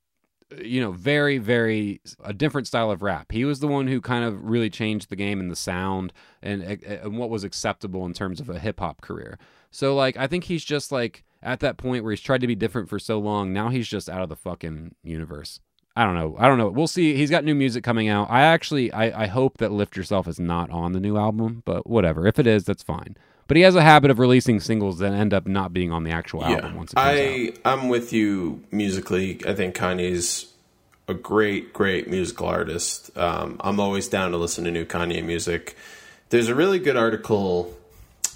[0.62, 3.32] you know, very very a different style of rap.
[3.32, 6.62] He was the one who kind of really changed the game and the sound and
[6.62, 9.40] and what was acceptable in terms of a hip hop career.
[9.72, 12.56] So like I think he's just like at that point where he's tried to be
[12.56, 15.60] different for so long, now he's just out of the fucking universe.
[15.96, 16.36] I don't know.
[16.40, 16.70] I don't know.
[16.70, 17.16] We'll see.
[17.16, 18.30] He's got new music coming out.
[18.30, 21.88] I actually, I, I hope that Lift Yourself is not on the new album, but
[21.88, 22.26] whatever.
[22.26, 23.16] If it is, that's fine.
[23.48, 26.12] But he has a habit of releasing singles that end up not being on the
[26.12, 27.16] actual album once it comes out.
[27.66, 29.40] I I'm with you musically.
[29.46, 30.52] I think Kanye's
[31.08, 33.16] a great, great musical artist.
[33.18, 35.76] Um, I'm always down to listen to new Kanye music.
[36.30, 37.78] There's a really good article.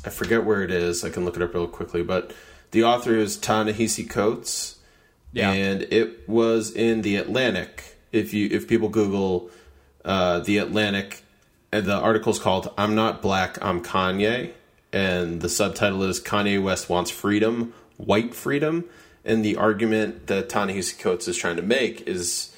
[0.06, 1.04] I forget where it is.
[1.04, 2.34] I can look it up real quickly, but
[2.72, 4.77] the author is Ta-Nehisi Coates,
[5.34, 5.52] Yeah.
[5.52, 7.98] and it was in the Atlantic.
[8.12, 9.50] If you if people Google
[10.06, 11.24] uh, the Atlantic,
[11.72, 14.54] and the article's called "I'm Not Black, I'm Kanye,"
[14.94, 18.86] and the subtitle is "Kanye West wants freedom, white freedom."
[19.26, 22.56] And the argument that Ta-Nehisi Coates is trying to make is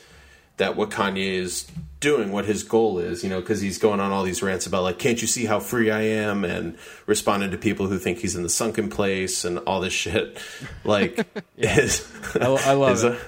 [0.60, 1.68] that what Kanye is
[1.99, 4.84] doing, what his goal is, you know, because he's going on all these rants about
[4.84, 8.36] like, can't you see how free I am, and responding to people who think he's
[8.36, 10.38] in the sunken place and all this shit.
[10.84, 11.26] Like,
[11.57, 13.19] his, I, I love his, it.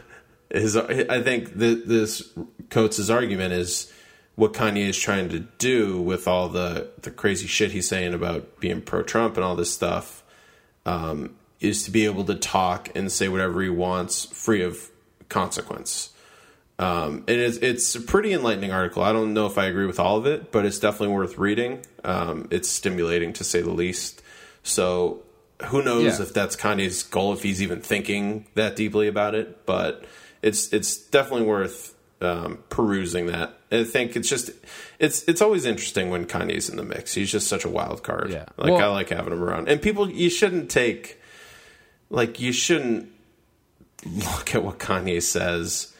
[0.49, 2.29] his, I think th- this
[2.69, 3.91] Coates' argument is
[4.35, 8.59] what Kanye is trying to do with all the the crazy shit he's saying about
[8.59, 10.23] being pro Trump and all this stuff
[10.85, 14.89] um, is to be able to talk and say whatever he wants, free of
[15.29, 16.11] consequence.
[16.81, 19.03] Um, and it's it's a pretty enlightening article.
[19.03, 21.85] I don't know if I agree with all of it, but it's definitely worth reading.
[22.03, 24.21] Um, it's stimulating to say the least.
[24.63, 25.21] So
[25.65, 26.25] who knows Yeah.
[26.25, 29.65] if that's Kanye's goal, if he's even thinking that deeply about it.
[29.65, 30.05] But
[30.41, 33.57] it's it's definitely worth um, perusing that.
[33.71, 34.49] I think it's just
[34.97, 37.13] it's it's always interesting when Kanye's in the mix.
[37.13, 38.31] He's just such a wild card.
[38.31, 38.45] Yeah.
[38.57, 39.69] like Well- I like having him around.
[39.69, 41.19] And people, you shouldn't take
[42.09, 43.09] like you shouldn't
[44.05, 45.90] look at what Kanye says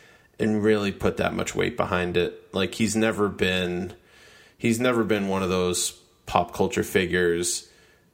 [0.41, 2.53] and really put that much weight behind it.
[2.53, 3.93] Like he's never been
[4.57, 5.91] he's never been one of those
[6.26, 7.69] pop culture figures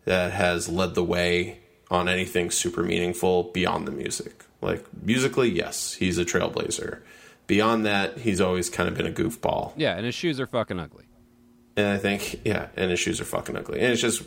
[0.05, 1.59] that has led the way
[1.91, 4.45] on anything super meaningful beyond the music.
[4.61, 7.01] Like musically, yes, he's a trailblazer.
[7.47, 9.73] Beyond that, he's always kind of been a goofball.
[9.77, 11.05] Yeah, and his shoes are fucking ugly.
[11.77, 13.79] And I think, yeah, and his shoes are fucking ugly.
[13.79, 14.23] And it's just,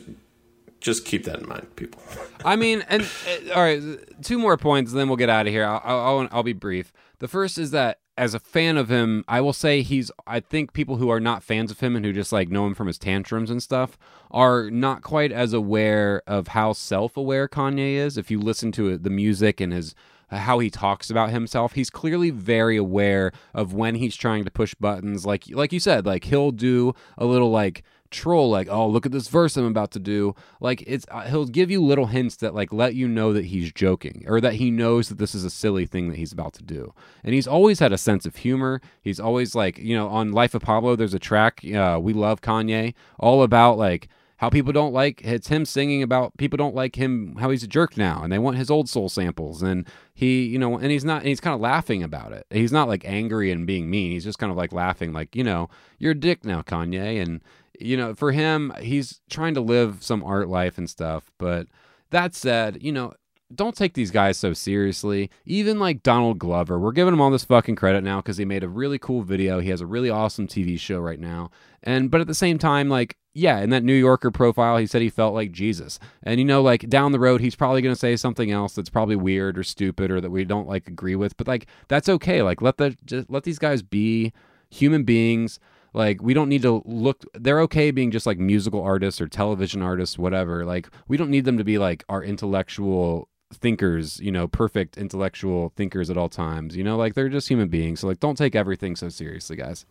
[0.81, 2.01] just keep that in mind, people.
[2.45, 3.83] I mean, and uh, all right,
[4.23, 5.67] two more points, then we'll get out of here.
[5.67, 6.93] I'll, I'll, I'll be brief.
[7.21, 10.11] The first is that as a fan of him, I will say he's.
[10.27, 12.75] I think people who are not fans of him and who just like know him
[12.75, 13.97] from his tantrums and stuff
[14.31, 18.19] are not quite as aware of how self-aware Kanye is.
[18.19, 19.95] If you listen to the music and his
[20.31, 24.75] how he talks about himself, he's clearly very aware of when he's trying to push
[24.75, 25.25] buttons.
[25.25, 29.13] Like like you said, like he'll do a little like troll like oh look at
[29.13, 30.35] this verse i'm about to do.
[30.61, 33.73] Like it's uh, he'll give you little hints that like let you know that he's
[33.73, 36.63] joking or that he knows that this is a silly thing that he's about to
[36.63, 36.93] do.
[37.25, 38.81] And he's always had a sense of humor.
[39.03, 42.41] He's always like you know on life of pablo there's a track uh, we love
[42.41, 44.09] kanye all about like
[44.41, 47.67] how people don't like it's him singing about people don't like him how he's a
[47.67, 51.05] jerk now and they want his old soul samples and he you know and he's
[51.05, 52.47] not and he's kind of laughing about it.
[52.49, 54.13] He's not like angry and being mean.
[54.13, 55.69] He's just kind of like laughing like you know
[55.99, 57.43] you're a dick now kanye and
[57.81, 61.67] you know for him he's trying to live some art life and stuff but
[62.11, 63.13] that said you know
[63.55, 65.31] don't take these guys so seriously.
[65.45, 68.63] Even like Donald Glover, we're giving him all this fucking credit now because he made
[68.63, 69.61] a really cool video.
[69.61, 71.51] He has a really awesome TV show right now.
[71.83, 75.03] And but at the same time, like, yeah, in that New Yorker profile, he said
[75.03, 75.99] he felt like Jesus.
[76.23, 79.17] And you know, like down the road, he's probably gonna say something else that's probably
[79.17, 81.37] weird or stupid or that we don't like agree with.
[81.37, 82.43] But like that's okay.
[82.43, 84.33] Like let the just let these guys be
[84.69, 85.59] human beings.
[85.93, 89.83] Like we don't need to look they're okay being just like musical artists or television
[89.83, 90.65] artists, whatever.
[90.65, 95.73] Like we don't need them to be like our intellectual thinkers, you know, perfect intellectual
[95.77, 96.77] thinkers at all times.
[96.77, 98.01] You know, like they're just human beings.
[98.01, 99.85] So like don't take everything so seriously, guys.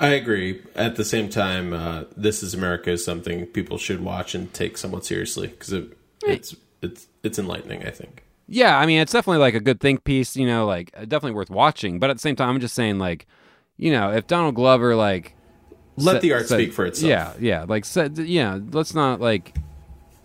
[0.00, 0.62] I agree.
[0.74, 4.76] At the same time, uh, "This Is America" is something people should watch and take
[4.76, 7.86] somewhat seriously because it, it's it's it's enlightening.
[7.86, 8.24] I think.
[8.48, 11.50] Yeah, I mean, it's definitely like a good think piece, you know, like definitely worth
[11.50, 11.98] watching.
[11.98, 13.26] But at the same time, I'm just saying, like,
[13.82, 15.34] you know, if Donald Glover, like,
[15.96, 17.08] Let the art speak for itself.
[17.08, 19.54] Yeah, yeah, like, said, yeah, let's not like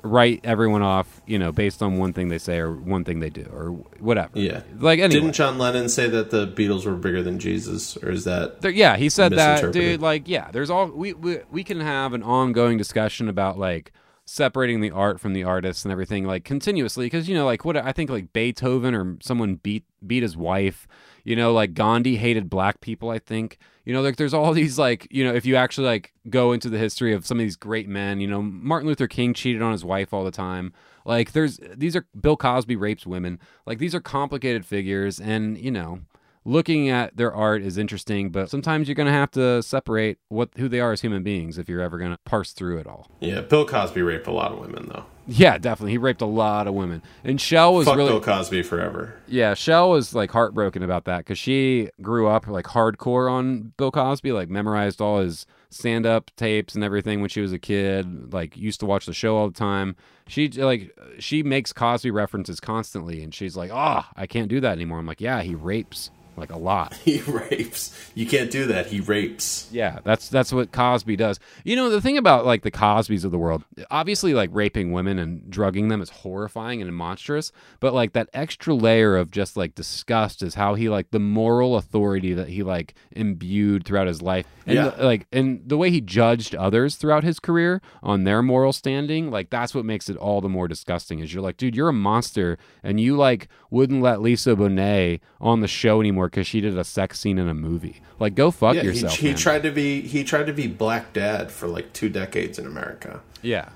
[0.03, 3.31] write everyone off, you know, based on one thing they say or one thing they
[3.31, 4.38] do or whatever.
[4.39, 4.61] Yeah.
[4.77, 5.21] like anyway.
[5.21, 8.61] Didn't John Lennon say that the Beatles were bigger than Jesus, or is that?
[8.61, 10.01] There, yeah, he said that, dude.
[10.01, 13.91] Like, yeah, there's all we, we we can have an ongoing discussion about like
[14.25, 17.77] separating the art from the artist and everything like continuously because you know like what
[17.77, 20.88] I think like Beethoven or someone beat beat his wife.
[21.27, 23.09] You know, like Gandhi hated black people.
[23.09, 26.13] I think you know like there's all these like you know if you actually like
[26.29, 28.21] go into the history of some of these great men.
[28.21, 30.71] You know, Martin Luther King cheated on his wife all the time.
[31.03, 33.41] Like there's these are Bill Cosby rapes women.
[33.65, 35.99] Like these are complicated figures, and you know
[36.47, 40.49] looking at their art is interesting, but sometimes you're going to have to separate what
[40.57, 43.07] who they are as human beings if you're ever going to parse through it all.
[43.19, 45.05] Yeah, Bill Cosby raped a lot of women though.
[45.27, 45.91] Yeah, definitely.
[45.91, 47.03] He raped a lot of women.
[47.25, 49.15] And Shell was Fuck really Bill Cosby forever.
[49.27, 53.91] Yeah, Shell was like heartbroken about that cuz she grew up like hardcore on Bill
[53.91, 58.55] Cosby, like memorized all his stand-up tapes and everything when she was a kid, like
[58.55, 59.97] used to watch the show all the time.
[60.29, 64.71] She like she makes Cosby references constantly and she's like, "Ah, I can't do that
[64.71, 68.11] anymore." I'm like, "Yeah, he rapes like a lot." He rapes.
[68.15, 68.88] You can't do that.
[68.88, 69.69] He rapes.
[69.72, 71.39] Yeah, that's that's what Cosby does.
[71.64, 75.18] You know, the thing about like the Cosbys of the world, obviously like raping women
[75.19, 79.73] and drugging them is horrifying and monstrous, but like that extra layer of just like
[79.76, 84.45] disgust is how he like the moral authority that he like imbued throughout his life.
[84.65, 84.89] And Yeah.
[84.89, 89.31] the- like and the way he judged others throughout his career on their moral standing,
[89.31, 91.19] like that's what makes it all the more disgusting.
[91.19, 95.61] Is you're like, dude, you're a monster and you like wouldn't let Lisa Bonet on
[95.61, 98.01] the show anymore cuz she did a sex scene in a movie.
[98.19, 99.15] Like go fuck Yeah, yourself.
[99.15, 99.35] he man.
[99.37, 103.21] tried to be he tried to be black dad for like two decades in America.
[103.41, 103.69] Yeah.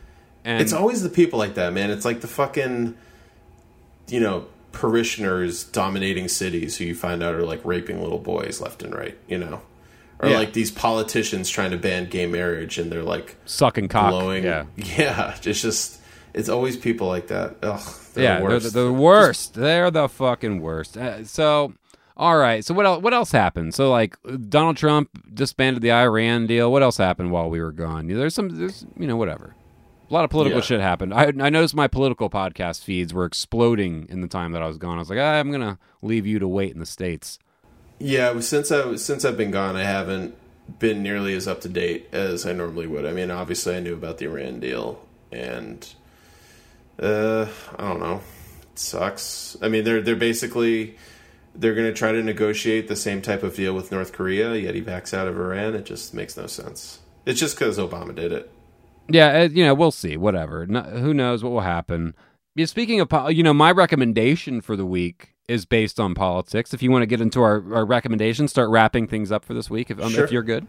[0.43, 1.91] And It's always the people like that, man.
[1.91, 2.95] It's like the fucking,
[4.09, 8.81] you know, parishioners dominating cities who you find out are like raping little boys left
[8.83, 9.61] and right, you know?
[10.19, 10.37] Or Yeah.
[10.37, 14.09] like these politicians trying to ban gay marriage and they're like sucking cock.
[14.11, 14.43] blowing.
[14.43, 14.65] Yeah.
[14.77, 15.35] Yeah.
[15.43, 15.99] It's just,
[16.33, 17.57] it's always people like that.
[17.61, 17.81] Ugh.
[18.13, 18.73] They're yeah, the worst.
[18.73, 19.53] they're the worst.
[19.53, 20.97] They're the fucking worst.
[20.97, 21.73] Uh, so,
[22.21, 22.63] all right.
[22.63, 23.01] So what else?
[23.01, 23.73] What else happened?
[23.73, 24.15] So like
[24.47, 26.71] Donald Trump disbanded the Iran deal.
[26.71, 28.07] What else happened while we were gone?
[28.07, 28.49] There's some.
[28.49, 29.55] There's you know whatever.
[30.09, 30.63] A lot of political Yeah.
[30.65, 31.13] shit happened.
[31.15, 34.77] I I noticed my political podcast feeds were exploding in the time that I was
[34.77, 34.97] gone.
[34.97, 37.39] I was like, ah, I'm gonna leave you to wait in the states.
[37.97, 40.35] Yeah, since I since I've been gone, I haven't
[40.79, 43.05] been nearly as up to date as I normally would.
[43.05, 45.87] I mean, obviously, I knew about the Iran deal, and
[47.01, 47.47] uh,
[47.79, 48.21] I don't know,
[48.73, 49.57] it sucks.
[49.61, 50.97] I mean, they're they're basically
[51.55, 54.75] they're going to try to negotiate the same type of deal with North Korea, yet
[54.75, 55.75] he backs out of Iran.
[55.75, 56.99] It just makes no sense.
[57.25, 58.51] It's just because Obama did it.
[59.09, 60.15] Yeah, uh, you know, we'll see.
[60.17, 60.65] Whatever.
[60.65, 62.15] No, who knows what will happen?
[62.55, 66.73] Yeah, speaking of, po- you know, my recommendation for the week is based on politics.
[66.73, 69.69] If you want to get into our, our recommendations, start wrapping things up for this
[69.69, 70.23] week, if, um, Sure.
[70.23, 70.65] if you're good.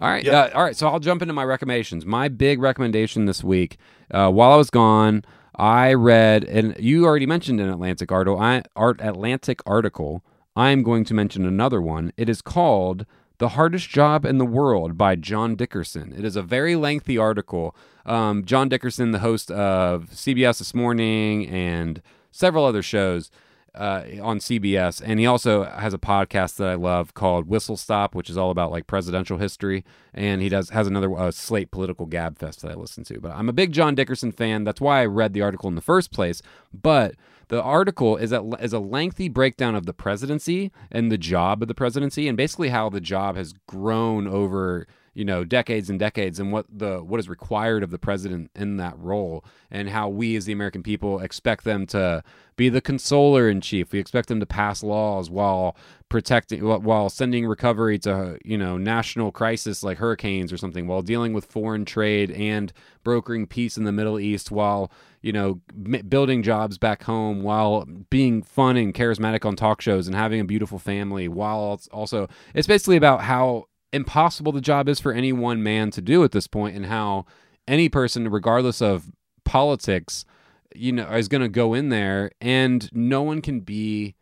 [0.00, 0.24] All right.
[0.24, 0.32] Yeah.
[0.40, 0.74] Uh, all right.
[0.76, 2.04] So I'll jump into my recommendations.
[2.06, 3.76] My big recommendation this week,
[4.10, 8.40] uh, while I was gone, I read, and you already mentioned an Atlantic article.
[8.40, 10.24] I art Atlantic article.
[10.56, 12.12] I'm going to mention another one.
[12.16, 13.04] It is called
[13.38, 16.14] "The Hardest Job in the World" by John Dickerson.
[16.16, 17.76] It is a very lengthy article.
[18.06, 22.00] Um, John Dickerson, the host of CBS This Morning and
[22.30, 23.30] several other shows
[23.74, 28.14] uh, on CBS, and he also has a podcast that I love called Whistle Stop,
[28.14, 29.84] which is all about like presidential history.
[30.12, 33.20] And he does has another uh, Slate Political Gab Fest that I listen to.
[33.20, 34.64] But I'm a big John Dickerson fan.
[34.64, 36.42] That's why I read the article in the first place.
[36.72, 37.14] But
[37.48, 41.68] the article is a, is a lengthy breakdown of the presidency and the job of
[41.68, 46.38] the presidency, and basically how the job has grown over you know decades and decades
[46.40, 50.36] and what the what is required of the president in that role and how we
[50.36, 52.22] as the american people expect them to
[52.56, 53.92] be the consoler in chief.
[53.92, 55.76] We expect them to pass laws while
[56.08, 61.32] protecting while- sending recovery to you know national crisis like hurricanes or something while dealing
[61.32, 62.72] with foreign trade and
[63.02, 67.86] brokering peace in the middle east while you know m- building jobs back home while
[68.10, 72.66] being fun and charismatic on talk shows and having a beautiful family while also it's
[72.66, 76.46] basically about how impossible the job is for any one man to do at this
[76.46, 77.26] point and how
[77.68, 79.10] any person regardless of
[79.44, 80.24] politics
[80.74, 84.14] you know is going to go in there and no one can be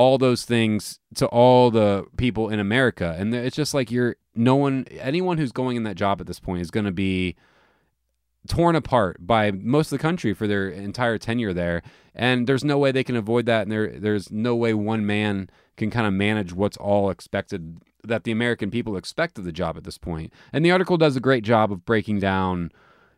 [0.00, 3.14] all those things to all the people in America.
[3.18, 6.40] And it's just like you're no one anyone who's going in that job at this
[6.40, 7.36] point is going to be
[8.48, 11.82] torn apart by most of the country for their entire tenure there.
[12.14, 15.50] And there's no way they can avoid that and there there's no way one man
[15.76, 19.76] can kind of manage what's all expected that the American people expect of the job
[19.76, 20.32] at this point.
[20.52, 22.70] And the article does a great job of breaking down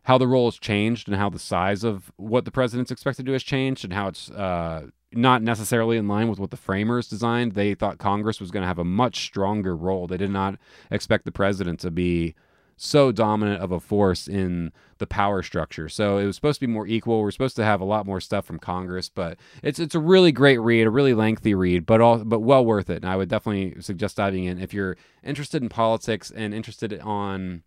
[0.03, 3.29] how the role has changed and how the size of what the president's expected to
[3.29, 7.07] do has changed and how it's uh, not necessarily in line with what the framers
[7.07, 7.53] designed.
[7.53, 10.07] They thought Congress was going to have a much stronger role.
[10.07, 10.55] They did not
[10.91, 12.35] expect the president to be
[12.83, 15.89] so dominant of a force in the power structure.
[15.89, 17.21] So it was supposed to be more equal.
[17.21, 20.31] We're supposed to have a lot more stuff from Congress, but it's it's a really
[20.31, 22.97] great read, a really lengthy read, but all but well worth it.
[22.97, 27.63] And I would definitely suggest diving in if you're interested in politics and interested on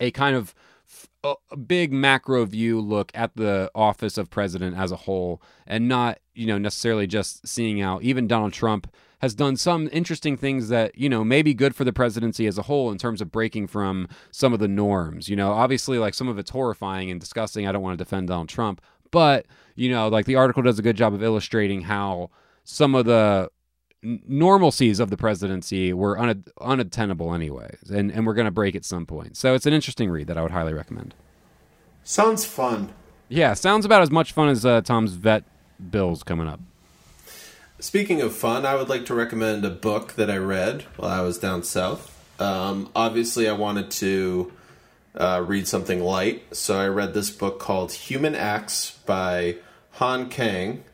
[0.00, 0.54] a kind of
[1.24, 6.18] a big macro view look at the office of president as a whole and not
[6.34, 8.92] you know necessarily just seeing out even donald trump
[9.22, 12.58] has done some interesting things that you know may be good for the presidency as
[12.58, 15.52] a whole in terms of breaking from some of the norms you know?
[15.52, 17.66] Obviously like some of it's horrifying and disgusting.
[17.66, 18.82] I don't want to defend donald trump.
[19.12, 19.46] But
[19.76, 22.30] you know like the article does a good job of illustrating how
[22.64, 23.48] some of the
[24.04, 28.84] normalcies of the presidency were un- unattainable anyways and, and we're going to break at
[28.84, 29.36] some point.
[29.36, 31.14] So it's an interesting read that i would highly recommend.
[32.02, 32.92] Sounds fun.
[33.28, 35.44] yeah sounds about as much fun as uh, tom's vet
[35.90, 36.58] bills coming up
[37.82, 41.20] Speaking of fun, I would like to recommend a book that I read while I
[41.22, 42.16] was down south.
[42.40, 44.52] Um, obviously, I wanted to
[45.16, 49.56] uh, read something light, so I read this book called Human Acts by
[49.94, 50.84] Han Kang.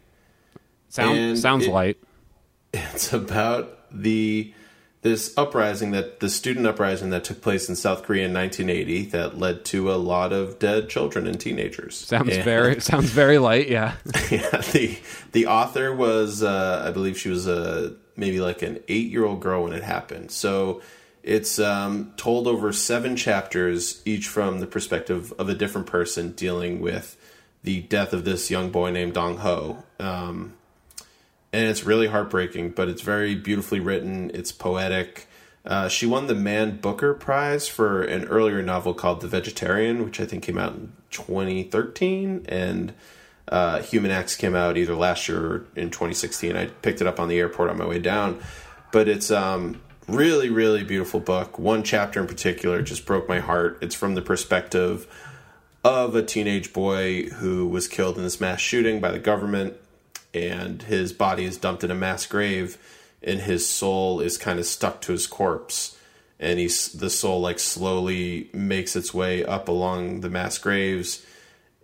[0.88, 1.98] Sound, sounds it- light
[2.72, 4.54] It's about the
[5.02, 9.38] this uprising that the student uprising that took place in South Korea in 1980 that
[9.38, 11.96] led to a lot of dead children and teenagers.
[11.96, 13.94] sounds And- very sounds very light yeah
[14.30, 14.98] yeah, the
[15.32, 19.40] the author was uh, I believe she was a maybe like an eight year old
[19.40, 20.30] girl when it happened.
[20.32, 20.82] So
[21.22, 26.80] it's um, told over seven chapters, each from the perspective of a different person dealing
[26.80, 27.16] with
[27.62, 29.84] the death of this young boy named Dong Ho.
[30.00, 30.54] Um,
[31.52, 34.30] and it's really heartbreaking, but it's very beautifully written.
[34.34, 35.26] It's poetic.
[35.64, 40.20] Uh, she won the Man Booker Prize for an earlier novel called The Vegetarian, which
[40.20, 42.94] I think came out in 2013, and
[43.48, 46.56] uh, Human Acts came out either last year or in 2016.
[46.56, 48.40] I picked it up on the airport on my way down,
[48.92, 51.58] but it's um, really, really beautiful book.
[51.58, 53.78] One chapter in particular just broke my heart.
[53.82, 55.06] It's from the perspective
[55.84, 59.74] of a teenage boy who was killed in this mass shooting by the government,
[60.34, 62.78] and his body is dumped in a mass grave,
[63.22, 65.96] and his soul is kind of stuck to his corpse.
[66.40, 71.24] And he's the soul like slowly makes its way up along the mass graves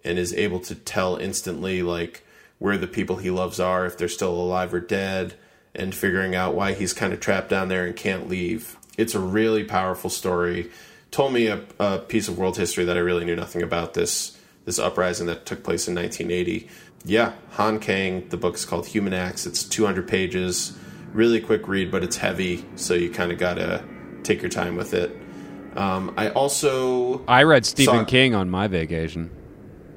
[0.05, 2.23] and is able to tell instantly like
[2.59, 5.35] where the people he loves are, if they're still alive or dead,
[5.75, 8.77] and figuring out why he's kind of trapped down there and can't leave.
[8.97, 10.71] It's a really powerful story.
[11.11, 14.39] Told me a, a piece of world history that I really knew nothing about this
[14.65, 16.69] this uprising that took place in 1980.
[17.05, 18.29] Yeah, Han Kang.
[18.29, 19.47] The book's called Human Acts.
[19.47, 20.77] It's 200 pages.
[21.13, 23.85] Really quick read, but it's heavy, so you kind of gotta
[24.23, 25.17] take your time with it.
[25.77, 29.29] Um, I also i read stephen Saw- king on my vacation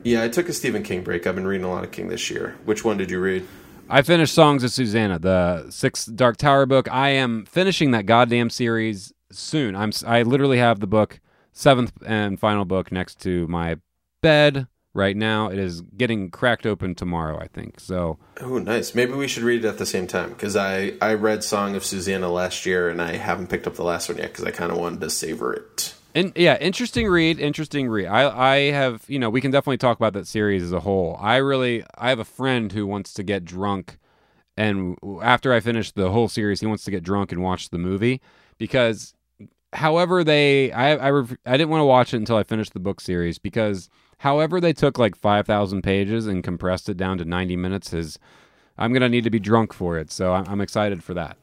[0.03, 1.27] Yeah, I took a Stephen King break.
[1.27, 2.55] I've been reading a lot of King this year.
[2.65, 3.45] Which one did you read?
[3.89, 6.91] I finished Songs of Susannah, the sixth Dark Tower book.
[6.91, 9.75] I am finishing that goddamn series soon.
[9.75, 11.19] I'm I literally have the book
[11.53, 13.77] seventh and final book next to my
[14.21, 14.67] bed
[14.97, 15.47] right now.
[15.49, 17.79] It is getting cracked open tomorrow, I think.
[17.79, 18.95] So Oh, nice.
[18.95, 21.85] Maybe we should read it at the same time because I I read Song of
[21.85, 24.71] Susannah last year and I haven't picked up the last one yet because I kind
[24.71, 25.93] of wanted to savor it.
[26.13, 27.39] In, yeah, interesting read.
[27.39, 28.07] Interesting read.
[28.07, 31.17] I I have you know we can definitely talk about that series as a whole.
[31.21, 33.99] I really I have a friend who wants to get drunk,
[34.57, 37.77] and after I finish the whole series, he wants to get drunk and watch the
[37.77, 38.19] movie
[38.57, 39.13] because,
[39.73, 42.99] however they I I, I didn't want to watch it until I finished the book
[42.99, 47.55] series because however they took like five thousand pages and compressed it down to ninety
[47.55, 48.19] minutes is
[48.77, 50.11] I'm gonna need to be drunk for it.
[50.11, 51.37] So I'm, I'm excited for that.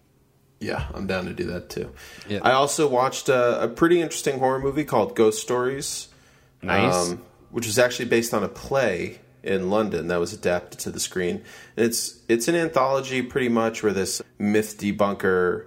[0.60, 1.92] Yeah, I'm down to do that too.
[2.28, 2.38] Yeah.
[2.42, 6.08] I also watched a, a pretty interesting horror movie called Ghost Stories.
[6.62, 7.10] Nice.
[7.10, 10.98] um, which was actually based on a play in London that was adapted to the
[10.98, 11.42] screen.
[11.76, 15.66] And it's it's an anthology pretty much where this myth debunker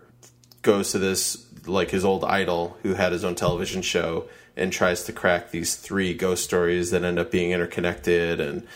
[0.63, 4.27] goes to this like his old idol who had his own television show
[4.57, 8.67] and tries to crack these three ghost stories that end up being interconnected and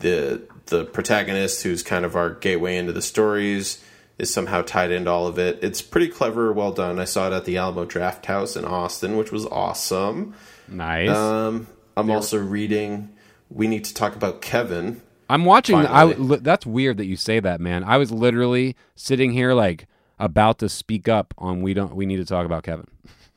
[0.00, 3.82] the the protagonist who's kind of our gateway into the stories
[4.18, 5.58] is somehow tied into all of it.
[5.62, 6.98] It's pretty clever, well done.
[6.98, 10.34] I saw it at the Alamo Drafthouse in Austin, which was awesome.
[10.66, 11.10] Nice.
[11.10, 13.10] Um, I'm also reading.
[13.48, 15.00] We need to talk about Kevin.
[15.30, 15.76] I'm watching.
[15.76, 17.84] I, that's weird that you say that, man.
[17.84, 19.86] I was literally sitting here like
[20.18, 22.88] about to speak up on we don't we need to talk about Kevin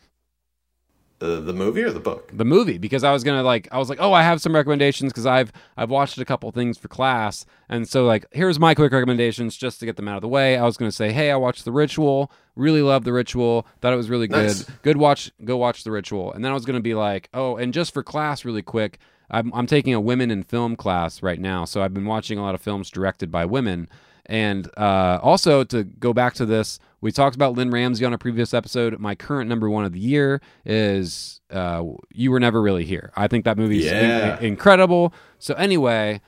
[1.22, 2.32] The the movie or the book?
[2.34, 5.14] the movie because I was gonna like I was like oh I have some recommendations
[5.14, 8.92] because I've I've watched a couple things for class and so like here's my quick
[8.92, 10.58] recommendations just to get them out of the way.
[10.58, 13.98] I was gonna say hey I watched The Ritual, really loved The Ritual, thought it
[13.98, 14.48] was really good.
[14.48, 14.64] Nice.
[14.82, 17.72] Good watch, go watch The Ritual, and then I was gonna be like oh and
[17.72, 18.98] just for class really quick.
[19.30, 22.42] I'm, I'm taking a women in film class right now, so I've been watching a
[22.42, 23.88] lot of films directed by women.
[24.26, 28.18] And uh, also to go back to this, we talked about Lynne Ramsay on a
[28.18, 28.98] previous episode.
[29.00, 31.84] My current number one of the year is uh,
[32.14, 34.40] "You Were Never Really Here." I think that movie's in- Yeah.
[34.40, 35.14] incredible.
[35.40, 36.22] So anyway,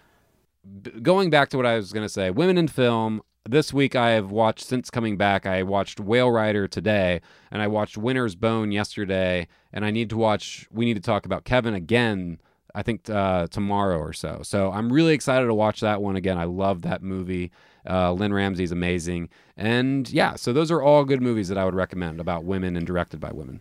[0.81, 3.21] b- going back to what I was going to say, women in film.
[3.45, 5.45] This week I have watched since coming back.
[5.45, 7.19] I watched Whale Rider today,
[7.51, 10.65] and I watched Winter's Bone yesterday, and I need to watch.
[10.71, 12.39] We need to talk about Kevin again.
[12.73, 14.39] I think uh, tomorrow or so.
[14.43, 16.37] So I'm really excited to watch that one again.
[16.37, 17.51] I love that movie.
[17.89, 20.35] Uh, Lynne Ramsay's amazing, and yeah.
[20.35, 23.31] So those are all good movies that I would recommend about women and directed by
[23.31, 23.59] women.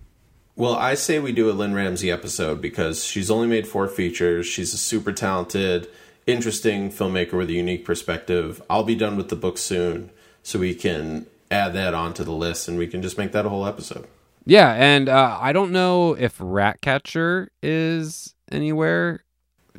[0.55, 4.47] Well, I say we do a Lynne Ramsay episode because she's only made four features.
[4.47, 5.89] She's a super talented,
[6.27, 8.63] interesting filmmaker with a unique perspective.
[8.69, 10.11] I'll be done with the book soon,
[10.43, 13.49] so we can add that onto the list and we can just make that a
[13.49, 14.07] whole episode.
[14.45, 19.25] Yeah, and uh, I don't know if Ratcatcher is anywhere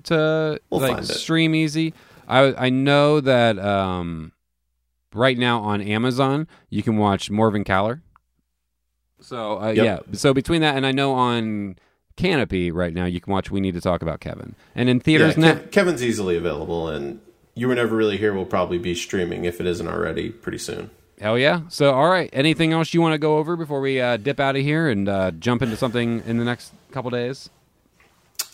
[0.04, 1.94] to We'll like stream easy.
[2.28, 4.32] I I know that um,
[5.14, 8.02] right now on Amazon you can watch Morvern Callar.
[9.20, 9.86] So uh, Yep.
[9.86, 11.78] yeah, so between that and I know on
[12.18, 15.04] Kanopy right now you can watch We Need to Talk About Kevin, and in Yeah,
[15.04, 15.54] theaters now.
[15.54, 17.20] Kev- Kevin's easily available, and
[17.56, 20.90] You Were Never Really Here will probably be streaming if it isn't already pretty soon.
[21.22, 21.62] Hell yeah!
[21.70, 24.56] So all right, anything else you want to go over before we uh, dip out
[24.58, 27.50] of here and uh, jump into something in the next couple days?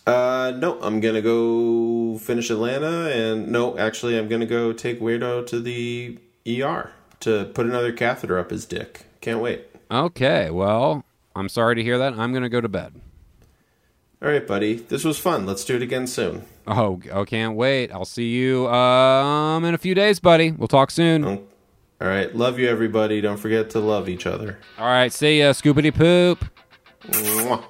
[0.07, 5.45] Uh, no, I'm gonna go finish Atlanta, and no, actually, I'm gonna go take Weirdo
[5.47, 6.17] to the
[6.47, 9.05] ER to put another catheter up his dick.
[9.21, 9.65] Can't wait.
[9.91, 11.03] Okay, well,
[11.35, 12.13] I'm sorry to hear that.
[12.13, 12.93] I'm going to go to bed.
[14.21, 15.45] All right, buddy, this was fun.
[15.45, 16.43] Let's do it again soon.
[16.67, 17.91] Oh, oh, can't wait.
[17.91, 20.51] I'll see you um in a few days, buddy.
[20.51, 21.23] We'll talk soon.
[21.25, 21.39] All
[22.07, 23.21] right, love you, everybody.
[23.21, 24.59] Don't forget to love each other.
[24.77, 26.45] All right, see ya, scoopity poop.
[27.07, 27.63] Mwah.